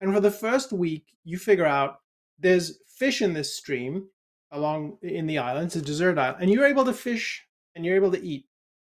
and 0.00 0.14
for 0.14 0.20
the 0.20 0.30
first 0.30 0.72
week, 0.72 1.06
you 1.24 1.38
figure 1.38 1.66
out 1.66 1.96
there's 2.38 2.78
fish 2.86 3.20
in 3.20 3.32
this 3.32 3.56
stream 3.56 4.06
along 4.52 4.96
in 5.02 5.26
the 5.26 5.38
island. 5.38 5.66
It's 5.66 5.76
a 5.76 5.82
desert 5.82 6.18
island, 6.18 6.38
and 6.40 6.52
you're 6.52 6.66
able 6.66 6.84
to 6.84 6.92
fish 6.92 7.44
and 7.74 7.84
you're 7.84 7.96
able 7.96 8.12
to 8.12 8.24
eat. 8.24 8.46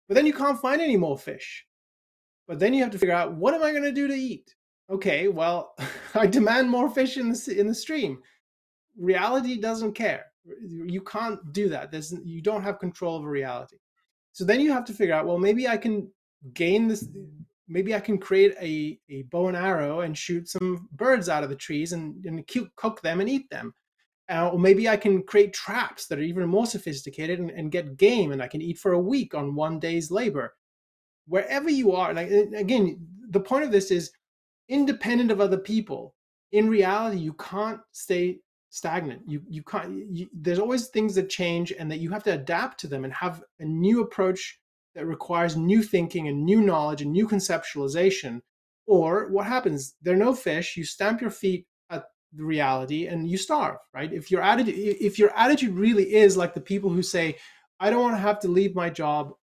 But 0.10 0.16
then 0.16 0.26
you 0.26 0.34
can't 0.34 0.60
find 0.60 0.82
any 0.82 0.98
more 0.98 1.18
fish. 1.18 1.66
But 2.50 2.60
then 2.60 2.74
you 2.74 2.84
have 2.84 2.92
to 2.92 3.00
figure 3.00 3.16
out 3.16 3.34
what 3.34 3.54
am 3.54 3.64
I 3.64 3.72
going 3.72 3.84
to 3.84 3.94
do 3.94 4.10
to 4.10 4.14
eat? 4.14 4.54
Okay, 4.90 5.30
well, 5.30 5.74
I 6.16 6.28
demand 6.28 6.70
more 6.70 6.90
fish 6.90 7.16
in 7.16 7.30
the 7.30 7.56
in 7.58 7.68
the 7.68 7.76
stream. 7.76 8.20
Reality 8.98 9.58
doesn't 9.58 9.94
care. 9.94 10.26
You 10.62 11.02
can't 11.02 11.40
do 11.54 11.70
that. 11.70 11.92
There's 11.92 12.14
you 12.24 12.42
don't 12.42 12.64
have 12.64 12.80
control 12.80 13.16
over 13.16 13.30
reality. 13.30 13.78
So 14.32 14.46
then 14.46 14.62
you 14.62 14.72
have 14.72 14.86
to 14.86 14.94
figure 14.94 15.16
out, 15.16 15.26
well, 15.26 15.38
maybe 15.38 15.68
I 15.68 15.78
can 15.78 16.10
gain 16.54 16.88
this 16.88 17.08
maybe 17.68 17.94
I 17.94 18.00
can 18.00 18.18
create 18.18 18.56
a, 18.62 19.00
a 19.10 19.24
bow 19.24 19.48
and 19.48 19.58
arrow 19.58 20.02
and 20.02 20.18
shoot 20.18 20.48
some 20.48 20.88
birds 20.94 21.30
out 21.30 21.44
of 21.44 21.50
the 21.50 21.56
trees 21.56 21.94
and, 21.94 22.24
and 22.26 22.48
cook 22.76 23.02
them 23.02 23.20
and 23.20 23.30
eat 23.30 23.50
them. 23.50 23.74
Uh, 24.30 24.50
or 24.50 24.60
maybe 24.60 24.90
I 24.90 24.98
can 24.98 25.24
create 25.24 25.54
traps 25.54 26.08
that 26.08 26.20
are 26.20 26.24
even 26.24 26.48
more 26.50 26.66
sophisticated 26.66 27.40
and, 27.40 27.50
and, 27.50 27.72
get 27.72 27.96
game 27.96 28.34
and 28.34 28.42
I 28.42 28.48
can 28.48 28.62
eat 28.62 28.78
for 28.78 28.92
a 28.92 29.00
week 29.00 29.34
on 29.34 29.56
one 29.56 29.80
day's 29.80 30.12
labor. 30.12 30.54
Wherever 31.28 31.70
you 31.70 31.94
are, 31.94 32.14
like 32.14 32.30
again, 32.30 33.06
the 33.30 33.40
point 33.40 33.64
of 33.64 33.72
this 33.72 33.90
is 33.90 34.12
independent 34.68 35.32
of 35.32 35.40
other 35.40 35.58
people. 35.58 36.14
In 36.52 36.70
reality, 36.70 37.20
you 37.20 37.34
can't 37.34 37.80
stay 37.94 38.40
stagnant. 38.78 39.22
You 39.26 39.42
you 39.50 39.64
can't. 39.64 39.92
You, 40.16 40.28
there's 40.34 40.60
always 40.60 40.88
things 40.88 41.16
that 41.16 41.30
change 41.30 41.74
and 41.78 41.90
that 41.92 42.00
you 42.00 42.12
have 42.12 42.24
to 42.24 42.34
adapt 42.34 42.80
to 42.82 42.88
them 42.88 43.04
and 43.04 43.14
have 43.14 43.44
a 43.60 43.66
new 43.66 44.02
approach 44.02 44.60
that 44.96 45.06
requires 45.06 45.56
new 45.56 45.82
thinking 45.84 46.28
and 46.28 46.46
new 46.46 46.62
knowledge 46.62 47.02
and 47.02 47.12
new 47.12 47.28
conceptualization. 47.28 48.42
Or 48.86 49.30
what 49.30 49.46
happens? 49.46 49.96
There 50.02 50.14
are 50.14 50.26
no 50.28 50.34
fish. 50.34 50.78
You 50.78 50.86
stamp 50.86 51.20
your 51.22 51.32
feet 51.32 51.66
at 51.90 52.06
the 52.34 52.46
reality 52.46 53.08
and 53.08 53.30
you 53.30 53.38
starve. 53.38 53.78
Right? 53.94 54.14
If 54.14 54.32
your 54.32 54.42
attitude, 54.42 54.76
if 54.78 55.20
your 55.20 55.32
attitude 55.36 55.74
really 55.74 56.14
is 56.16 56.38
like 56.38 56.54
the 56.54 56.62
people 56.62 56.90
who 56.92 57.02
say, 57.04 57.36
"I 57.80 57.90
don't 57.90 58.04
want 58.04 58.16
to 58.16 58.28
have 58.30 58.40
to 58.42 58.48
leave 58.48 58.76
my 58.76 58.90
job 58.90 59.34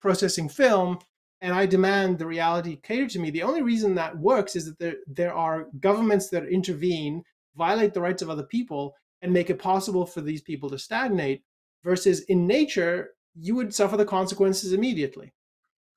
processing 0.00 0.48
film," 0.48 0.98
and 1.40 1.54
I 1.54 1.66
demand 1.66 2.18
the 2.18 2.26
reality 2.26 2.76
catered 2.76 3.10
to 3.10 3.18
me. 3.18 3.30
The 3.30 3.42
only 3.42 3.62
reason 3.62 3.94
that 3.94 4.18
works 4.18 4.54
is 4.56 4.66
that 4.66 4.78
there 4.78 4.96
there 5.06 5.34
are 5.34 5.68
governments 5.80 6.28
that 6.30 6.46
intervene, 6.46 7.22
violate 7.60 7.92
the 7.92 8.00
rights 8.00 8.22
of 8.22 8.30
other 8.30 8.48
people, 8.56 8.94
and 9.22 9.32
make 9.32 9.50
it 9.50 9.58
possible 9.58 10.06
for 10.06 10.22
these 10.22 10.40
people 10.40 10.70
to 10.70 10.78
stagnate. 10.78 11.42
Versus 11.84 12.20
in 12.22 12.46
nature, 12.46 13.10
you 13.34 13.54
would 13.56 13.74
suffer 13.74 13.96
the 13.96 14.04
consequences 14.04 14.72
immediately. 14.72 15.32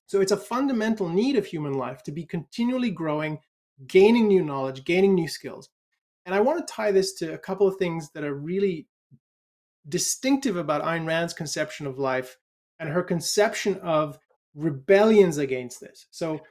So 0.05 0.21
it's 0.21 0.33
a 0.33 0.37
fundamental 0.53 1.07
need 1.09 1.37
of 1.37 1.45
human 1.45 1.73
life 1.73 2.03
to 2.03 2.11
be 2.11 2.25
continually 2.25 2.91
growing, 2.91 3.39
gaining 3.87 4.27
new 4.27 4.43
knowledge, 4.43 4.83
gaining 4.83 5.15
new 5.15 5.27
skills. 5.27 5.69
And 6.25 6.35
I 6.35 6.41
want 6.41 6.59
to 6.59 6.73
tie 6.73 6.91
this 6.91 7.13
to 7.15 7.33
a 7.33 7.37
couple 7.47 7.67
of 7.67 7.77
things 7.77 8.09
that 8.13 8.23
are 8.23 8.35
really 8.35 8.87
distinctive 9.87 10.57
about 10.57 10.83
Ayn 10.83 11.07
Rand's 11.07 11.33
conception 11.33 11.87
of 11.87 11.97
life 11.97 12.37
and 12.79 12.89
her 12.89 13.03
conception 13.03 13.79
of 13.79 14.19
rebellions 14.55 15.37
against 15.37 15.79
this. 15.79 16.07
So, 16.11 16.41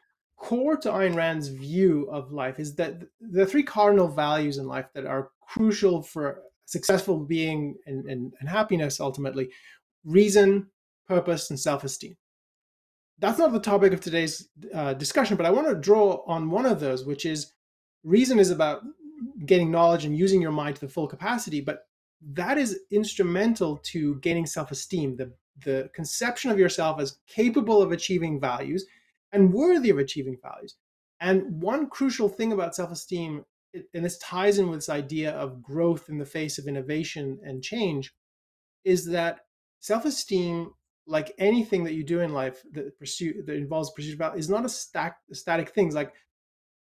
core 0.43 0.77
to 0.77 0.91
Ayn 0.91 1.15
Rand's 1.15 1.47
view 1.47 2.09
of 2.11 2.33
life 2.33 2.59
is 2.59 2.75
that 2.75 3.01
the 3.21 3.47
three 3.47 3.63
cardinal 3.63 4.09
values 4.09 4.59
in 4.59 4.67
life 4.67 4.87
that 4.93 5.07
are 5.07 5.31
crucial 5.41 6.03
for 6.03 6.43
successful 6.67 7.21
being 7.21 7.77
and, 7.87 8.07
and, 8.07 8.35
and 8.41 8.49
happiness 8.49 8.99
ultimately 8.99 9.49
reason, 10.05 10.67
purpose, 11.07 11.51
and 11.51 11.61
self 11.61 11.85
esteem. 11.85 12.17
That's 13.21 13.39
not 13.39 13.53
the 13.53 13.61
topic 13.61 13.93
of 13.93 14.01
today's 14.01 14.49
uh, 14.75 14.95
discussion, 14.95 15.37
but 15.37 15.47
I 15.47 15.51
want 15.51 15.69
to 15.69 15.77
draw 15.77 16.25
on 16.27 16.51
one 16.51 16.67
of 16.67 16.81
those, 16.81 17.05
which 17.05 17.25
is 17.25 17.53
reason 18.03 18.41
is 18.41 18.51
about 18.51 18.83
getting 19.47 19.71
knowledge 19.71 20.05
and 20.05 20.19
using 20.19 20.43
your 20.43 20.51
mind 20.51 20.75
to 20.75 20.81
the 20.81 20.93
full 20.93 21.07
capacity, 21.07 21.61
but 21.61 21.85
that 22.33 22.59
is 22.59 22.81
instrumental 22.91 23.77
to 23.85 24.17
gaining 24.17 24.47
self 24.47 24.73
esteem, 24.73 25.17
the, 25.17 25.33
the 25.65 25.89
conception 25.95 26.51
of 26.51 26.59
yourself 26.59 27.01
as 27.01 27.19
capable 27.29 27.81
of 27.81 27.93
achieving 27.93 28.41
values 28.41 28.85
and 29.33 29.53
worthy 29.53 29.91
of 29.91 29.99
achieving 29.99 30.37
values. 30.43 30.77
And 31.21 31.63
one 31.63 31.89
crucial 31.89 32.29
thing 32.29 32.53
about 32.53 32.75
self 32.75 32.91
esteem, 32.91 33.45
and 33.95 34.05
this 34.05 34.19
ties 34.19 34.59
in 34.59 34.69
with 34.69 34.79
this 34.79 34.89
idea 34.89 35.33
of 35.33 35.63
growth 35.63 36.09
in 36.09 36.19
the 36.19 36.27
face 36.27 36.59
of 36.59 36.67
innovation 36.67 37.39
and 37.43 37.63
change, 37.63 38.13
is 38.85 39.07
that 39.07 39.41
self 39.81 40.05
esteem 40.05 40.73
like 41.07 41.33
anything 41.39 41.85
that 41.85 41.95
you 41.95 42.05
do 42.05 42.21
in 42.21 42.33
life 42.33 42.63
that 42.73 42.97
pursue 42.99 43.43
that 43.45 43.57
involves 43.57 43.91
pursuit 43.91 44.13
of 44.13 44.19
value 44.19 44.39
is 44.39 44.49
not 44.49 44.65
a, 44.65 44.69
stack, 44.69 45.17
static 45.33 45.71
thing. 45.71 45.87
It's 45.87 45.97
like 45.97 46.13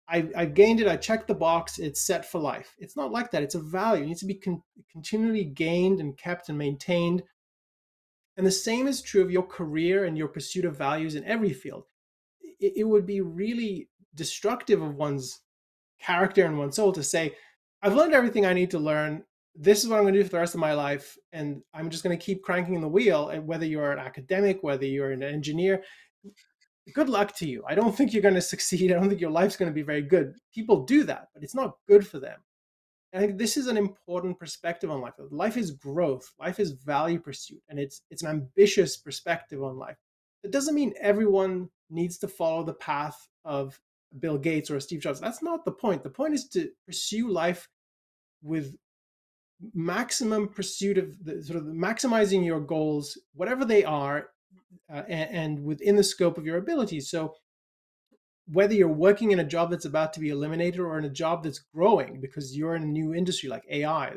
I, 0.09 0.29
I've 0.37 0.55
gained 0.55 0.81
it, 0.81 0.89
I 0.89 0.97
checked 0.97 1.29
the 1.29 1.35
box, 1.35 1.79
it's 1.79 2.05
set 2.05 2.31
for 2.31 2.39
life. 2.39 2.75
It's 2.79 2.97
not 2.97 3.13
like 3.13 3.31
that. 3.31 3.43
It's 3.43 3.55
a 3.55 3.61
value. 3.61 4.05
It 4.05 4.07
needs 4.09 4.21
to 4.21 4.27
be 4.27 4.35
con- 4.35 4.63
continually 4.91 5.45
gained 5.45 6.01
and 6.01 6.17
kept 6.17 6.49
and 6.49 6.59
maintained. 6.59 7.23
And 8.37 8.47
the 8.47 8.51
same 8.51 8.87
is 8.87 9.03
true 9.03 9.23
of 9.23 9.31
your 9.31 9.43
career 9.43 10.05
and 10.05 10.19
your 10.19 10.29
pursuit 10.29 10.65
of 10.65 10.77
values 10.77 11.15
in 11.15 11.25
every 11.25 11.53
field. 11.53 11.85
It, 12.63 12.73
it 12.77 12.85
would 12.85 13.07
be 13.07 13.21
really 13.21 13.89
destructive 14.15 14.81
of 14.81 14.95
one's 14.95 15.41
character 16.01 16.45
and 16.45 16.59
one's 16.59 16.77
soul 16.77 16.93
to 16.93 17.03
say, 17.03 17.35
I've 17.83 17.95
learned 17.95 18.15
everything 18.15 18.47
I 18.47 18.53
need 18.53 18.71
to 18.71 18.79
learn 18.79 19.25
this 19.55 19.83
is 19.83 19.89
what 19.89 19.97
I'm 19.97 20.05
going 20.05 20.15
to 20.15 20.21
do 20.21 20.25
for 20.25 20.31
the 20.31 20.39
rest 20.39 20.55
of 20.55 20.61
my 20.61 20.73
life, 20.73 21.17
and 21.33 21.63
I'm 21.75 21.91
just 21.91 22.03
going 22.03 22.17
to 22.17 22.25
keep 22.25 22.43
cranking 22.43 22.81
the 22.81 22.89
wheel. 22.89 23.29
And 23.29 23.47
whether 23.47 23.67
you're 23.67 23.93
an 23.93 23.99
academic, 23.99 24.63
whether 24.63 24.87
you're 24.87 25.13
an 25.13 25.23
engineer, 25.23 25.83
good 26.95 27.09
luck 27.09 27.37
to 27.37 27.47
you. 27.47 27.63
I 27.67 27.75
don't 27.75 27.95
think 27.95 28.13
you're 28.13 28.23
going 28.23 28.35
to 28.35 28.41
succeed. 28.41 28.91
I 28.91 28.95
don't 28.95 29.09
think 29.09 29.21
your 29.21 29.31
life's 29.31 29.57
going 29.57 29.71
to 29.71 29.75
be 29.75 29.83
very 29.83 30.03
good. 30.03 30.35
People 30.55 30.85
do 30.85 31.05
that, 31.05 31.29
but 31.35 31.43
it's 31.43 31.55
not 31.55 31.77
good 31.87 32.07
for 32.07 32.19
them. 32.19 32.39
And 33.13 33.23
I 33.23 33.27
think 33.27 33.39
this 33.39 33.59
is 33.59 33.67
an 33.67 33.77
important 33.77 34.39
perspective 34.39 34.91
on 34.91 35.03
life. 35.03 35.13
Life 35.31 35.59
is 35.59 35.71
growth. 35.71 36.33
Life 36.41 36.59
is 36.59 36.73
value 36.73 37.21
pursuit, 37.21 37.61
and 37.69 37.79
it's 37.79 38.03
it's 38.11 38.23
an 38.23 38.31
ambitious 38.31 38.97
perspective 38.97 39.63
on 39.63 39.77
life. 39.77 39.99
It 40.43 40.51
doesn't 40.51 40.75
mean 40.75 40.95
everyone 41.01 41.71
needs 41.91 42.19
to 42.19 42.29
follow 42.29 42.65
the 42.65 42.75
path 42.75 43.29
of 43.45 43.81
Bill 44.19 44.39
Gates 44.39 44.71
or 44.71 44.81
Steve 44.81 45.01
Jobs. 45.01 45.21
That's 45.21 45.43
not 45.43 45.65
the 45.65 45.73
point. 45.73 46.03
The 46.03 46.11
point 46.11 46.35
is 46.35 46.49
to 46.49 46.71
pursue 46.87 47.29
life 47.29 47.69
with 48.43 48.75
maximum 49.75 50.49
pursuit 50.49 50.99
of 50.99 51.25
the 51.25 51.43
sort 51.43 51.59
of 51.59 51.65
maximizing 51.65 52.45
your 52.45 52.61
goals, 52.61 53.19
whatever 53.35 53.65
they 53.65 53.85
are, 53.85 54.31
uh, 54.93 55.03
and, 55.09 55.31
and, 55.31 55.65
within 55.65 55.97
the 55.97 56.03
scope 56.03 56.37
of 56.37 56.45
your 56.45 56.57
abilities. 56.57 57.09
So, 57.09 57.35
whether 58.47 58.75
you're 58.75 58.89
working 58.89 59.31
in 59.31 59.39
a 59.39 59.45
job 59.45 59.71
that's 59.71 59.85
about 59.85 60.13
to 60.15 60.21
be 60.21 60.31
eliminated 60.31 60.81
or 60.81 60.99
in 60.99 61.05
a 61.05 61.11
job 61.11 61.45
that's 61.45 61.65
growing 61.75 62.21
because 62.21 62.57
you're 62.57 62.75
in 62.75 62.83
a 62.83 62.87
new 62.87 63.15
industry 63.15 63.49
like 63.49 63.65
AI, 63.71 64.13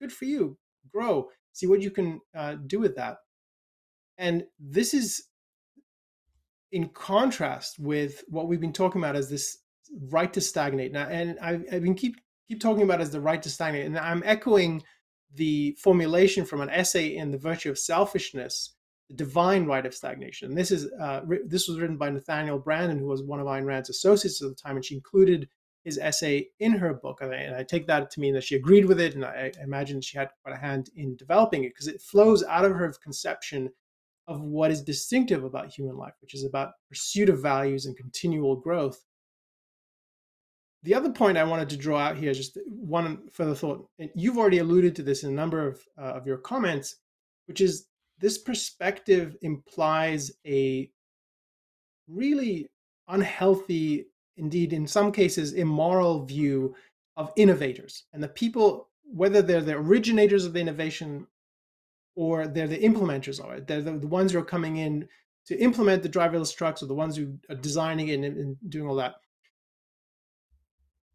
good 0.00 0.12
for 0.12 0.26
you. 0.26 0.58
Grow, 0.92 1.28
see 1.52 1.66
what 1.66 1.80
you 1.80 1.90
can 1.90 2.20
uh, 2.34 2.56
do 2.66 2.78
with 2.78 2.96
that. 2.96 3.18
And 4.18 4.44
this 4.60 4.92
is 4.92 5.24
in 6.72 6.88
contrast 6.88 7.78
with 7.78 8.24
what 8.28 8.48
we've 8.48 8.60
been 8.60 8.72
talking 8.72 9.00
about 9.00 9.14
as 9.14 9.28
this 9.28 9.58
right 10.10 10.32
to 10.32 10.40
stagnate. 10.40 10.92
Now, 10.92 11.06
and 11.08 11.38
I've, 11.40 11.64
I've 11.70 11.82
been 11.82 11.94
keep 11.94 12.16
keep 12.48 12.60
talking 12.60 12.82
about 12.82 13.00
as 13.00 13.10
the 13.10 13.20
right 13.20 13.42
to 13.42 13.50
stagnate. 13.50 13.86
And 13.86 13.98
I'm 13.98 14.22
echoing 14.24 14.82
the 15.34 15.76
formulation 15.78 16.44
from 16.44 16.60
an 16.60 16.70
essay 16.70 17.16
in 17.16 17.30
The 17.30 17.38
Virtue 17.38 17.70
of 17.70 17.78
Selfishness, 17.78 18.74
The 19.08 19.16
Divine 19.16 19.66
Right 19.66 19.86
of 19.86 19.94
Stagnation. 19.94 20.54
This 20.54 20.70
is 20.70 20.90
uh, 21.00 21.20
this 21.46 21.68
was 21.68 21.78
written 21.78 21.98
by 21.98 22.10
Nathaniel 22.10 22.60
Branden, 22.60 22.98
who 22.98 23.06
was 23.06 23.22
one 23.22 23.40
of 23.40 23.46
Ayn 23.46 23.64
Rand's 23.64 23.90
associates 23.90 24.42
at 24.42 24.48
the 24.48 24.54
time, 24.54 24.76
and 24.76 24.84
she 24.84 24.94
included 24.94 25.48
his 25.84 25.98
essay 25.98 26.48
in 26.60 26.72
her 26.72 26.94
book. 26.94 27.18
And 27.20 27.34
I 27.54 27.64
take 27.64 27.86
that 27.88 28.10
to 28.12 28.20
mean 28.20 28.34
that 28.34 28.44
she 28.44 28.54
agreed 28.54 28.86
with 28.86 29.00
it, 29.00 29.14
and 29.14 29.24
I 29.24 29.52
imagine 29.62 30.00
she 30.00 30.16
had 30.16 30.30
quite 30.42 30.54
a 30.54 30.60
hand 30.60 30.90
in 30.96 31.16
developing 31.16 31.64
it 31.64 31.70
because 31.70 31.88
it 31.88 32.00
flows 32.00 32.42
out 32.44 32.64
of 32.64 32.72
her 32.72 32.94
conception 33.02 33.70
of 34.28 34.40
what 34.40 34.70
is 34.70 34.82
distinctive 34.82 35.44
about 35.44 35.72
human 35.72 35.96
life, 35.96 36.14
which 36.20 36.34
is 36.34 36.44
about 36.44 36.72
pursuit 36.88 37.28
of 37.28 37.42
values 37.42 37.86
and 37.86 37.96
continual 37.96 38.56
growth. 38.56 39.02
The 40.84 40.94
other 40.94 41.10
point 41.10 41.38
I 41.38 41.44
wanted 41.44 41.68
to 41.70 41.76
draw 41.76 41.98
out 41.98 42.16
here, 42.16 42.32
just 42.32 42.58
one 42.66 43.28
further 43.30 43.54
thought, 43.54 43.86
and 43.98 44.10
you've 44.14 44.38
already 44.38 44.58
alluded 44.58 44.96
to 44.96 45.02
this 45.02 45.22
in 45.22 45.30
a 45.30 45.34
number 45.34 45.66
of, 45.66 45.80
uh, 45.98 46.14
of 46.14 46.26
your 46.26 46.38
comments, 46.38 46.96
which 47.46 47.60
is 47.60 47.86
this 48.18 48.38
perspective 48.38 49.36
implies 49.42 50.32
a 50.46 50.90
really 52.08 52.68
unhealthy, 53.08 54.06
indeed, 54.36 54.72
in 54.72 54.86
some 54.86 55.12
cases, 55.12 55.52
immoral 55.52 56.24
view 56.24 56.74
of 57.16 57.32
innovators 57.36 58.04
and 58.12 58.22
the 58.22 58.28
people, 58.28 58.88
whether 59.04 59.42
they're 59.42 59.60
the 59.60 59.76
originators 59.76 60.44
of 60.44 60.52
the 60.52 60.60
innovation 60.60 61.26
or 62.14 62.46
they're 62.46 62.68
the 62.68 62.78
implementers 62.78 63.40
of 63.40 63.52
it, 63.52 63.66
they're 63.66 63.82
the, 63.82 63.98
the 63.98 64.06
ones 64.06 64.32
who 64.32 64.38
are 64.38 64.44
coming 64.44 64.76
in 64.76 65.08
to 65.46 65.58
implement 65.58 66.02
the 66.02 66.08
driverless 66.08 66.54
trucks 66.54 66.82
or 66.82 66.86
the 66.86 66.94
ones 66.94 67.16
who 67.16 67.38
are 67.48 67.56
designing 67.56 68.08
it 68.08 68.14
and, 68.14 68.24
and 68.24 68.56
doing 68.68 68.88
all 68.88 68.96
that. 68.96 69.14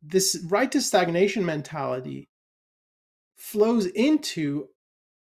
This 0.02 0.43
right 0.50 0.72
to 0.72 0.82
stagnation 0.82 1.45
mentality 1.45 2.30
flows 3.36 3.86
into 3.86 4.68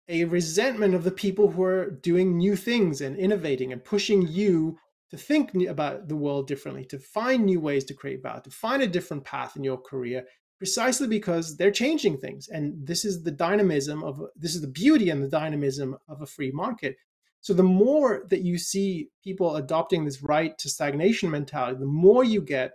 a 0.09 0.25
resentment 0.25 0.95
of 0.95 1.05
the 1.05 1.11
people 1.11 1.51
who 1.51 1.63
are 1.63 1.91
doing 1.91 2.37
new 2.37 2.57
things 2.57 3.01
and 3.01 3.17
innovating 3.17 3.73
and 3.73 3.85
pushing 3.85 4.27
you 4.27 4.79
to 5.11 5.17
think 5.17 5.55
about 5.69 6.09
the 6.09 6.17
world 6.17 6.47
differently, 6.47 6.85
to 6.87 6.99
find 6.99 7.45
new 7.45 7.61
ways 7.61 7.85
to 7.85 7.95
create 7.95 8.23
value, 8.23 8.43
to 8.43 8.51
find 8.51 8.83
a 8.83 8.87
different 8.87 9.25
path 9.25 9.57
in 9.57 9.65
your 9.65 9.79
career, 9.79 10.25
precisely 10.63 11.09
because 11.09 11.57
they're 11.57 11.73
changing 11.73 12.17
things. 12.17 12.47
And 12.47 12.87
this 12.87 13.05
is 13.05 13.25
the 13.25 13.33
dynamism 13.33 14.05
of 14.05 14.23
this 14.37 14.55
is 14.55 14.61
the 14.61 14.69
beauty 14.69 15.11
and 15.11 15.21
the 15.21 15.29
dynamism 15.29 15.99
of 16.07 16.23
a 16.23 16.27
free 16.27 16.53
market. 16.53 16.95
So 17.41 17.53
the 17.53 17.65
more 17.65 18.23
that 18.31 18.43
you 18.43 18.59
see 18.59 19.09
people 19.25 19.57
adopting 19.57 20.05
this 20.05 20.23
right 20.23 20.57
to 20.59 20.71
stagnation 20.71 21.33
mentality, 21.33 21.81
the 21.81 21.87
more 21.87 22.23
you 22.23 22.41
get, 22.41 22.75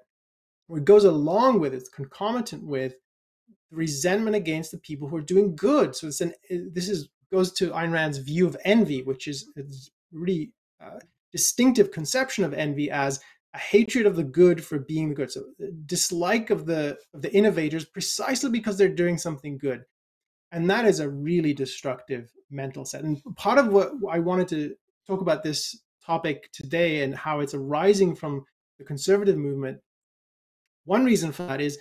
or 0.68 0.80
it 0.80 0.84
goes 0.84 1.06
along 1.06 1.62
with, 1.62 1.74
it's 1.74 1.88
concomitant 1.88 2.66
with 2.66 2.96
resentment 3.72 4.36
against 4.36 4.72
the 4.72 4.80
people 4.80 5.08
who 5.08 5.16
are 5.16 5.22
doing 5.22 5.56
good. 5.56 5.96
So 5.96 6.08
it's 6.08 6.20
an 6.20 6.34
this 6.50 6.90
is 6.90 7.08
goes 7.32 7.54
to 7.54 7.70
Ayn 7.70 7.94
Rand's 7.94 8.18
view 8.18 8.48
of 8.48 8.58
envy, 8.66 9.02
which 9.02 9.30
is 9.30 9.50
a 9.58 9.62
really 10.12 10.52
uh, 10.84 11.00
distinctive 11.32 11.92
conception 11.92 12.44
of 12.44 12.54
envy 12.54 12.92
as 12.92 13.22
a 13.54 13.58
hatred 13.58 14.06
of 14.06 14.16
the 14.16 14.24
good 14.24 14.64
for 14.64 14.80
being 14.80 15.10
the 15.10 15.16
good. 15.16 15.32
So 15.32 15.44
dislike 15.86 16.50
of 16.50 16.66
the 16.66 16.98
of 17.14 17.22
the 17.22 17.34
innovators 17.34 17.86
precisely 17.86 18.50
because 18.50 18.78
they're 18.78 18.90
doing 18.90 19.18
something 19.18 19.58
good. 19.58 19.84
And 20.52 20.70
that 20.70 20.86
is 20.86 21.00
a 21.00 21.10
really 21.10 21.54
destructive 21.54 22.32
mental 22.50 22.86
set. 22.86 23.04
And 23.04 23.22
part 23.36 23.58
of 23.58 23.68
what 23.68 23.92
I 24.10 24.20
wanted 24.20 24.48
to 24.50 24.76
talk 25.06 25.22
about 25.22 25.44
this 25.44 25.82
topic 26.06 26.50
today 26.54 27.04
and 27.04 27.14
how 27.14 27.42
it's 27.42 27.54
arising 27.54 28.16
from 28.16 28.46
the 28.78 28.86
conservative 28.86 29.38
movement. 29.38 29.80
One 30.86 31.04
reason 31.04 31.32
for 31.32 31.44
that 31.44 31.60
is 31.60 31.78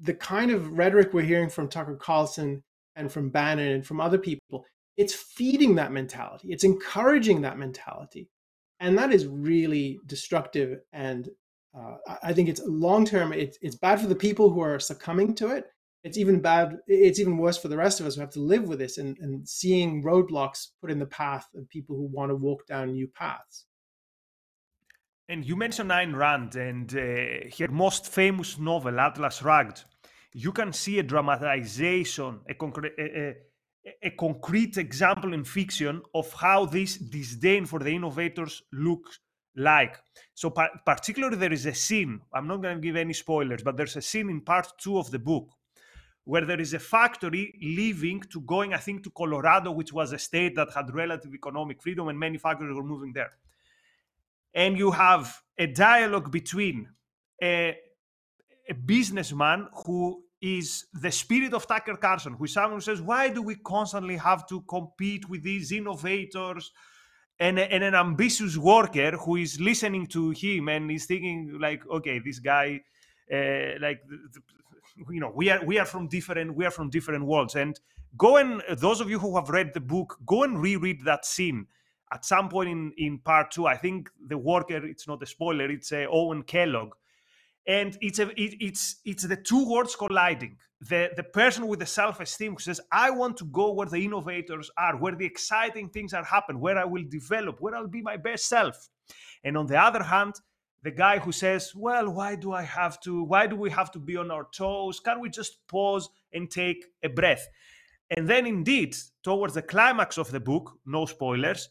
the 0.00 0.14
kind 0.14 0.50
of 0.50 0.76
rhetoric 0.76 1.12
we're 1.12 1.22
hearing 1.22 1.48
from 1.48 1.68
Tucker 1.68 1.96
Carlson 1.96 2.62
and 2.96 3.10
from 3.10 3.30
Bannon 3.30 3.72
and 3.72 3.86
from 3.86 4.00
other 4.00 4.18
people, 4.18 4.64
it's 4.96 5.14
feeding 5.14 5.76
that 5.76 5.92
mentality. 5.92 6.48
It's 6.50 6.64
encouraging 6.64 7.42
that 7.42 7.58
mentality. 7.58 8.28
And 8.80 8.96
that 8.98 9.12
is 9.12 9.26
really 9.26 9.98
destructive. 10.06 10.78
And 10.92 11.28
uh, 11.76 11.96
I 12.22 12.32
think 12.32 12.48
it's 12.48 12.60
long 12.64 13.04
term, 13.04 13.32
it's, 13.32 13.58
it's 13.60 13.76
bad 13.76 14.00
for 14.00 14.06
the 14.06 14.14
people 14.14 14.50
who 14.50 14.60
are 14.60 14.78
succumbing 14.78 15.34
to 15.36 15.48
it. 15.48 15.64
It's 16.04 16.16
even 16.16 16.40
bad, 16.40 16.76
it's 16.86 17.18
even 17.18 17.38
worse 17.38 17.58
for 17.58 17.68
the 17.68 17.76
rest 17.76 18.00
of 18.00 18.06
us 18.06 18.14
who 18.14 18.20
have 18.20 18.30
to 18.30 18.40
live 18.40 18.68
with 18.68 18.78
this 18.78 18.98
and, 18.98 19.16
and 19.18 19.46
seeing 19.48 20.02
roadblocks 20.02 20.68
put 20.80 20.90
in 20.90 20.98
the 20.98 21.06
path 21.06 21.46
of 21.56 21.68
people 21.68 21.96
who 21.96 22.06
want 22.06 22.30
to 22.30 22.36
walk 22.36 22.66
down 22.66 22.92
new 22.92 23.08
paths. 23.08 23.66
And 25.28 25.44
you 25.44 25.56
mentioned 25.56 25.90
Ayn 25.90 26.16
Rand 26.16 26.54
and 26.54 26.90
uh, 26.94 27.50
her 27.58 27.70
most 27.70 28.06
famous 28.06 28.58
novel, 28.58 28.98
Atlas 28.98 29.38
Shrugged 29.38 29.84
you 30.32 30.52
can 30.52 30.72
see 30.72 30.98
a 30.98 31.02
dramatization, 31.02 32.40
a, 32.48 32.54
concre- 32.54 32.98
a, 32.98 33.34
a, 34.02 34.10
concrete 34.10 34.76
example 34.76 35.34
in 35.34 35.44
fiction 35.44 36.02
of 36.14 36.32
how 36.32 36.66
this 36.66 36.96
disdain 36.96 37.66
for 37.66 37.78
the 37.80 37.90
innovators 37.90 38.62
looks 38.72 39.20
like. 39.56 39.96
So, 40.34 40.50
par- 40.50 40.70
particularly, 40.84 41.36
there 41.36 41.52
is 41.52 41.66
a 41.66 41.74
scene, 41.74 42.20
I'm 42.32 42.46
not 42.46 42.62
going 42.62 42.76
to 42.76 42.80
give 42.80 42.96
any 42.96 43.12
spoilers, 43.12 43.62
but 43.62 43.76
there's 43.76 43.96
a 43.96 44.02
scene 44.02 44.30
in 44.30 44.40
part 44.40 44.68
two 44.78 44.98
of 44.98 45.10
the 45.10 45.18
book 45.18 45.48
where 46.24 46.44
there 46.44 46.60
is 46.60 46.74
a 46.74 46.78
factory 46.78 47.54
leaving 47.62 48.20
to 48.30 48.42
going, 48.42 48.74
I 48.74 48.78
think, 48.78 49.02
to 49.04 49.10
Colorado, 49.10 49.72
which 49.72 49.92
was 49.92 50.12
a 50.12 50.18
state 50.18 50.54
that 50.56 50.68
had 50.74 50.94
relative 50.94 51.34
economic 51.34 51.82
freedom 51.82 52.08
and 52.08 52.18
many 52.18 52.36
factories 52.36 52.76
were 52.76 52.84
moving 52.84 53.14
there. 53.14 53.32
And 54.52 54.76
you 54.76 54.90
have 54.90 55.40
a 55.56 55.66
dialogue 55.66 56.30
between 56.30 56.88
a 57.42 57.76
a 58.68 58.74
businessman 58.74 59.66
who 59.86 60.22
is 60.40 60.86
the 60.92 61.10
spirit 61.10 61.52
of 61.52 61.66
Tucker 61.66 61.96
Carlson, 61.96 62.34
who 62.34 62.44
is 62.44 62.52
someone 62.52 62.74
who 62.74 62.80
says, 62.80 63.00
why 63.00 63.28
do 63.28 63.42
we 63.42 63.56
constantly 63.56 64.16
have 64.16 64.46
to 64.48 64.60
compete 64.62 65.28
with 65.28 65.42
these 65.42 65.72
innovators? 65.72 66.72
And, 67.40 67.58
and 67.58 67.84
an 67.84 67.94
ambitious 67.94 68.56
worker 68.56 69.12
who 69.12 69.36
is 69.36 69.60
listening 69.60 70.08
to 70.08 70.30
him 70.30 70.68
and 70.68 70.90
is 70.90 71.06
thinking 71.06 71.58
like, 71.60 71.86
okay, 71.88 72.18
this 72.18 72.40
guy, 72.40 72.80
uh, 73.32 73.78
like, 73.80 74.00
you 75.08 75.20
know, 75.20 75.32
we 75.32 75.48
are 75.48 75.64
we 75.64 75.78
are 75.78 75.84
from 75.84 76.08
different 76.08 76.56
we 76.56 76.66
are 76.66 76.72
from 76.72 76.90
different 76.90 77.24
worlds. 77.24 77.54
And 77.54 77.78
go 78.16 78.38
and 78.38 78.60
those 78.76 79.00
of 79.00 79.08
you 79.08 79.20
who 79.20 79.36
have 79.36 79.50
read 79.50 79.72
the 79.72 79.80
book, 79.80 80.18
go 80.26 80.42
and 80.42 80.60
reread 80.60 81.04
that 81.04 81.24
scene 81.24 81.68
at 82.12 82.24
some 82.24 82.48
point 82.48 82.70
in 82.70 82.92
in 82.96 83.18
part 83.18 83.52
two. 83.52 83.68
I 83.68 83.76
think 83.76 84.10
the 84.26 84.36
worker, 84.38 84.84
it's 84.84 85.06
not 85.06 85.22
a 85.22 85.26
spoiler, 85.26 85.70
it's 85.70 85.92
uh, 85.92 86.06
Owen 86.10 86.42
Kellogg 86.42 86.94
and 87.68 87.98
it's 88.00 88.18
a 88.18 88.28
it, 88.30 88.56
it's 88.60 88.96
it's 89.04 89.24
the 89.24 89.36
two 89.36 89.68
words 89.68 89.94
colliding. 89.94 90.56
The 90.80 91.10
the 91.16 91.22
person 91.22 91.68
with 91.68 91.80
the 91.80 91.86
self-esteem 91.86 92.52
who 92.52 92.58
says 92.58 92.80
i 92.90 93.10
want 93.10 93.36
to 93.38 93.44
go 93.46 93.72
where 93.72 93.88
the 93.88 94.04
innovators 94.04 94.70
are 94.78 94.96
where 94.96 95.14
the 95.14 95.26
exciting 95.26 95.88
things 95.88 96.14
are 96.14 96.24
happening 96.24 96.60
where 96.60 96.78
i 96.78 96.84
will 96.84 97.04
develop 97.08 97.60
where 97.60 97.74
i'll 97.74 97.88
be 97.88 98.02
my 98.02 98.16
best 98.16 98.48
self. 98.48 98.88
And 99.44 99.56
on 99.56 99.66
the 99.66 99.76
other 99.76 100.02
hand 100.02 100.34
the 100.82 100.92
guy 100.92 101.18
who 101.18 101.32
says 101.32 101.72
well 101.74 102.08
why 102.10 102.36
do 102.36 102.52
i 102.52 102.62
have 102.62 103.00
to 103.00 103.24
why 103.24 103.46
do 103.46 103.56
we 103.56 103.70
have 103.70 103.90
to 103.92 103.98
be 103.98 104.16
on 104.16 104.30
our 104.30 104.46
toes? 104.52 105.00
Can't 105.00 105.20
we 105.20 105.28
just 105.28 105.66
pause 105.66 106.08
and 106.32 106.50
take 106.50 106.84
a 107.02 107.08
breath? 107.08 107.46
And 108.16 108.28
then 108.28 108.46
indeed 108.46 108.96
towards 109.22 109.54
the 109.54 109.62
climax 109.62 110.16
of 110.16 110.30
the 110.30 110.40
book 110.40 110.78
no 110.86 111.06
spoilers 111.06 111.68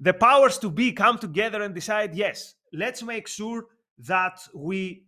the 0.00 0.14
powers 0.14 0.58
to 0.58 0.70
be 0.70 0.92
come 0.92 1.18
together 1.18 1.62
and 1.62 1.74
decide 1.74 2.14
yes 2.14 2.54
let's 2.72 3.02
make 3.02 3.28
sure 3.28 3.66
that 3.98 4.40
we 4.54 5.06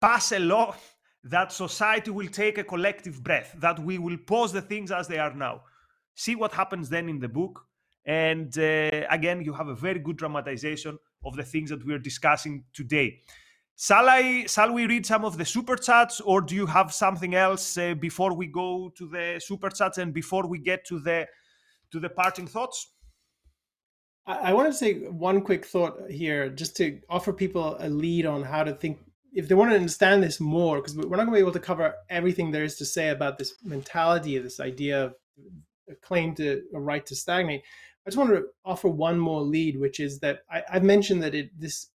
pass 0.00 0.32
a 0.32 0.38
law 0.38 0.74
that 1.24 1.52
society 1.52 2.10
will 2.10 2.28
take 2.28 2.56
a 2.58 2.64
collective 2.64 3.22
breath, 3.22 3.54
that 3.58 3.78
we 3.78 3.98
will 3.98 4.16
pause 4.16 4.52
the 4.52 4.62
things 4.62 4.90
as 4.90 5.06
they 5.06 5.18
are 5.18 5.34
now. 5.34 5.62
See 6.14 6.34
what 6.34 6.52
happens 6.52 6.88
then 6.88 7.08
in 7.08 7.18
the 7.18 7.28
book. 7.28 7.62
And 8.06 8.56
uh, 8.56 9.06
again, 9.10 9.42
you 9.42 9.52
have 9.52 9.68
a 9.68 9.74
very 9.74 9.98
good 9.98 10.16
dramatization 10.16 10.98
of 11.24 11.36
the 11.36 11.42
things 11.42 11.68
that 11.70 11.84
we're 11.84 11.98
discussing 11.98 12.64
today. 12.72 13.18
Shall 13.76 14.08
I? 14.08 14.44
Shall 14.46 14.72
we 14.72 14.86
read 14.86 15.06
some 15.06 15.24
of 15.24 15.38
the 15.38 15.44
super 15.44 15.76
chats, 15.76 16.20
or 16.20 16.42
do 16.42 16.54
you 16.54 16.66
have 16.66 16.92
something 16.92 17.34
else 17.34 17.78
uh, 17.78 17.94
before 17.94 18.34
we 18.34 18.46
go 18.46 18.92
to 18.96 19.08
the 19.08 19.40
super 19.42 19.70
chats 19.70 19.96
and 19.96 20.12
before 20.12 20.46
we 20.46 20.58
get 20.58 20.84
to 20.86 20.98
the 20.98 21.26
to 21.90 22.00
the 22.00 22.10
parting 22.10 22.46
thoughts? 22.46 22.88
I, 24.30 24.52
want 24.52 24.68
to 24.68 24.76
say 24.76 24.94
one 24.94 25.42
quick 25.42 25.64
thought 25.64 26.10
here, 26.10 26.48
just 26.48 26.76
to 26.76 27.00
offer 27.08 27.32
people 27.32 27.76
a 27.78 27.88
lead 27.88 28.26
on 28.26 28.42
how 28.42 28.64
to 28.64 28.72
think 28.72 28.98
if 29.32 29.48
they 29.48 29.54
want 29.54 29.70
to 29.70 29.76
understand 29.76 30.22
this 30.22 30.40
more, 30.40 30.76
because 30.76 30.96
we're 30.96 31.16
not 31.16 31.24
going 31.24 31.28
to 31.28 31.32
be 31.34 31.40
able 31.40 31.52
to 31.52 31.60
cover 31.60 31.94
everything 32.08 32.50
there 32.50 32.64
is 32.64 32.76
to 32.76 32.84
say 32.84 33.10
about 33.10 33.38
this 33.38 33.54
mentality, 33.62 34.36
this 34.38 34.60
idea 34.60 35.04
of 35.04 35.14
a 35.88 35.94
claim 35.94 36.34
to 36.36 36.62
a 36.74 36.80
right 36.80 37.06
to 37.06 37.14
stagnate. 37.14 37.62
I 38.06 38.10
just 38.10 38.18
want 38.18 38.30
to 38.30 38.46
offer 38.64 38.88
one 38.88 39.18
more 39.18 39.42
lead, 39.42 39.78
which 39.78 40.00
is 40.00 40.20
that 40.20 40.40
I, 40.50 40.62
have 40.68 40.82
mentioned 40.82 41.22
that 41.22 41.34
it 41.34 41.58
this 41.58 41.88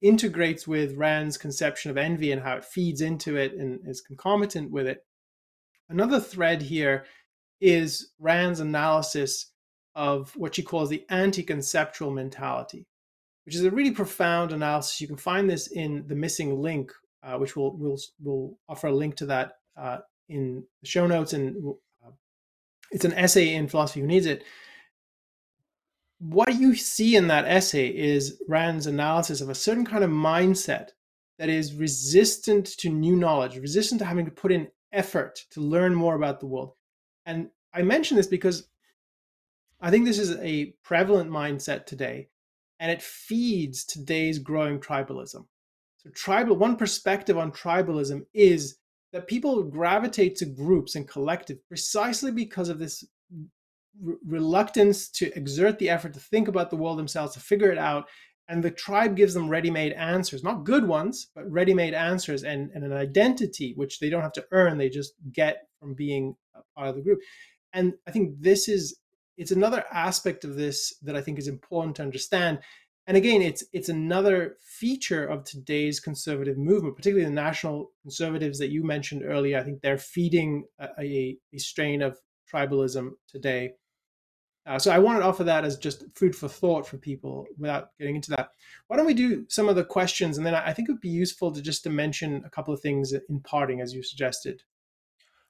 integrates 0.00 0.66
with 0.66 0.96
Rand's 0.96 1.36
conception 1.36 1.90
of 1.90 1.98
envy 1.98 2.32
and 2.32 2.42
how 2.42 2.56
it 2.56 2.64
feeds 2.64 3.02
into 3.02 3.36
it 3.36 3.52
and 3.52 3.80
is 3.86 4.00
concomitant 4.00 4.70
with 4.70 4.86
it. 4.86 5.04
Another 5.88 6.18
thread 6.18 6.62
here 6.62 7.04
is 7.60 8.10
Rand's 8.18 8.60
analysis 8.60 9.52
of 10.00 10.34
what 10.34 10.54
she 10.54 10.62
calls 10.62 10.88
the 10.88 11.04
anti-conceptual 11.10 12.10
mentality, 12.10 12.86
which 13.44 13.54
is 13.54 13.64
a 13.64 13.70
really 13.70 13.90
profound 13.90 14.50
analysis. 14.50 14.98
You 14.98 15.06
can 15.06 15.18
find 15.18 15.48
this 15.48 15.66
in 15.66 16.06
the 16.06 16.14
missing 16.14 16.58
link, 16.58 16.90
uh, 17.22 17.36
which 17.36 17.54
we'll, 17.54 17.76
we'll, 17.76 17.98
we'll 18.22 18.58
offer 18.66 18.86
a 18.86 18.94
link 18.94 19.14
to 19.16 19.26
that 19.26 19.58
uh, 19.76 19.98
in 20.30 20.64
the 20.80 20.88
show 20.88 21.06
notes. 21.06 21.34
And 21.34 21.74
uh, 22.02 22.12
it's 22.90 23.04
an 23.04 23.12
essay 23.12 23.54
in 23.54 23.68
Philosophy 23.68 24.00
Who 24.00 24.06
Needs 24.06 24.24
It. 24.24 24.42
What 26.18 26.54
you 26.54 26.74
see 26.74 27.16
in 27.16 27.26
that 27.26 27.44
essay 27.44 27.88
is 27.88 28.40
Rand's 28.48 28.86
analysis 28.86 29.42
of 29.42 29.50
a 29.50 29.54
certain 29.54 29.84
kind 29.84 30.02
of 30.02 30.08
mindset 30.08 30.92
that 31.38 31.50
is 31.50 31.74
resistant 31.74 32.64
to 32.78 32.88
new 32.88 33.16
knowledge, 33.16 33.58
resistant 33.58 33.98
to 33.98 34.06
having 34.06 34.24
to 34.24 34.30
put 34.30 34.50
in 34.50 34.66
effort 34.92 35.44
to 35.50 35.60
learn 35.60 35.94
more 35.94 36.14
about 36.14 36.40
the 36.40 36.46
world. 36.46 36.72
And 37.26 37.50
I 37.74 37.82
mention 37.82 38.16
this 38.16 38.26
because 38.26 38.66
I 39.80 39.90
think 39.90 40.04
this 40.04 40.18
is 40.18 40.36
a 40.38 40.74
prevalent 40.84 41.30
mindset 41.30 41.86
today, 41.86 42.28
and 42.78 42.90
it 42.90 43.02
feeds 43.02 43.84
today's 43.84 44.38
growing 44.38 44.78
tribalism. 44.78 45.46
So, 45.98 46.10
tribal 46.14 46.56
one 46.56 46.76
perspective 46.76 47.38
on 47.38 47.52
tribalism 47.52 48.22
is 48.34 48.78
that 49.12 49.26
people 49.26 49.62
gravitate 49.62 50.36
to 50.36 50.46
groups 50.46 50.94
and 50.94 51.08
collective 51.08 51.58
precisely 51.68 52.30
because 52.30 52.68
of 52.68 52.78
this 52.78 53.04
r- 54.06 54.14
reluctance 54.26 55.08
to 55.10 55.36
exert 55.36 55.78
the 55.78 55.90
effort 55.90 56.14
to 56.14 56.20
think 56.20 56.48
about 56.48 56.70
the 56.70 56.76
world 56.76 56.98
themselves, 56.98 57.34
to 57.34 57.40
figure 57.40 57.72
it 57.72 57.78
out. 57.78 58.06
And 58.48 58.64
the 58.64 58.70
tribe 58.70 59.16
gives 59.16 59.32
them 59.32 59.48
ready 59.48 59.70
made 59.70 59.92
answers, 59.92 60.42
not 60.42 60.64
good 60.64 60.86
ones, 60.86 61.28
but 61.34 61.50
ready 61.50 61.72
made 61.72 61.94
answers 61.94 62.42
and, 62.42 62.70
and 62.74 62.82
an 62.84 62.92
identity 62.92 63.74
which 63.76 64.00
they 64.00 64.10
don't 64.10 64.22
have 64.22 64.32
to 64.32 64.46
earn, 64.50 64.76
they 64.76 64.88
just 64.88 65.12
get 65.32 65.68
from 65.78 65.94
being 65.94 66.34
a 66.54 66.60
part 66.76 66.88
of 66.88 66.96
the 66.96 67.02
group. 67.02 67.20
And 67.72 67.94
I 68.08 68.10
think 68.10 68.40
this 68.40 68.68
is 68.68 68.98
it's 69.40 69.52
another 69.52 69.86
aspect 69.90 70.44
of 70.44 70.54
this 70.54 70.94
that 71.00 71.16
I 71.16 71.22
think 71.22 71.38
is 71.38 71.48
important 71.48 71.96
to 71.96 72.02
understand. 72.02 72.58
And 73.06 73.16
again, 73.16 73.40
it's 73.40 73.64
it's 73.72 73.88
another 73.88 74.58
feature 74.60 75.26
of 75.26 75.44
today's 75.44 75.98
conservative 75.98 76.58
movement, 76.58 76.94
particularly 76.94 77.24
the 77.24 77.34
national 77.34 77.90
conservatives 78.02 78.58
that 78.58 78.70
you 78.70 78.84
mentioned 78.84 79.22
earlier. 79.24 79.58
I 79.58 79.62
think 79.62 79.80
they're 79.80 79.96
feeding 79.96 80.64
a, 80.78 81.38
a, 81.54 81.58
strain 81.58 82.02
of 82.02 82.18
tribalism 82.52 83.12
today. 83.26 83.72
Uh, 84.66 84.78
so 84.78 84.90
I 84.90 84.98
wanted 84.98 85.20
to 85.20 85.24
offer 85.24 85.44
that 85.44 85.64
as 85.64 85.78
just 85.78 86.04
food 86.14 86.36
for 86.36 86.46
thought 86.46 86.86
for 86.86 86.98
people 86.98 87.46
without 87.56 87.88
getting 87.98 88.16
into 88.16 88.30
that. 88.32 88.50
Why 88.88 88.98
don't 88.98 89.06
we 89.06 89.14
do 89.14 89.46
some 89.48 89.70
of 89.70 89.74
the 89.74 89.84
questions, 89.84 90.36
and 90.36 90.46
then 90.46 90.54
I 90.54 90.74
think 90.74 90.90
it 90.90 90.92
would 90.92 91.00
be 91.00 91.08
useful 91.08 91.50
to 91.50 91.62
just 91.62 91.82
to 91.84 91.90
mention 91.90 92.42
a 92.44 92.50
couple 92.50 92.74
of 92.74 92.80
things 92.80 93.14
in 93.14 93.40
parting, 93.40 93.80
as 93.80 93.94
you 93.94 94.02
suggested. 94.02 94.62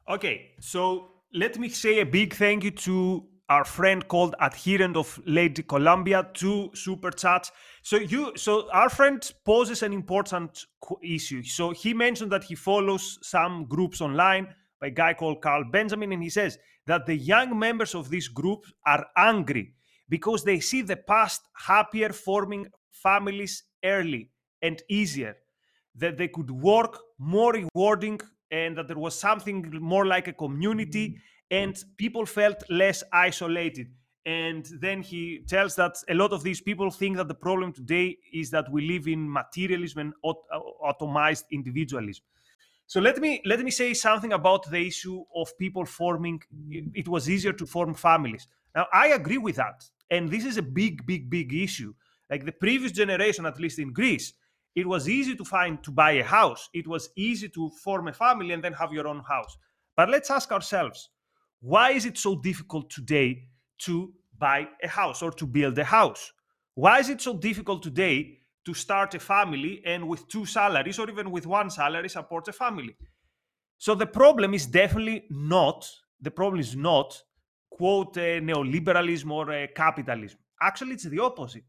Okay, 0.08 0.52
so 0.60 1.08
let 1.32 1.58
me 1.58 1.68
say 1.68 2.00
a 2.00 2.06
big 2.06 2.34
thank 2.34 2.64
you 2.64 2.70
to 2.70 3.24
our 3.50 3.64
friend 3.64 4.06
called 4.06 4.36
adherent 4.40 4.96
of 4.96 5.20
Lady 5.26 5.62
Columbia 5.64 6.30
to 6.34 6.70
super 6.72 7.10
chats. 7.10 7.50
So 7.82 7.96
you, 7.96 8.32
so 8.36 8.70
our 8.70 8.88
friend 8.88 9.20
poses 9.44 9.82
an 9.82 9.92
important 9.92 10.66
issue. 11.02 11.42
So 11.42 11.72
he 11.72 11.92
mentioned 11.92 12.30
that 12.30 12.44
he 12.44 12.54
follows 12.54 13.18
some 13.22 13.66
groups 13.66 14.00
online 14.00 14.54
by 14.80 14.86
a 14.86 14.90
guy 14.90 15.14
called 15.14 15.42
Carl 15.42 15.64
Benjamin, 15.70 16.12
and 16.12 16.22
he 16.22 16.30
says 16.30 16.58
that 16.86 17.06
the 17.06 17.16
young 17.16 17.58
members 17.58 17.94
of 17.94 18.08
this 18.08 18.28
group 18.28 18.64
are 18.86 19.04
angry 19.16 19.74
because 20.08 20.44
they 20.44 20.60
see 20.60 20.82
the 20.82 20.96
past 20.96 21.42
happier 21.54 22.10
forming 22.10 22.66
families 22.92 23.64
early 23.84 24.30
and 24.62 24.82
easier, 24.88 25.36
that 25.96 26.16
they 26.16 26.28
could 26.28 26.50
work 26.50 26.98
more 27.18 27.52
rewarding, 27.52 28.20
and 28.50 28.76
that 28.76 28.88
there 28.88 28.98
was 28.98 29.18
something 29.18 29.70
more 29.80 30.06
like 30.06 30.28
a 30.28 30.32
community, 30.32 31.08
mm. 31.08 31.14
And 31.50 31.82
people 31.96 32.26
felt 32.26 32.62
less 32.70 33.02
isolated. 33.12 33.88
And 34.26 34.66
then 34.80 35.02
he 35.02 35.44
tells 35.48 35.74
that 35.76 35.94
a 36.08 36.14
lot 36.14 36.32
of 36.32 36.42
these 36.42 36.60
people 36.60 36.90
think 36.90 37.16
that 37.16 37.28
the 37.28 37.34
problem 37.34 37.72
today 37.72 38.18
is 38.32 38.50
that 38.50 38.70
we 38.70 38.86
live 38.86 39.08
in 39.08 39.30
materialism 39.30 39.98
and 40.00 40.12
atomized 40.84 41.44
uh, 41.44 41.52
individualism. 41.52 42.22
So 42.86 43.00
let 43.00 43.18
me 43.18 43.40
let 43.44 43.60
me 43.60 43.70
say 43.70 43.94
something 43.94 44.32
about 44.32 44.68
the 44.68 44.84
issue 44.84 45.24
of 45.34 45.56
people 45.58 45.86
forming. 45.86 46.42
It 46.92 47.08
was 47.08 47.30
easier 47.30 47.52
to 47.52 47.64
form 47.64 47.94
families. 47.94 48.48
Now 48.74 48.86
I 48.92 49.08
agree 49.08 49.38
with 49.38 49.56
that, 49.56 49.84
and 50.10 50.28
this 50.28 50.44
is 50.44 50.56
a 50.58 50.62
big, 50.62 51.06
big, 51.06 51.30
big 51.30 51.54
issue. 51.54 51.94
Like 52.28 52.44
the 52.44 52.52
previous 52.52 52.92
generation, 52.92 53.46
at 53.46 53.60
least 53.60 53.78
in 53.78 53.92
Greece, 53.92 54.34
it 54.74 54.86
was 54.86 55.08
easy 55.08 55.36
to 55.36 55.44
find 55.44 55.82
to 55.84 55.90
buy 55.90 56.12
a 56.12 56.24
house. 56.24 56.68
It 56.74 56.86
was 56.86 57.10
easy 57.16 57.48
to 57.50 57.70
form 57.82 58.08
a 58.08 58.12
family 58.12 58.52
and 58.52 58.62
then 58.62 58.72
have 58.74 58.92
your 58.92 59.06
own 59.06 59.20
house. 59.20 59.56
But 59.96 60.10
let's 60.10 60.30
ask 60.30 60.50
ourselves, 60.52 61.10
why 61.60 61.92
is 61.92 62.06
it 62.06 62.18
so 62.18 62.36
difficult 62.36 62.90
today 62.90 63.48
to 63.78 64.12
buy 64.38 64.68
a 64.82 64.88
house 64.88 65.22
or 65.22 65.30
to 65.32 65.46
build 65.46 65.78
a 65.78 65.84
house? 65.84 66.32
Why 66.74 66.98
is 66.98 67.08
it 67.08 67.20
so 67.20 67.36
difficult 67.36 67.82
today 67.82 68.40
to 68.64 68.74
start 68.74 69.14
a 69.14 69.18
family 69.18 69.82
and 69.84 70.06
with 70.06 70.28
two 70.28 70.44
salaries 70.44 70.98
or 70.98 71.08
even 71.10 71.30
with 71.30 71.46
one 71.46 71.70
salary 71.70 72.08
support 72.08 72.46
a 72.48 72.52
family. 72.52 72.96
So 73.78 73.94
the 73.94 74.06
problem 74.06 74.54
is 74.54 74.66
definitely 74.66 75.24
not, 75.30 75.88
the 76.20 76.30
problem 76.30 76.60
is 76.60 76.76
not, 76.76 77.20
quote, 77.70 78.16
uh, 78.18 78.40
neoliberalism 78.40 79.30
or 79.30 79.52
uh, 79.52 79.66
capitalism. 79.74 80.38
Actually, 80.60 80.92
it's 80.92 81.04
the 81.04 81.18
opposite. 81.18 81.64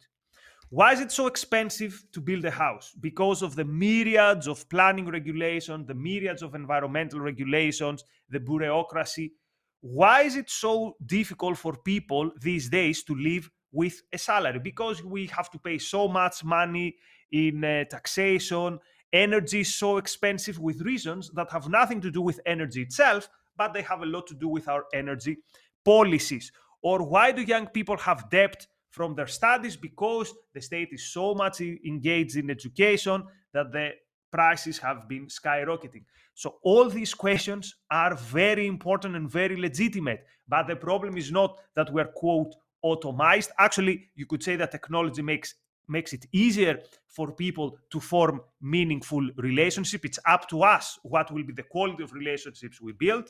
Why 0.70 0.94
is 0.94 1.00
it 1.00 1.12
so 1.12 1.28
expensive 1.28 2.04
to 2.14 2.22
build 2.22 2.46
a 2.46 2.52
house? 2.52 2.94
Because 3.00 3.42
of 3.42 3.56
the 3.56 3.66
myriads 3.66 4.48
of 4.48 4.68
planning 4.70 5.08
regulations, 5.10 5.88
the 5.88 5.94
myriads 5.94 6.42
of 6.42 6.56
environmental 6.56 7.20
regulations, 7.20 8.04
the 8.30 8.40
bureaucracy. 8.40 9.34
Why 9.82 10.22
is 10.22 10.36
it 10.36 10.50
so 10.50 10.96
difficult 11.06 11.58
for 11.58 11.76
people 11.76 12.32
these 12.40 12.70
days 12.70 13.04
to 13.04 13.16
live 13.16 13.50
with 13.72 14.02
a 14.12 14.18
salary 14.18 14.60
because 14.60 15.04
we 15.04 15.28
have 15.28 15.50
to 15.52 15.60
pay 15.60 15.78
so 15.78 16.08
much 16.08 16.44
money 16.44 16.96
in 17.32 17.64
uh, 17.64 17.86
taxation. 17.86 18.80
Energy 19.14 19.62
is 19.62 19.76
so 19.76 19.98
expensive 19.98 20.60
with 20.60 20.82
reasons 20.82 21.32
that 21.34 21.52
have 21.52 21.70
nothing 21.70 22.02
to 22.02 22.12
do 22.12 22.22
with 22.22 22.40
energy 22.46 22.82
itself, 22.82 23.30
but 23.58 23.74
they 23.74 23.82
have 23.82 24.02
a 24.02 24.06
lot 24.06 24.28
to 24.28 24.34
do 24.36 24.48
with 24.48 24.68
our 24.68 24.86
energy 24.94 25.38
policies. 25.84 26.52
Or 26.82 27.04
why 27.04 27.32
do 27.32 27.42
young 27.42 27.68
people 27.68 27.98
have 27.98 28.30
debt 28.30 28.66
from 28.90 29.16
their 29.16 29.28
studies? 29.28 29.76
Because 29.76 30.34
the 30.54 30.62
state 30.62 30.90
is 30.92 31.12
so 31.12 31.34
much 31.34 31.62
engaged 31.62 32.38
in 32.38 32.50
education 32.50 33.24
that 33.54 33.72
the 33.72 33.92
prices 34.32 34.78
have 34.80 35.08
been 35.08 35.28
skyrocketing. 35.28 36.04
So, 36.34 36.56
all 36.64 36.90
these 36.90 37.14
questions 37.14 37.76
are 37.90 38.16
very 38.16 38.68
important 38.68 39.16
and 39.16 39.30
very 39.30 39.56
legitimate. 39.56 40.26
But 40.48 40.68
the 40.68 40.76
problem 40.76 41.18
is 41.18 41.32
not 41.32 41.60
that 41.76 41.92
we're, 41.92 42.06
quote, 42.06 42.54
automized. 42.84 43.50
Actually, 43.60 44.10
you 44.16 44.26
could 44.26 44.44
say 44.44 44.56
that 44.56 44.72
technology 44.72 45.22
makes 45.22 45.56
makes 45.88 46.14
it 46.14 46.26
easier 46.32 46.80
for 47.08 47.34
people 47.34 47.78
to 47.90 48.00
form 48.00 48.42
meaningful 48.62 49.30
relationship. 49.38 50.06
It's 50.06 50.20
up 50.26 50.48
to 50.50 50.64
us 50.64 50.98
what 51.04 51.30
will 51.32 51.44
be 51.44 51.54
the 51.54 51.64
quality 51.64 52.04
of 52.04 52.14
relationships 52.14 52.82
we 52.82 52.94
build. 52.94 53.30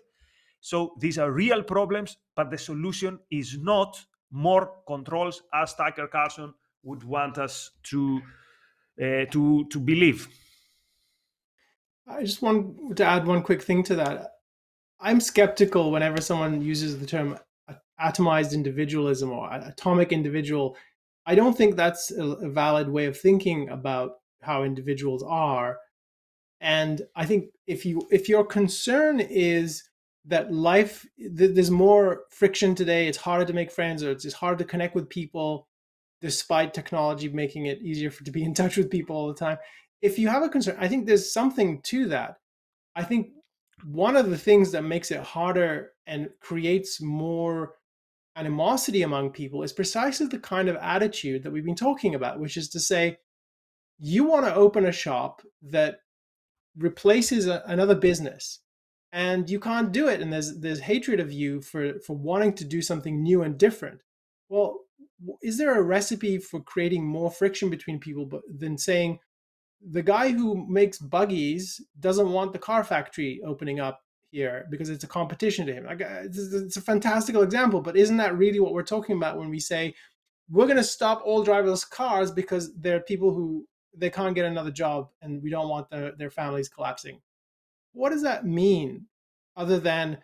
So 0.60 0.93
these 0.99 1.18
are 1.18 1.32
real 1.32 1.64
problems, 1.64 2.18
but 2.36 2.52
the 2.52 2.58
solution 2.58 3.20
is 3.32 3.58
not 3.58 3.99
more 4.30 4.74
controls, 4.86 5.41
as 5.54 5.74
Tucker 5.74 6.08
Carlson 6.08 6.54
would 6.84 7.04
want 7.04 7.38
us 7.38 7.72
to 7.84 8.22
uh, 9.02 9.26
to 9.32 9.66
to 9.70 9.80
believe. 9.80 10.28
I 12.12 12.24
just 12.24 12.41
want 12.41 12.97
to 12.97 13.05
add 13.05 13.26
one 13.26 13.41
quick 13.41 13.62
thing 13.62 13.84
to 13.84 13.95
that. 13.95 14.32
I'm 14.99 15.20
skeptical 15.20 15.91
whenever 15.91 16.22
someone 16.22 16.62
uses 16.62 16.99
the 16.99 17.05
term 17.05 17.38
atomized 18.01 18.53
individualism 18.53 19.32
or 19.32 19.49
atomic 19.51 20.12
individual, 20.12 20.76
I 21.26 21.36
don't 21.36 21.55
think 21.55 21.76
that's 21.76 22.12
a, 22.12 22.49
valid 22.49 22.89
way 22.89 23.05
of 23.05 23.20
thinking 23.20 23.70
about 23.70 24.14
how 24.41 24.64
individuals 24.64 25.24
are. 25.24 25.78
And 26.59 27.01
I 27.16 27.26
think 27.26 27.45
if 27.68 27.86
you 27.86 28.07
if 28.12 28.30
your 28.30 28.45
concern 28.45 29.20
is 29.20 29.84
that 30.26 30.53
life 30.53 31.05
th- 31.18 31.55
there's 31.55 31.72
more 31.72 32.24
friction 32.30 32.76
today, 32.76 33.07
it's 33.07 33.18
harder 33.18 33.45
to 33.45 33.53
make 33.53 33.72
friends 33.72 34.03
or 34.03 34.12
it's, 34.12 34.34
hard 34.34 34.59
to 34.59 34.66
connect 34.66 34.93
with 34.93 35.09
people 35.09 35.68
despite 36.22 36.74
technology 36.74 37.30
making 37.30 37.66
it 37.66 37.82
easier 37.82 38.12
for 38.12 38.24
to 38.24 38.32
be 38.32 38.43
in 38.43 38.53
touch 38.53 38.78
with 38.78 38.91
people 38.91 39.16
all 39.16 39.28
the 39.28 39.34
time. 39.34 39.57
If 40.02 40.18
you 40.18 40.28
have 40.30 40.43
a 40.43 40.49
concern, 40.49 40.78
I 40.80 40.88
think 40.88 41.06
there's 41.06 41.32
something 41.32 41.82
to 41.84 42.08
that. 42.08 42.38
I 42.95 43.04
think 43.04 43.30
one 43.84 44.16
of 44.16 44.30
the 44.30 44.38
things 44.38 44.72
that 44.72 44.84
makes 44.84 45.12
it 45.12 45.20
harder 45.22 45.91
and 46.08 46.30
creates 46.39 47.02
more 47.02 47.76
animosity 48.36 49.02
among 49.02 49.32
people 49.32 49.64
is 49.64 49.74
precisely 49.74 50.28
the 50.28 50.39
kind 50.39 50.70
of 50.70 50.76
attitude 50.78 51.43
that 51.43 51.52
we've 51.52 51.66
been 51.66 51.76
talking 51.76 52.16
about, 52.16 52.39
which 52.39 52.58
is 52.58 52.70
to 52.70 52.80
say, 52.80 53.18
you 53.99 54.24
want 54.24 54.45
to 54.45 54.56
open 54.56 54.86
a 54.86 54.91
shop 54.91 55.41
that 55.62 55.99
replaces 56.78 57.47
a, 57.47 57.64
another 57.68 57.95
business 57.95 58.60
and 59.12 59.49
you 59.49 59.60
can't 59.60 59.91
do 59.91 60.08
it 60.08 60.22
and 60.22 60.32
there's 60.32 60.60
there's 60.60 60.80
hatred 60.80 61.20
of 61.20 61.32
you 61.32 61.62
for 61.62 61.99
for 61.99 62.16
wanting 62.16 62.54
to 62.54 62.64
do 62.64 62.82
something 62.82 63.22
new 63.22 63.43
and 63.43 63.58
different 63.58 64.02
well 64.49 64.80
is 65.41 65.58
there 65.58 65.78
a 65.78 65.82
recipe 65.82 66.38
for 66.38 66.62
creating 66.62 67.06
more 67.06 67.30
friction 67.30 67.70
between 67.70 67.99
people 67.99 68.26
but 68.26 68.41
than 68.58 68.78
saying 68.78 69.20
the 69.89 70.03
guy 70.03 70.32
who 70.32 70.65
makes 70.67 70.99
buggies 70.99 71.82
doesn't 71.99 72.32
want 72.32 72.53
the 72.53 72.59
car 72.59 72.84
factory 72.84 73.41
opening 73.45 73.79
up 73.79 74.01
here 74.32 74.65
because 74.69 74.89
it's 74.89 75.03
a 75.03 75.07
competition 75.07 75.65
to 75.65 75.73
him. 75.73 75.86
Like, 75.86 76.01
uh, 76.01 76.23
it's 76.23 76.77
a 76.77 76.82
fantastical 76.82 77.41
example, 77.41 77.82
but 77.82 77.97
isn't 77.97 78.17
that 78.17 78.38
really 78.38 78.59
what 78.59 78.73
we're 78.73 78.84
talking 78.84 79.17
about 79.17 79.38
when 79.38 79.49
we 79.49 79.59
say 79.59 79.93
we're 80.49 80.65
going 80.65 80.77
to 80.77 80.84
stop 80.84 81.21
all 81.25 81.45
driverless 81.45 81.89
cars 81.89 82.32
because 82.32 82.73
there 82.75 82.97
are 82.97 83.01
people 83.01 83.34
who 83.34 83.65
they 83.95 84.09
can't 84.09 84.36
get 84.36 84.45
another 84.45 84.71
job 84.71 85.09
and 85.21 85.41
we 85.41 85.49
don't 85.49 85.69
want 85.69 85.89
their, 85.89 86.11
their 86.13 86.29
families 86.29 86.69
collapsing? 86.69 87.19
What 87.93 88.11
does 88.11 88.23
that 88.23 88.45
mean 88.45 89.07
other 89.57 89.79
than, 89.79 90.19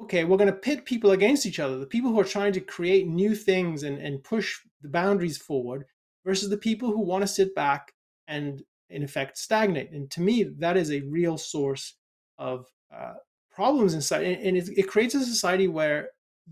okay, 0.00 0.24
we're 0.24 0.38
going 0.38 0.52
to 0.52 0.56
pit 0.56 0.84
people 0.84 1.10
against 1.10 1.44
each 1.44 1.58
other, 1.58 1.78
the 1.78 1.86
people 1.86 2.10
who 2.10 2.20
are 2.20 2.24
trying 2.24 2.52
to 2.54 2.60
create 2.60 3.06
new 3.06 3.34
things 3.34 3.82
and, 3.82 3.98
and 3.98 4.24
push 4.24 4.58
the 4.80 4.88
boundaries 4.88 5.36
forward 5.36 5.84
versus 6.24 6.48
the 6.48 6.56
people 6.56 6.90
who 6.90 7.00
want 7.00 7.22
to 7.22 7.28
sit 7.28 7.54
back 7.54 7.92
and 8.26 8.62
in 8.90 9.02
effect 9.02 9.38
stagnate. 9.38 9.92
And 9.92 10.10
to 10.12 10.20
me, 10.20 10.44
that 10.58 10.76
is 10.76 10.90
a 10.90 11.00
real 11.02 11.38
source 11.38 11.94
of 12.38 12.66
uh, 12.94 13.14
problems 13.50 13.94
inside 13.94 14.22
and 14.24 14.56
it, 14.56 14.68
it 14.76 14.88
creates 14.88 15.14
a 15.14 15.24
society 15.24 15.68
where 15.68 16.08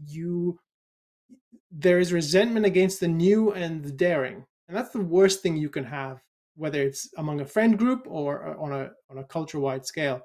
you 0.06 0.58
there 1.70 1.98
is 1.98 2.12
resentment 2.12 2.66
against 2.66 3.00
the 3.00 3.08
new 3.08 3.52
and 3.52 3.82
the 3.82 3.92
daring 3.92 4.44
and 4.68 4.76
that's 4.76 4.90
the 4.90 5.00
worst 5.00 5.42
thing 5.42 5.56
you 5.56 5.70
can 5.70 5.84
have 5.84 6.20
whether 6.56 6.82
it's 6.82 7.08
among 7.16 7.40
a 7.40 7.46
friend 7.46 7.78
group 7.78 8.02
or 8.06 8.56
on 8.58 8.72
a 8.72 8.90
on 9.10 9.18
a 9.18 9.24
culture 9.24 9.60
wide 9.60 9.86
scale 9.86 10.20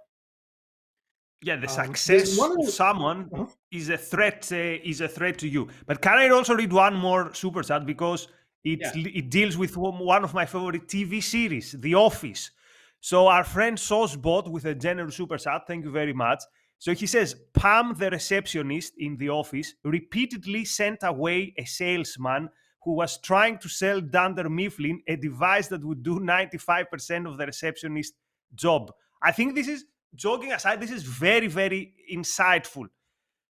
yeah 1.41 1.55
the 1.55 1.67
um, 1.67 1.85
success 1.85 2.39
um, 2.39 2.57
of 2.59 2.69
someone 2.69 3.29
uh-huh. 3.33 3.45
is 3.71 3.89
a 3.89 3.97
threat 3.97 4.49
uh, 4.51 4.91
is 4.91 5.01
a 5.01 5.07
threat 5.07 5.37
to 5.37 5.47
you 5.47 5.67
but 5.85 6.01
can 6.01 6.17
i 6.17 6.27
also 6.29 6.55
read 6.55 6.73
one 6.73 6.95
more 6.95 7.33
super 7.33 7.61
chat 7.61 7.85
because 7.85 8.27
it 8.63 8.79
yeah. 8.81 8.91
it 9.19 9.29
deals 9.29 9.57
with 9.57 9.75
one 9.75 10.23
of 10.23 10.33
my 10.33 10.45
favorite 10.45 10.87
tv 10.87 11.21
series 11.21 11.75
the 11.79 11.95
office 11.95 12.51
so 12.99 13.27
our 13.27 13.43
friend 13.43 13.77
Sosbot 13.77 14.49
with 14.49 14.65
a 14.65 14.73
generous 14.73 15.15
super 15.15 15.37
chat 15.37 15.63
thank 15.67 15.83
you 15.83 15.91
very 15.91 16.13
much 16.13 16.43
so 16.83 16.93
he 16.93 17.07
says 17.07 17.33
Pam, 17.53 17.95
the 17.97 18.09
receptionist 18.09 18.95
in 18.97 19.15
the 19.15 19.29
office, 19.29 19.73
repeatedly 19.85 20.65
sent 20.65 20.99
away 21.03 21.53
a 21.57 21.63
salesman 21.63 22.49
who 22.83 22.95
was 22.95 23.19
trying 23.19 23.57
to 23.59 23.69
sell 23.69 24.01
Dunder 24.01 24.49
Mifflin, 24.49 25.01
a 25.07 25.15
device 25.15 25.69
that 25.69 25.81
would 25.81 26.03
do 26.03 26.19
95% 26.19 27.25
of 27.25 27.37
the 27.37 27.45
receptionist 27.45 28.15
job. 28.53 28.91
I 29.21 29.31
think 29.31 29.55
this 29.55 29.69
is, 29.69 29.85
joking 30.13 30.51
aside, 30.51 30.81
this 30.81 30.91
is 30.91 31.03
very, 31.03 31.47
very 31.47 31.93
insightful. 32.11 32.87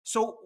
So, 0.04 0.38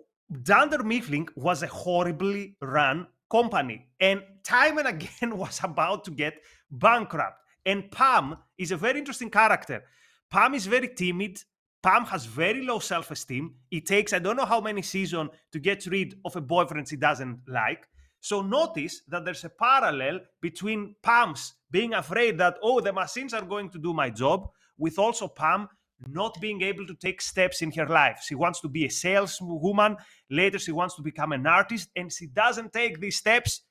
Dunder 0.43 0.81
Mifflin 0.81 1.27
was 1.35 1.63
a 1.63 1.67
horribly 1.67 2.55
run 2.61 3.07
company 3.29 3.87
and 3.99 4.21
time 4.43 4.77
and 4.77 4.87
again 4.87 5.37
was 5.37 5.59
about 5.63 6.03
to 6.05 6.11
get 6.11 6.41
bankrupt. 6.71 7.41
And 7.65 7.91
Pam 7.91 8.37
is 8.57 8.71
a 8.71 8.77
very 8.77 8.99
interesting 8.99 9.29
character. 9.29 9.83
Pam 10.29 10.53
is 10.53 10.65
very 10.65 10.89
timid. 10.89 11.39
Pam 11.83 12.05
has 12.05 12.25
very 12.25 12.65
low 12.65 12.79
self 12.79 13.11
esteem. 13.11 13.55
It 13.71 13.85
takes, 13.85 14.13
I 14.13 14.19
don't 14.19 14.35
know 14.37 14.45
how 14.45 14.61
many 14.61 14.81
seasons 14.81 15.29
to 15.51 15.59
get 15.59 15.85
rid 15.85 16.15
of 16.25 16.35
a 16.35 16.41
boyfriend 16.41 16.87
she 16.87 16.95
doesn't 16.95 17.41
like. 17.47 17.87
So 18.19 18.41
notice 18.41 19.03
that 19.07 19.25
there's 19.25 19.43
a 19.43 19.49
parallel 19.49 20.21
between 20.41 20.95
Pam's 21.03 21.53
being 21.69 21.93
afraid 21.93 22.37
that, 22.39 22.57
oh, 22.63 22.79
the 22.79 22.91
machines 22.91 23.33
are 23.33 23.45
going 23.45 23.69
to 23.69 23.77
do 23.77 23.93
my 23.93 24.09
job, 24.09 24.49
with 24.77 24.97
also 24.99 25.27
Pam 25.27 25.67
not 26.05 26.39
being 26.39 26.61
able 26.61 26.85
to 26.85 26.93
take 26.95 27.21
steps 27.21 27.61
in 27.61 27.71
her 27.71 27.87
life. 27.87 28.21
She 28.23 28.35
wants 28.35 28.61
to 28.61 28.69
be 28.69 28.85
a 28.85 28.89
saleswoman. 28.89 29.97
Later, 30.29 30.59
she 30.59 30.71
wants 30.71 30.95
to 30.95 31.01
become 31.01 31.31
an 31.31 31.47
artist, 31.47 31.89
and 31.95 32.11
she 32.11 32.27
doesn't 32.27 32.71
take 32.73 32.99
these 32.99 33.17
steps 33.17 33.61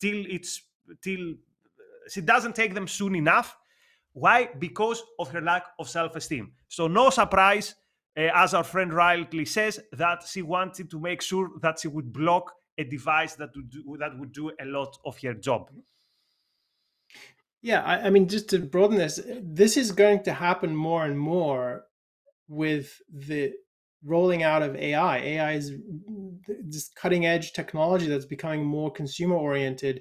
till 0.00 0.24
it's 0.28 0.62
till 1.02 1.34
she 2.08 2.20
doesn't 2.20 2.54
take 2.54 2.74
them 2.74 2.88
soon 2.88 3.14
enough. 3.14 3.56
Why? 4.12 4.48
Because 4.58 5.02
of 5.18 5.30
her 5.30 5.42
lack 5.42 5.64
of 5.78 5.88
self-esteem. 5.88 6.52
So 6.68 6.88
no 6.88 7.10
surprise, 7.10 7.74
uh, 8.16 8.30
as 8.34 8.54
our 8.54 8.64
friend 8.64 8.92
Riley 8.92 9.44
says, 9.44 9.80
that 9.92 10.22
she 10.26 10.42
wanted 10.42 10.90
to 10.90 11.00
make 11.00 11.20
sure 11.20 11.50
that 11.60 11.80
she 11.80 11.88
would 11.88 12.12
block 12.12 12.52
a 12.78 12.84
device 12.84 13.34
that 13.34 13.50
would 13.54 13.70
do, 13.70 13.96
that 13.98 14.18
would 14.18 14.32
do 14.32 14.52
a 14.60 14.64
lot 14.64 14.96
of 15.04 15.18
her 15.20 15.34
job. 15.34 15.70
Yeah, 17.66 17.82
I, 17.82 18.06
I 18.06 18.10
mean, 18.10 18.28
just 18.28 18.48
to 18.50 18.60
broaden 18.60 18.96
this, 18.96 19.18
this 19.42 19.76
is 19.76 19.90
going 19.90 20.22
to 20.22 20.32
happen 20.32 20.76
more 20.76 21.04
and 21.04 21.18
more 21.18 21.82
with 22.46 22.96
the 23.12 23.54
rolling 24.04 24.44
out 24.44 24.62
of 24.62 24.76
AI. 24.76 25.18
AI 25.18 25.52
is 25.54 25.72
this 26.62 26.88
cutting 26.94 27.26
edge 27.26 27.54
technology 27.54 28.06
that's 28.06 28.24
becoming 28.24 28.64
more 28.64 28.92
consumer 28.92 29.34
oriented. 29.34 30.00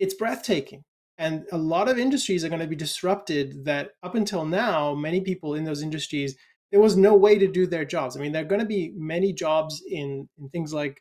It's 0.00 0.14
breathtaking. 0.14 0.82
And 1.18 1.44
a 1.52 1.56
lot 1.56 1.88
of 1.88 2.00
industries 2.00 2.44
are 2.44 2.48
going 2.48 2.62
to 2.62 2.66
be 2.66 2.74
disrupted 2.74 3.64
that 3.64 3.90
up 4.02 4.16
until 4.16 4.44
now, 4.44 4.92
many 4.92 5.20
people 5.20 5.54
in 5.54 5.62
those 5.62 5.84
industries, 5.84 6.34
there 6.72 6.80
was 6.80 6.96
no 6.96 7.14
way 7.14 7.38
to 7.38 7.46
do 7.46 7.68
their 7.68 7.84
jobs. 7.84 8.16
I 8.16 8.20
mean, 8.20 8.32
there 8.32 8.42
are 8.42 8.48
going 8.48 8.60
to 8.60 8.66
be 8.66 8.92
many 8.96 9.32
jobs 9.32 9.80
in, 9.88 10.28
in 10.36 10.48
things 10.48 10.72
like 10.74 11.00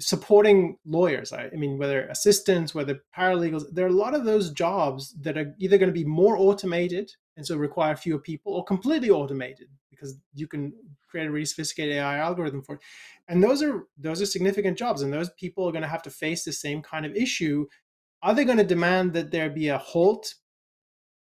supporting 0.00 0.76
lawyers. 0.84 1.32
I, 1.32 1.44
I, 1.52 1.56
mean, 1.56 1.78
whether 1.78 2.06
assistants, 2.06 2.74
whether 2.74 3.00
paralegals, 3.16 3.64
there 3.72 3.86
are 3.86 3.90
a 3.90 3.92
lot 3.92 4.14
of 4.14 4.24
those 4.24 4.50
jobs 4.50 5.14
that 5.20 5.38
are 5.38 5.54
either 5.58 5.78
going 5.78 5.88
to 5.88 5.92
be 5.92 6.04
more 6.04 6.36
automated 6.36 7.10
and 7.36 7.46
so 7.46 7.56
require 7.56 7.96
fewer 7.96 8.18
people, 8.18 8.52
or 8.52 8.64
completely 8.64 9.10
automated 9.10 9.68
because 9.90 10.18
you 10.34 10.46
can 10.46 10.72
create 11.08 11.26
a 11.26 11.30
really 11.30 11.44
sophisticated 11.44 11.96
AI 11.96 12.18
algorithm 12.18 12.62
for 12.62 12.74
it. 12.74 12.80
And 13.28 13.42
those 13.42 13.62
are 13.62 13.84
those 13.96 14.20
are 14.20 14.26
significant 14.26 14.76
jobs, 14.76 15.02
and 15.02 15.12
those 15.12 15.30
people 15.38 15.66
are 15.68 15.72
going 15.72 15.82
to 15.82 15.88
have 15.88 16.02
to 16.02 16.10
face 16.10 16.44
the 16.44 16.52
same 16.52 16.82
kind 16.82 17.06
of 17.06 17.14
issue. 17.14 17.66
Are 18.22 18.34
they 18.34 18.44
going 18.44 18.58
to 18.58 18.64
demand 18.64 19.12
that 19.12 19.30
there 19.30 19.48
be 19.48 19.68
a 19.68 19.78
halt 19.78 20.34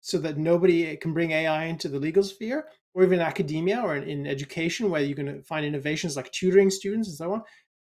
so 0.02 0.18
that 0.18 0.38
nobody 0.38 0.88
eh, 0.88 0.96
can 0.98 1.14
bring 1.14 1.32
AI 1.32 1.66
into 1.66 1.88
the 1.88 2.00
legal 2.00 2.24
sphere, 2.24 2.66
or 2.94 3.04
even 3.04 3.20
academia 3.20 3.82
or 3.82 3.96
in, 3.96 4.04
in 4.04 4.28
education, 4.28 4.89
where 4.89 5.02
you're 5.02 5.16
going 5.16 5.34
to 5.34 5.41
find 5.44 5.66
innovations 5.66 6.16
like 6.16 6.32
tutoring 6.32 6.70
students 6.70 7.08
and 7.08 7.18
so 7.18 7.34
on? 7.34 7.41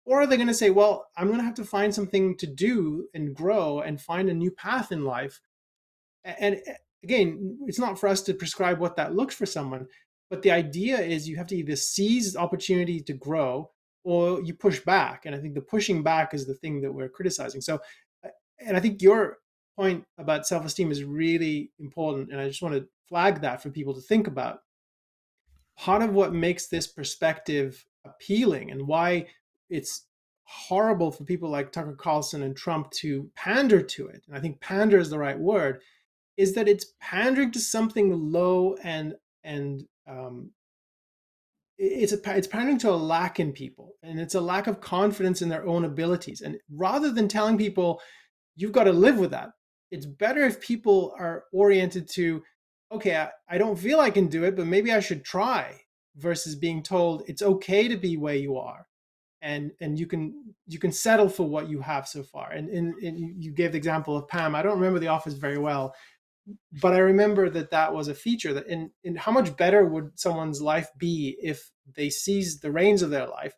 Or 0.05 0.21
are 0.21 0.27
they 0.27 0.37
going 0.37 0.47
to 0.47 0.53
say, 0.53 0.69
well, 0.69 1.07
I'm 1.17 1.27
going 1.27 1.39
to 1.39 1.45
have 1.45 1.55
to 1.55 1.65
find 1.65 1.93
something 1.93 2.37
to 2.37 2.47
do 2.47 3.07
and 3.13 3.35
grow 3.35 3.79
and 3.81 3.99
find 3.99 4.29
a 4.29 4.33
new 4.33 4.51
path 4.51 4.91
in 4.91 5.03
life? 5.03 5.41
And 6.23 6.61
eh, 6.67 6.73
again, 7.03 7.57
it's 7.67 7.79
not 7.79 7.99
for 7.99 8.07
us 8.07 8.21
to 8.23 8.33
prescribe 8.33 8.79
what 8.79 8.95
that 8.97 9.15
looks 9.15 9.35
for 9.35 9.47
someone, 9.47 9.87
but 10.29 10.43
the 10.43 10.51
idea 10.51 10.99
is 10.99 11.27
you 11.27 11.37
have 11.37 11.47
to 11.47 11.57
either 11.57 11.75
seize 11.75 12.35
opportunity 12.35 13.01
to 13.01 13.13
grow 13.13 13.71
or 14.03 14.41
you 14.43 14.53
push 14.53 14.79
back. 14.79 15.25
And 15.25 15.35
I 15.35 15.39
think 15.39 15.55
the 15.55 15.61
pushing 15.61 16.03
back 16.03 16.35
is 16.35 16.45
the 16.45 16.53
thing 16.53 16.81
that 16.81 16.93
we're 16.93 17.09
criticizing. 17.09 17.61
So, 17.61 17.79
eh, 18.23 18.29
and 18.59 18.77
I 18.77 18.79
think 18.79 19.01
your 19.01 19.39
point 19.75 20.05
about 20.19 20.47
self 20.47 20.65
esteem 20.65 20.91
is 20.91 21.03
really 21.03 21.71
important. 21.79 22.31
And 22.31 22.39
I 22.39 22.47
just 22.47 22.61
want 22.61 22.75
to 22.75 22.87
flag 23.09 23.41
that 23.41 23.61
for 23.61 23.71
people 23.71 23.93
to 23.95 24.01
think 24.01 24.27
about. 24.27 24.59
Part 25.77 26.03
of 26.03 26.13
what 26.13 26.33
makes 26.33 26.67
this 26.67 26.87
perspective 26.87 27.85
appealing 28.05 28.71
and 28.71 28.87
why 28.87 29.27
it's 29.69 30.05
horrible 30.45 31.11
for 31.11 31.23
people 31.23 31.49
like 31.49 31.71
Tucker 31.71 31.95
Carlson 31.95 32.43
and 32.43 32.55
Trump 32.55 32.91
to 32.91 33.29
pander 33.35 33.81
to 33.81 34.07
it. 34.07 34.23
And 34.27 34.37
I 34.37 34.39
think 34.39 34.61
pander 34.61 34.99
is 34.99 35.09
the 35.09 35.19
right 35.19 35.37
word. 35.37 35.81
Is 36.37 36.53
that 36.55 36.67
it's 36.67 36.93
pandering 36.99 37.51
to 37.51 37.59
something 37.59 38.11
low 38.11 38.75
and 38.83 39.15
and 39.43 39.83
um, 40.07 40.51
it's 41.77 42.13
a 42.13 42.37
it's 42.37 42.47
pandering 42.47 42.77
to 42.79 42.91
a 42.91 42.95
lack 42.95 43.39
in 43.39 43.51
people, 43.53 43.93
and 44.03 44.19
it's 44.19 44.35
a 44.35 44.41
lack 44.41 44.67
of 44.67 44.81
confidence 44.81 45.41
in 45.41 45.49
their 45.49 45.65
own 45.65 45.85
abilities. 45.85 46.41
And 46.41 46.57
rather 46.73 47.11
than 47.11 47.27
telling 47.27 47.57
people 47.57 48.01
you've 48.55 48.71
got 48.71 48.85
to 48.85 48.93
live 48.93 49.17
with 49.17 49.31
that, 49.31 49.51
it's 49.91 50.05
better 50.05 50.43
if 50.43 50.61
people 50.61 51.13
are 51.17 51.45
oriented 51.53 52.09
to, 52.11 52.41
okay, 52.91 53.17
I, 53.17 53.29
I 53.49 53.57
don't 53.57 53.79
feel 53.79 53.99
I 53.99 54.09
can 54.09 54.27
do 54.27 54.43
it, 54.43 54.55
but 54.55 54.67
maybe 54.67 54.93
I 54.93 54.99
should 55.01 55.23
try, 55.25 55.81
versus 56.15 56.55
being 56.55 56.83
told 56.83 57.23
it's 57.27 57.41
okay 57.41 57.87
to 57.87 57.97
be 57.97 58.17
where 58.17 58.35
you 58.35 58.57
are 58.57 58.87
and 59.45 59.71
and 59.79 59.97
you 59.97 60.07
can 60.07 60.33
you 60.67 60.79
can 60.79 60.91
settle 60.91 61.29
for 61.29 61.47
what 61.47 61.69
you 61.69 61.79
have 61.79 62.07
so 62.07 62.23
far. 62.23 62.51
And, 62.51 62.67
and, 62.69 62.95
and 62.95 63.43
you 63.43 63.51
gave 63.51 63.71
the 63.71 63.77
example 63.77 64.17
of 64.17 64.27
pam. 64.27 64.55
I 64.55 64.63
don't 64.63 64.79
remember 64.79 64.99
the 64.99 65.09
office 65.09 65.35
very 65.35 65.59
well 65.59 65.93
but 66.81 66.93
i 66.93 66.99
remember 66.99 67.49
that 67.49 67.71
that 67.71 67.93
was 67.93 68.07
a 68.07 68.13
feature 68.13 68.53
that 68.53 68.67
in 68.67 69.15
how 69.15 69.31
much 69.31 69.55
better 69.57 69.85
would 69.85 70.11
someone's 70.13 70.61
life 70.61 70.89
be 70.97 71.35
if 71.41 71.71
they 71.95 72.09
seized 72.09 72.61
the 72.61 72.71
reins 72.71 73.01
of 73.01 73.09
their 73.09 73.27
life 73.27 73.55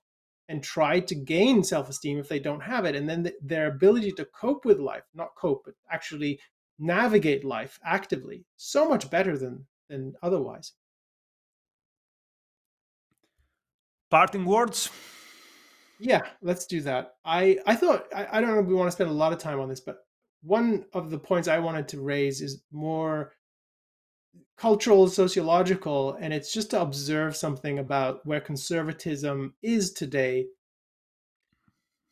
and 0.50 0.64
tried 0.64 1.06
to 1.08 1.16
gain 1.16 1.64
self-esteem 1.64 2.18
if 2.18 2.30
they 2.30 2.40
don't 2.40 2.62
have 2.62 2.86
it? 2.86 2.96
And 2.96 3.10
then 3.10 3.24
the, 3.24 3.34
their 3.42 3.68
ability 3.68 4.14
to 4.14 4.26
cope 4.26 4.64
with 4.64 4.80
life 4.80 5.04
not 5.14 5.36
cope 5.36 5.64
but 5.66 5.74
actually 5.92 6.40
navigate 6.80 7.44
life 7.44 7.78
actively 7.84 8.46
so 8.56 8.88
much 8.88 9.10
better 9.10 9.38
than 9.38 9.66
than 9.90 10.14
otherwise. 10.22 10.74
Parting 14.10 14.46
words 14.46 14.90
yeah, 16.00 16.22
let's 16.42 16.66
do 16.66 16.82
that. 16.82 17.16
I 17.26 17.58
I 17.66 17.76
thought 17.76 18.08
I, 18.16 18.28
I 18.34 18.42
don't 18.42 18.54
know 18.54 18.60
if 18.60 18.68
we 18.68 18.76
want 18.76 18.88
to 18.88 18.92
spend 18.92 19.10
a 19.10 19.14
lot 19.14 19.34
of 19.34 19.40
time 19.40 19.60
on 19.60 19.70
this, 19.70 19.80
but 19.80 19.98
one 20.44 20.86
of 20.94 21.10
the 21.10 21.18
points 21.20 21.48
I 21.48 21.60
wanted 21.60 21.88
to 21.90 22.02
raise 22.02 22.42
is 22.42 22.64
more 22.72 23.34
cultural, 24.58 25.08
sociological, 25.08 26.14
and 26.20 26.34
it's 26.34 26.52
just 26.52 26.72
to 26.72 26.82
observe 26.82 27.36
something 27.36 27.80
about 27.80 28.26
where 28.26 28.42
conservatism 28.42 29.54
is 29.62 29.94
today. 29.94 30.48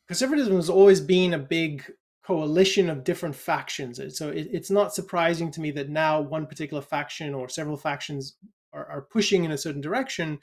Conservatism 0.08 0.54
has 0.54 0.70
always 0.70 1.00
been 1.00 1.34
a 1.34 1.38
big 1.38 1.84
coalition 2.24 2.90
of 2.90 3.04
different 3.04 3.34
factions. 3.34 4.00
So 4.16 4.30
it, 4.30 4.48
it's 4.52 4.70
not 4.70 4.94
surprising 4.94 5.50
to 5.52 5.60
me 5.60 5.70
that 5.72 5.88
now 5.88 6.20
one 6.20 6.46
particular 6.46 6.82
faction 6.82 7.34
or 7.34 7.48
several 7.48 7.76
factions 7.76 8.36
are, 8.72 8.86
are 8.86 9.02
pushing 9.02 9.44
in 9.44 9.52
a 9.52 9.58
certain 9.58 9.80
direction. 9.80 10.38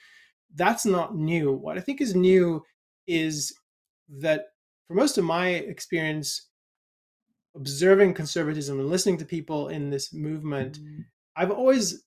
That's 0.55 0.85
not 0.85 1.15
new. 1.15 1.51
What 1.51 1.77
I 1.77 1.81
think 1.81 2.01
is 2.01 2.15
new 2.15 2.63
is 3.07 3.53
that 4.09 4.47
for 4.87 4.95
most 4.95 5.17
of 5.17 5.25
my 5.25 5.49
experience 5.49 6.49
observing 7.55 8.13
conservatism 8.13 8.79
and 8.79 8.89
listening 8.89 9.17
to 9.17 9.25
people 9.25 9.69
in 9.69 9.89
this 9.89 10.13
movement, 10.13 10.79
mm-hmm. 10.79 11.01
I've 11.35 11.51
always 11.51 12.03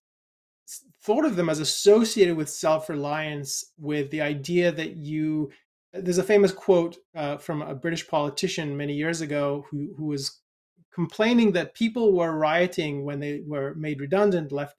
thought 1.02 1.24
of 1.24 1.36
them 1.36 1.48
as 1.48 1.60
associated 1.60 2.36
with 2.36 2.48
self-reliance, 2.48 3.72
with 3.78 4.10
the 4.10 4.20
idea 4.20 4.72
that 4.72 4.96
you. 4.96 5.50
There's 5.92 6.18
a 6.18 6.24
famous 6.24 6.52
quote 6.52 6.98
uh, 7.14 7.38
from 7.38 7.62
a 7.62 7.74
British 7.74 8.06
politician 8.06 8.76
many 8.76 8.94
years 8.94 9.20
ago 9.20 9.64
who 9.70 9.94
who 9.96 10.06
was 10.06 10.40
complaining 10.92 11.52
that 11.52 11.74
people 11.74 12.12
were 12.12 12.36
rioting 12.36 13.04
when 13.04 13.20
they 13.20 13.42
were 13.46 13.74
made 13.74 14.00
redundant, 14.00 14.50
left, 14.50 14.76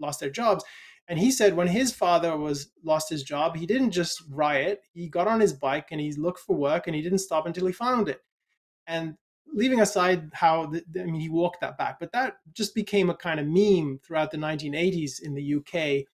lost 0.00 0.20
their 0.20 0.30
jobs, 0.30 0.64
and 1.08 1.18
he 1.18 1.30
said 1.30 1.54
when 1.54 1.68
his 1.68 1.92
father 1.92 2.36
was 2.36 2.70
lost 2.82 3.10
his 3.10 3.22
job, 3.22 3.56
he 3.56 3.66
didn't 3.66 3.90
just 3.90 4.22
riot. 4.30 4.80
He 4.92 5.08
got 5.08 5.28
on 5.28 5.40
his 5.40 5.52
bike 5.52 5.88
and 5.90 6.00
he 6.00 6.12
looked 6.12 6.40
for 6.40 6.56
work 6.56 6.86
and 6.86 6.96
he 6.96 7.02
didn't 7.02 7.18
stop 7.18 7.46
until 7.46 7.66
he 7.66 7.72
found 7.72 8.08
it. 8.08 8.20
And 8.86 9.16
leaving 9.52 9.80
aside 9.80 10.30
how 10.32 10.66
the, 10.66 10.82
I 10.98 11.04
mean 11.04 11.20
he 11.20 11.28
walked 11.28 11.60
that 11.60 11.76
back, 11.76 11.98
but 12.00 12.12
that 12.12 12.36
just 12.52 12.74
became 12.74 13.10
a 13.10 13.16
kind 13.16 13.38
of 13.38 13.46
meme 13.46 14.00
throughout 14.04 14.30
the 14.30 14.38
1980s 14.38 15.22
in 15.22 15.34
the 15.34 15.54
UK. 15.56 16.06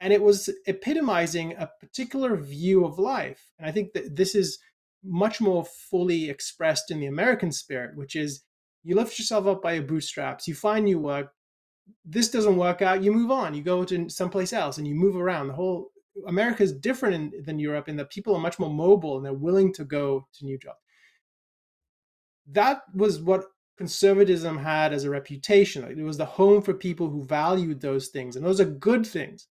And 0.00 0.12
it 0.12 0.22
was 0.22 0.48
epitomizing 0.66 1.54
a 1.58 1.68
particular 1.80 2.36
view 2.36 2.84
of 2.84 2.98
life. 2.98 3.52
And 3.58 3.68
I 3.68 3.72
think 3.72 3.92
that 3.94 4.16
this 4.16 4.34
is 4.34 4.58
much 5.02 5.40
more 5.40 5.64
fully 5.64 6.30
expressed 6.30 6.90
in 6.90 7.00
the 7.00 7.06
American 7.06 7.50
spirit, 7.50 7.96
which 7.96 8.14
is 8.14 8.42
you 8.82 8.94
lift 8.94 9.18
yourself 9.18 9.46
up 9.46 9.62
by 9.62 9.74
your 9.74 9.82
bootstraps, 9.82 10.46
you 10.46 10.54
find 10.54 10.84
new 10.84 10.98
work, 10.98 11.32
this 12.04 12.30
doesn't 12.30 12.56
work 12.56 12.82
out, 12.82 13.02
you 13.02 13.12
move 13.12 13.30
on. 13.30 13.54
You 13.54 13.62
go 13.62 13.84
to 13.84 14.08
someplace 14.08 14.52
else 14.52 14.78
and 14.78 14.86
you 14.86 14.94
move 14.94 15.16
around. 15.16 15.48
The 15.48 15.54
whole 15.54 15.90
America 16.26 16.62
is 16.62 16.72
different 16.72 17.14
in, 17.14 17.44
than 17.44 17.58
Europe 17.58 17.88
in 17.88 17.96
that 17.96 18.10
people 18.10 18.34
are 18.34 18.40
much 18.40 18.58
more 18.58 18.70
mobile 18.70 19.16
and 19.16 19.24
they're 19.24 19.32
willing 19.34 19.72
to 19.74 19.84
go 19.84 20.26
to 20.34 20.44
new 20.44 20.58
jobs. 20.58 20.78
that 22.52 22.82
was 22.94 23.20
what 23.20 23.44
conservatism 23.78 24.58
had 24.58 24.92
as 24.92 25.04
a 25.04 25.10
reputation. 25.10 25.84
It 25.84 26.02
was 26.02 26.18
the 26.18 26.24
home 26.24 26.62
for 26.62 26.74
people 26.74 27.08
who 27.08 27.24
valued 27.24 27.80
those 27.80 28.08
things, 28.08 28.36
and 28.36 28.44
those 28.44 28.60
are 28.60 28.64
good 28.66 29.06
things. 29.06 29.46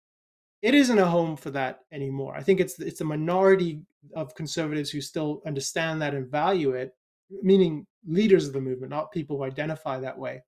It 0.63 0.75
isn't 0.75 0.99
a 0.99 1.07
home 1.07 1.37
for 1.37 1.51
that 1.51 1.81
anymore. 1.93 2.35
I 2.37 2.43
think 2.43 2.61
it's 2.61 2.79
it's 2.81 3.01
a 3.01 3.05
minority 3.05 3.83
of 4.15 4.35
conservatives 4.35 4.91
who 4.91 5.01
still 5.01 5.43
understand 5.47 6.03
that 6.03 6.15
and 6.15 6.31
value 6.31 6.73
it, 6.73 6.93
meaning 7.43 7.87
leaders 8.07 8.47
of 8.47 8.53
the 8.53 8.61
movement, 8.61 8.91
not 8.91 9.13
people 9.13 9.37
who 9.37 9.45
identify 9.45 10.01
that 10.01 10.19
way. 10.19 10.43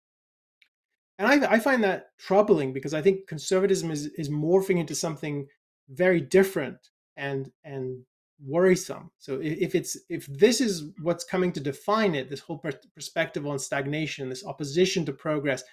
And 1.18 1.26
I, 1.44 1.54
I 1.54 1.58
find 1.58 1.82
that 1.84 2.10
troubling 2.18 2.72
because 2.72 2.94
I 2.94 3.02
think 3.02 3.26
conservatism 3.26 3.90
is, 3.90 4.06
is 4.16 4.28
morphing 4.28 4.78
into 4.78 4.94
something 4.94 5.46
very 5.90 6.20
different 6.20 6.78
and 7.16 7.50
and 7.64 8.02
worrisome. 8.44 9.10
So 9.18 9.40
if 9.42 9.74
it's 9.74 9.96
if 10.08 10.26
this 10.26 10.60
is 10.60 10.92
what's 11.02 11.24
coming 11.24 11.52
to 11.52 11.60
define 11.60 12.14
it, 12.14 12.30
this 12.30 12.40
whole 12.40 12.62
perspective 12.94 13.46
on 13.46 13.58
stagnation, 13.58 14.28
this 14.28 14.46
opposition 14.46 15.04
to 15.06 15.12
progress, 15.12 15.64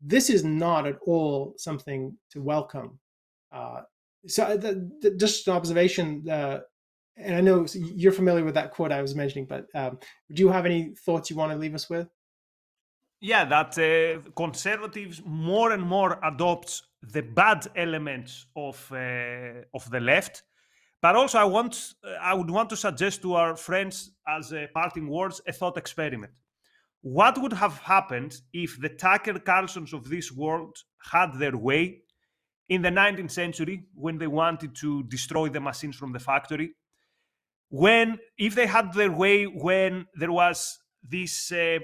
this 0.00 0.30
is 0.30 0.44
not 0.44 0.86
at 0.86 0.98
all 1.06 1.54
something 1.56 2.16
to 2.30 2.42
welcome. 2.42 2.98
Uh, 3.52 3.82
so 4.26 4.56
the, 4.56 4.90
the, 5.00 5.10
just 5.12 5.46
an 5.48 5.54
observation, 5.54 6.28
uh, 6.30 6.60
and 7.16 7.36
I 7.36 7.40
know 7.40 7.66
you're 7.74 8.12
familiar 8.12 8.44
with 8.44 8.54
that 8.54 8.70
quote 8.70 8.92
I 8.92 9.02
was 9.02 9.14
mentioning, 9.14 9.46
but 9.46 9.66
um, 9.74 9.98
do 10.32 10.42
you 10.42 10.48
have 10.48 10.66
any 10.66 10.94
thoughts 11.04 11.30
you 11.30 11.36
want 11.36 11.52
to 11.52 11.58
leave 11.58 11.74
us 11.74 11.90
with? 11.90 12.08
Yeah, 13.20 13.44
that 13.46 13.78
uh, 13.78 14.30
conservatives 14.36 15.22
more 15.24 15.72
and 15.72 15.82
more 15.82 16.18
adopt 16.22 16.82
the 17.02 17.22
bad 17.22 17.66
elements 17.74 18.46
of 18.54 18.90
uh, 18.92 19.62
of 19.74 19.90
the 19.90 20.00
left 20.00 20.42
but 21.04 21.16
also, 21.16 21.38
I 21.38 21.44
want, 21.44 21.76
uh, 22.02 22.12
I 22.18 22.32
would 22.32 22.50
want 22.50 22.70
to 22.70 22.78
suggest 22.78 23.20
to 23.20 23.34
our 23.34 23.56
friends 23.56 24.12
as 24.26 24.54
a 24.54 24.68
parting 24.72 25.06
words 25.06 25.38
a 25.46 25.52
thought 25.52 25.76
experiment. 25.76 26.32
What 27.02 27.36
would 27.42 27.52
have 27.52 27.76
happened 27.76 28.40
if 28.54 28.80
the 28.80 28.88
Tucker 28.88 29.38
Carlsons 29.38 29.92
of 29.92 30.08
this 30.08 30.32
world 30.32 30.78
had 31.12 31.34
their 31.34 31.58
way 31.58 32.04
in 32.70 32.80
the 32.80 32.88
19th 32.88 33.32
century 33.32 33.84
when 33.94 34.16
they 34.16 34.28
wanted 34.28 34.74
to 34.76 35.02
destroy 35.02 35.50
the 35.50 35.60
machines 35.60 35.94
from 35.94 36.12
the 36.14 36.18
factory? 36.18 36.72
When, 37.68 38.18
if 38.38 38.54
they 38.54 38.66
had 38.66 38.94
their 38.94 39.12
way 39.12 39.44
when 39.44 40.06
there 40.14 40.32
was 40.32 40.78
this 41.06 41.52
uh, 41.52 41.80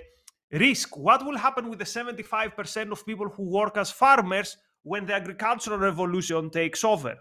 risk, 0.52 0.96
what 0.96 1.24
will 1.24 1.36
happen 1.36 1.68
with 1.68 1.78
the 1.78 1.84
75% 1.84 2.92
of 2.92 3.06
people 3.06 3.28
who 3.28 3.44
work 3.50 3.76
as 3.76 3.90
farmers 3.90 4.56
when 4.82 5.06
the 5.06 5.14
agricultural 5.14 5.78
revolution 5.78 6.50
takes 6.50 6.84
over? 6.84 7.16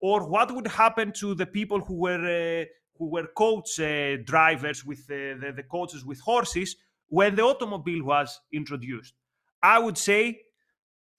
or 0.00 0.28
what 0.28 0.54
would 0.54 0.66
happen 0.66 1.12
to 1.12 1.34
the 1.34 1.46
people 1.46 1.80
who 1.80 1.94
were 1.94 2.62
uh, 2.62 2.64
who 2.98 3.10
were 3.10 3.26
coach 3.36 3.78
uh, 3.80 4.16
drivers 4.24 4.84
with 4.84 5.06
the, 5.06 5.52
the 5.54 5.62
coaches 5.62 6.04
with 6.04 6.20
horses 6.20 6.76
when 7.08 7.34
the 7.34 7.42
automobile 7.42 8.04
was 8.04 8.40
introduced 8.52 9.14
i 9.62 9.78
would 9.78 9.98
say 9.98 10.38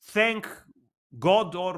thank 0.04 0.48
god 1.18 1.56
or 1.56 1.74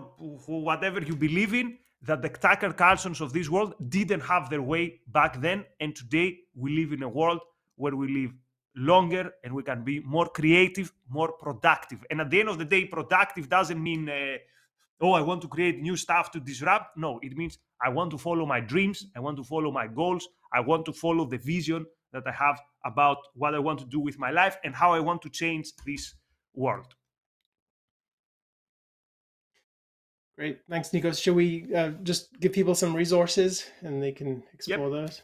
whatever 0.47 1.01
you 1.01 1.15
believe 1.15 1.53
in 1.53 1.78
that 2.01 2.22
the 2.22 2.30
tucker 2.30 2.72
carlsons 2.72 3.22
of 3.22 3.34
this 3.34 3.49
world 3.49 3.74
didn't 3.89 4.22
have 4.22 4.49
their 4.49 4.61
way 4.61 4.99
back 5.07 5.39
then 5.41 5.65
and 5.80 5.95
today 5.95 6.38
we 6.55 6.76
live 6.76 6.91
in 6.91 7.03
a 7.03 7.09
world 7.09 7.39
where 7.76 7.95
we 7.95 8.07
live 8.07 8.32
longer 8.80 9.32
and 9.43 9.53
we 9.53 9.61
can 9.63 9.84
be 9.84 9.99
more 9.99 10.27
creative 10.27 10.91
more 11.09 11.34
productive 11.34 11.99
and 12.09 12.21
at 12.21 12.30
the 12.30 12.39
end 12.39 12.49
of 12.49 12.57
the 12.57 12.65
day 12.65 12.86
productive 12.86 13.49
doesn't 13.49 13.82
mean 13.82 14.09
uh, 14.09 14.38
oh, 15.01 15.13
I 15.13 15.21
want 15.21 15.41
to 15.41 15.47
create 15.47 15.82
new 15.82 15.95
stuff 15.95 16.32
to 16.32 16.39
disrupt. 16.39 16.97
No, 16.97 17.19
it 17.21 17.36
means 17.38 17.57
I 17.82 17.89
want 17.89 18.11
to 18.11 18.17
follow 18.17 18.45
my 18.45 18.59
dreams. 18.59 19.05
I 19.15 19.19
want 19.19 19.38
to 19.38 19.43
follow 19.43 19.71
my 19.71 19.88
goals. 19.88 20.27
I 20.53 20.59
want 20.59 20.86
to 20.86 20.93
follow 20.93 21.25
the 21.25 21.38
vision 21.38 21.86
that 22.11 22.23
I 22.25 22.32
have 22.32 22.59
about 22.86 23.17
what 23.34 23.53
I 23.53 23.59
want 23.59 23.80
to 23.80 23.86
do 23.86 23.99
with 23.99 24.17
my 24.17 24.32
life 24.32 24.57
and 24.63 24.75
how 24.75 24.93
I 24.93 24.99
want 24.99 25.21
to 25.23 25.30
change 25.30 25.71
this 25.86 26.15
world. 26.53 26.95
Great. 30.38 30.59
Thanks, 30.69 30.89
Nikos. 30.89 31.21
Should 31.21 31.36
we 31.36 31.73
uh, 31.75 31.89
just 32.03 32.39
give 32.39 32.53
people 32.53 32.73
some 32.73 32.95
resources 32.95 33.69
and 33.82 34.01
they 34.01 34.13
can 34.13 34.41
explore 34.53 34.89
yep. 34.89 35.07
those? 35.07 35.21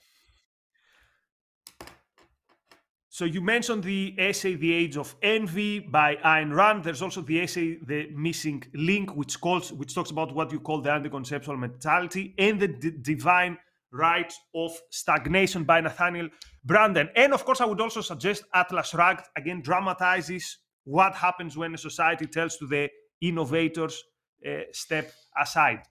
So 3.18 3.24
you 3.24 3.40
mentioned 3.40 3.86
the 3.86 4.14
essay 4.18 4.56
"The 4.56 4.74
Age 4.74 4.98
of 4.98 5.16
Envy" 5.22 5.80
by 5.80 6.18
Ayn 6.18 6.54
Rand. 6.54 6.84
There's 6.84 7.02
also 7.02 7.22
the 7.22 7.40
essay 7.40 7.78
"The 7.82 8.10
Missing 8.14 8.64
Link," 8.74 9.16
which 9.16 9.40
calls, 9.40 9.72
which 9.72 9.96
talks 9.96 10.12
about 10.12 10.36
what 10.36 10.52
you 10.52 10.60
call 10.60 10.82
the 10.82 10.92
anti-conceptual 10.92 11.56
mentality, 11.56 12.36
and 12.38 12.60
the 12.60 12.68
divine 12.68 13.58
right 13.90 14.34
of 14.54 14.72
stagnation 14.90 15.64
by 15.64 15.80
Nathaniel 15.80 16.28
Branden. 16.68 17.08
And 17.16 17.34
of 17.34 17.46
course, 17.46 17.62
I 17.62 17.66
would 17.66 17.80
also 17.80 18.02
suggest 18.02 18.44
Atlas 18.54 18.90
Shrugged. 18.90 19.28
Again, 19.38 19.62
dramatizes 19.62 20.58
what 20.84 21.16
happens 21.16 21.56
when 21.56 21.74
a 21.74 21.78
society 21.78 22.28
tells 22.28 22.58
to 22.58 22.68
the 22.68 22.90
innovators 23.22 24.04
uh, 24.46 24.64
step 24.74 25.10
aside. 25.42 25.84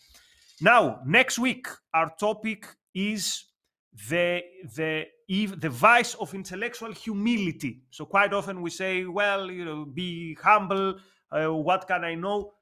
Now, 0.60 1.00
next 1.06 1.38
week, 1.38 1.68
our 1.94 2.12
topic 2.20 2.66
is 2.92 3.44
the 4.08 4.42
the 4.76 5.06
the 5.56 5.70
vice 5.70 6.14
of 6.14 6.34
intellectual 6.34 6.92
humility. 6.92 7.82
So 7.90 8.04
quite 8.04 8.32
often 8.32 8.60
we 8.60 8.70
say, 8.70 9.04
well, 9.04 9.50
you 9.50 9.64
know, 9.64 9.84
be 9.84 10.34
humble. 10.34 10.98
Uh, 11.30 11.46
what 11.52 11.86
can 11.88 12.04
I 12.04 12.14
know? 12.14 12.52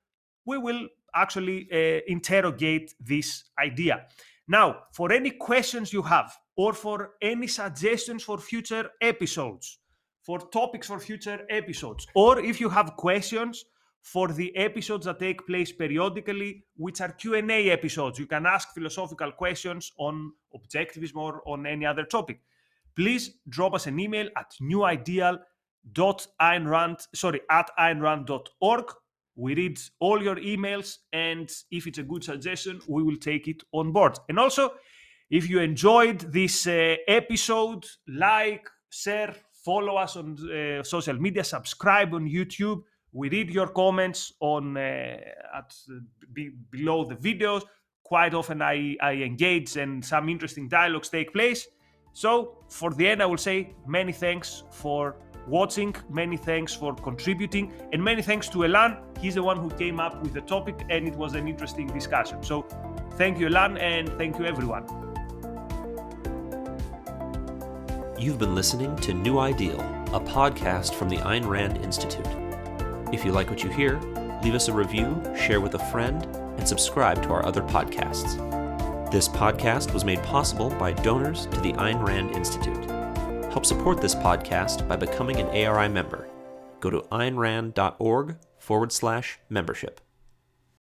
We 0.45 0.59
will 0.59 0.89
actually 1.15 1.69
uh, 1.73 2.01
interrogate 2.07 2.95
this 3.01 3.45
idea. 3.59 4.07
Now, 4.49 4.85
for 4.93 5.13
any 5.13 5.31
questions 5.31 5.93
you 5.93 6.03
have, 6.03 6.37
or 6.57 6.73
for 6.73 7.13
any 7.21 7.47
suggestions 7.47 8.23
for 8.23 8.39
future 8.39 8.91
episodes, 9.01 9.79
for 10.23 10.39
topics 10.39 10.87
for 10.87 10.99
future 10.99 11.41
episodes, 11.49 12.07
or 12.15 12.39
if 12.39 12.61
you 12.61 12.69
have 12.69 12.97
questions 12.97 13.65
for 14.03 14.29
the 14.29 14.55
episodes 14.57 15.07
that 15.07 15.19
take 15.21 15.47
place 15.47 15.73
periodically, 15.73 16.65
which 16.77 17.01
are 17.01 17.13
Q&A 17.13 17.71
episodes. 17.71 18.19
You 18.19 18.27
can 18.27 18.45
ask 18.47 18.75
philosophical 18.75 19.33
questions 19.33 19.93
on 19.97 20.33
objectivism 20.55 21.17
or 21.17 21.41
on 21.49 21.65
any 21.67 21.87
other 21.87 22.05
topic. 22.05 22.41
Please 22.97 23.39
drop 23.49 23.75
us 23.75 23.87
an 23.87 24.01
email 24.01 24.29
at 24.37 24.53
newideal.aynrand, 24.61 27.07
sorry, 27.15 27.41
at 27.49 27.71
aynrand.org. 27.79 28.85
We 29.35 29.55
read 29.55 29.81
all 29.99 30.23
your 30.23 30.37
emails, 30.37 30.99
and 31.13 31.51
if 31.71 31.87
it's 31.87 31.97
a 31.99 32.03
good 32.03 32.23
suggestion, 32.25 32.81
we 32.87 33.03
will 33.03 33.17
take 33.17 33.49
it 33.49 33.63
on 33.73 33.93
board. 33.93 34.19
And 34.29 34.39
also, 34.39 34.75
if 35.31 35.49
you 35.49 35.61
enjoyed 35.61 36.21
this 36.33 36.67
uh, 36.67 36.97
episode, 37.09 37.87
like, 38.07 38.69
share, 38.91 39.35
follow 39.65 39.97
us 39.97 40.17
on 40.17 40.37
uh, 40.51 40.83
social 40.83 41.15
media, 41.15 41.45
subscribe 41.45 42.13
on 42.13 42.29
YouTube 42.29 42.83
we 43.13 43.29
read 43.29 43.51
your 43.51 43.69
comments 43.69 44.33
on 44.41 44.77
uh, 44.77 44.81
at 44.81 45.75
be, 46.33 46.51
below 46.71 47.05
the 47.05 47.15
videos. 47.15 47.63
Quite 48.03 48.35
often, 48.35 48.63
I, 48.63 48.97
I 49.01 49.13
engage 49.13 49.77
and 49.77 50.05
some 50.05 50.29
interesting 50.29 50.69
dialogues 50.69 51.09
take 51.09 51.33
place. 51.33 51.67
So, 52.15 52.59
for 52.69 52.91
the 52.91 53.09
end, 53.09 53.23
I 53.23 53.27
will 53.27 53.39
say 53.39 53.75
many 53.87 54.13
thanks 54.13 54.65
for 54.71 55.17
watching, 55.47 55.95
many 56.11 56.37
thanks 56.37 56.75
for 56.75 56.95
contributing, 56.95 57.73
and 57.93 58.03
many 58.03 58.23
thanks 58.23 58.49
to 58.51 58.65
Elan. 58.65 58.99
He's 59.21 59.35
the 59.35 59.43
one 59.43 59.59
who 59.59 59.71
came 59.71 59.99
up 59.99 60.23
with 60.23 60.35
the 60.35 60.43
topic, 60.43 60.85
and 60.91 61.07
it 61.07 61.15
was 61.15 61.35
an 61.35 61.49
interesting 61.49 61.87
discussion. 61.87 62.43
So, 62.43 62.63
thank 63.13 63.39
you, 63.39 63.47
Elan, 63.49 63.79
and 63.79 64.09
thank 64.19 64.39
you, 64.39 64.45
everyone. 64.47 64.85
You've 68.19 68.39
been 68.39 68.55
listening 68.55 68.95
to 68.97 69.15
New 69.15 69.39
Ideal, 69.39 69.81
a 70.13 70.21
podcast 70.21 70.95
from 70.95 71.09
the 71.09 71.17
Ayn 71.17 71.47
Rand 71.47 71.79
Institute. 71.79 72.52
If 73.13 73.27
you 73.27 73.33
like 73.33 73.51
what 73.51 73.63
you 73.63 73.69
hear, 73.69 74.01
leave 74.43 74.55
us 74.55 74.69
a 74.69 74.73
review, 74.73 75.23
share 75.37 75.61
with 75.61 75.75
a 75.75 75.91
friend, 75.91 76.25
and 76.57 76.67
subscribe 76.67 77.23
to 77.23 77.29
our 77.29 77.45
other 77.45 77.61
podcasts. 77.61 78.39
This 79.13 79.29
podcast 79.29 79.93
was 79.93 80.05
made 80.05 80.23
possible 80.23 80.71
by 80.71 80.93
donors 80.93 81.45
to 81.47 81.61
the 81.61 81.75
Ayn 81.75 82.03
Rand 82.03 82.35
Institute. 82.35 82.91
Help 83.53 83.67
support 83.67 84.01
this 84.01 84.15
podcast 84.15 84.89
by 84.89 84.97
becoming 84.97 85.37
an 85.37 85.49
ARI 85.49 85.91
member. 85.91 86.27
Go 86.81 86.89
to 86.89 87.01
aynrand.org 87.13 88.37
forward 88.59 88.93
slash 88.93 89.39
membership. 89.51 90.01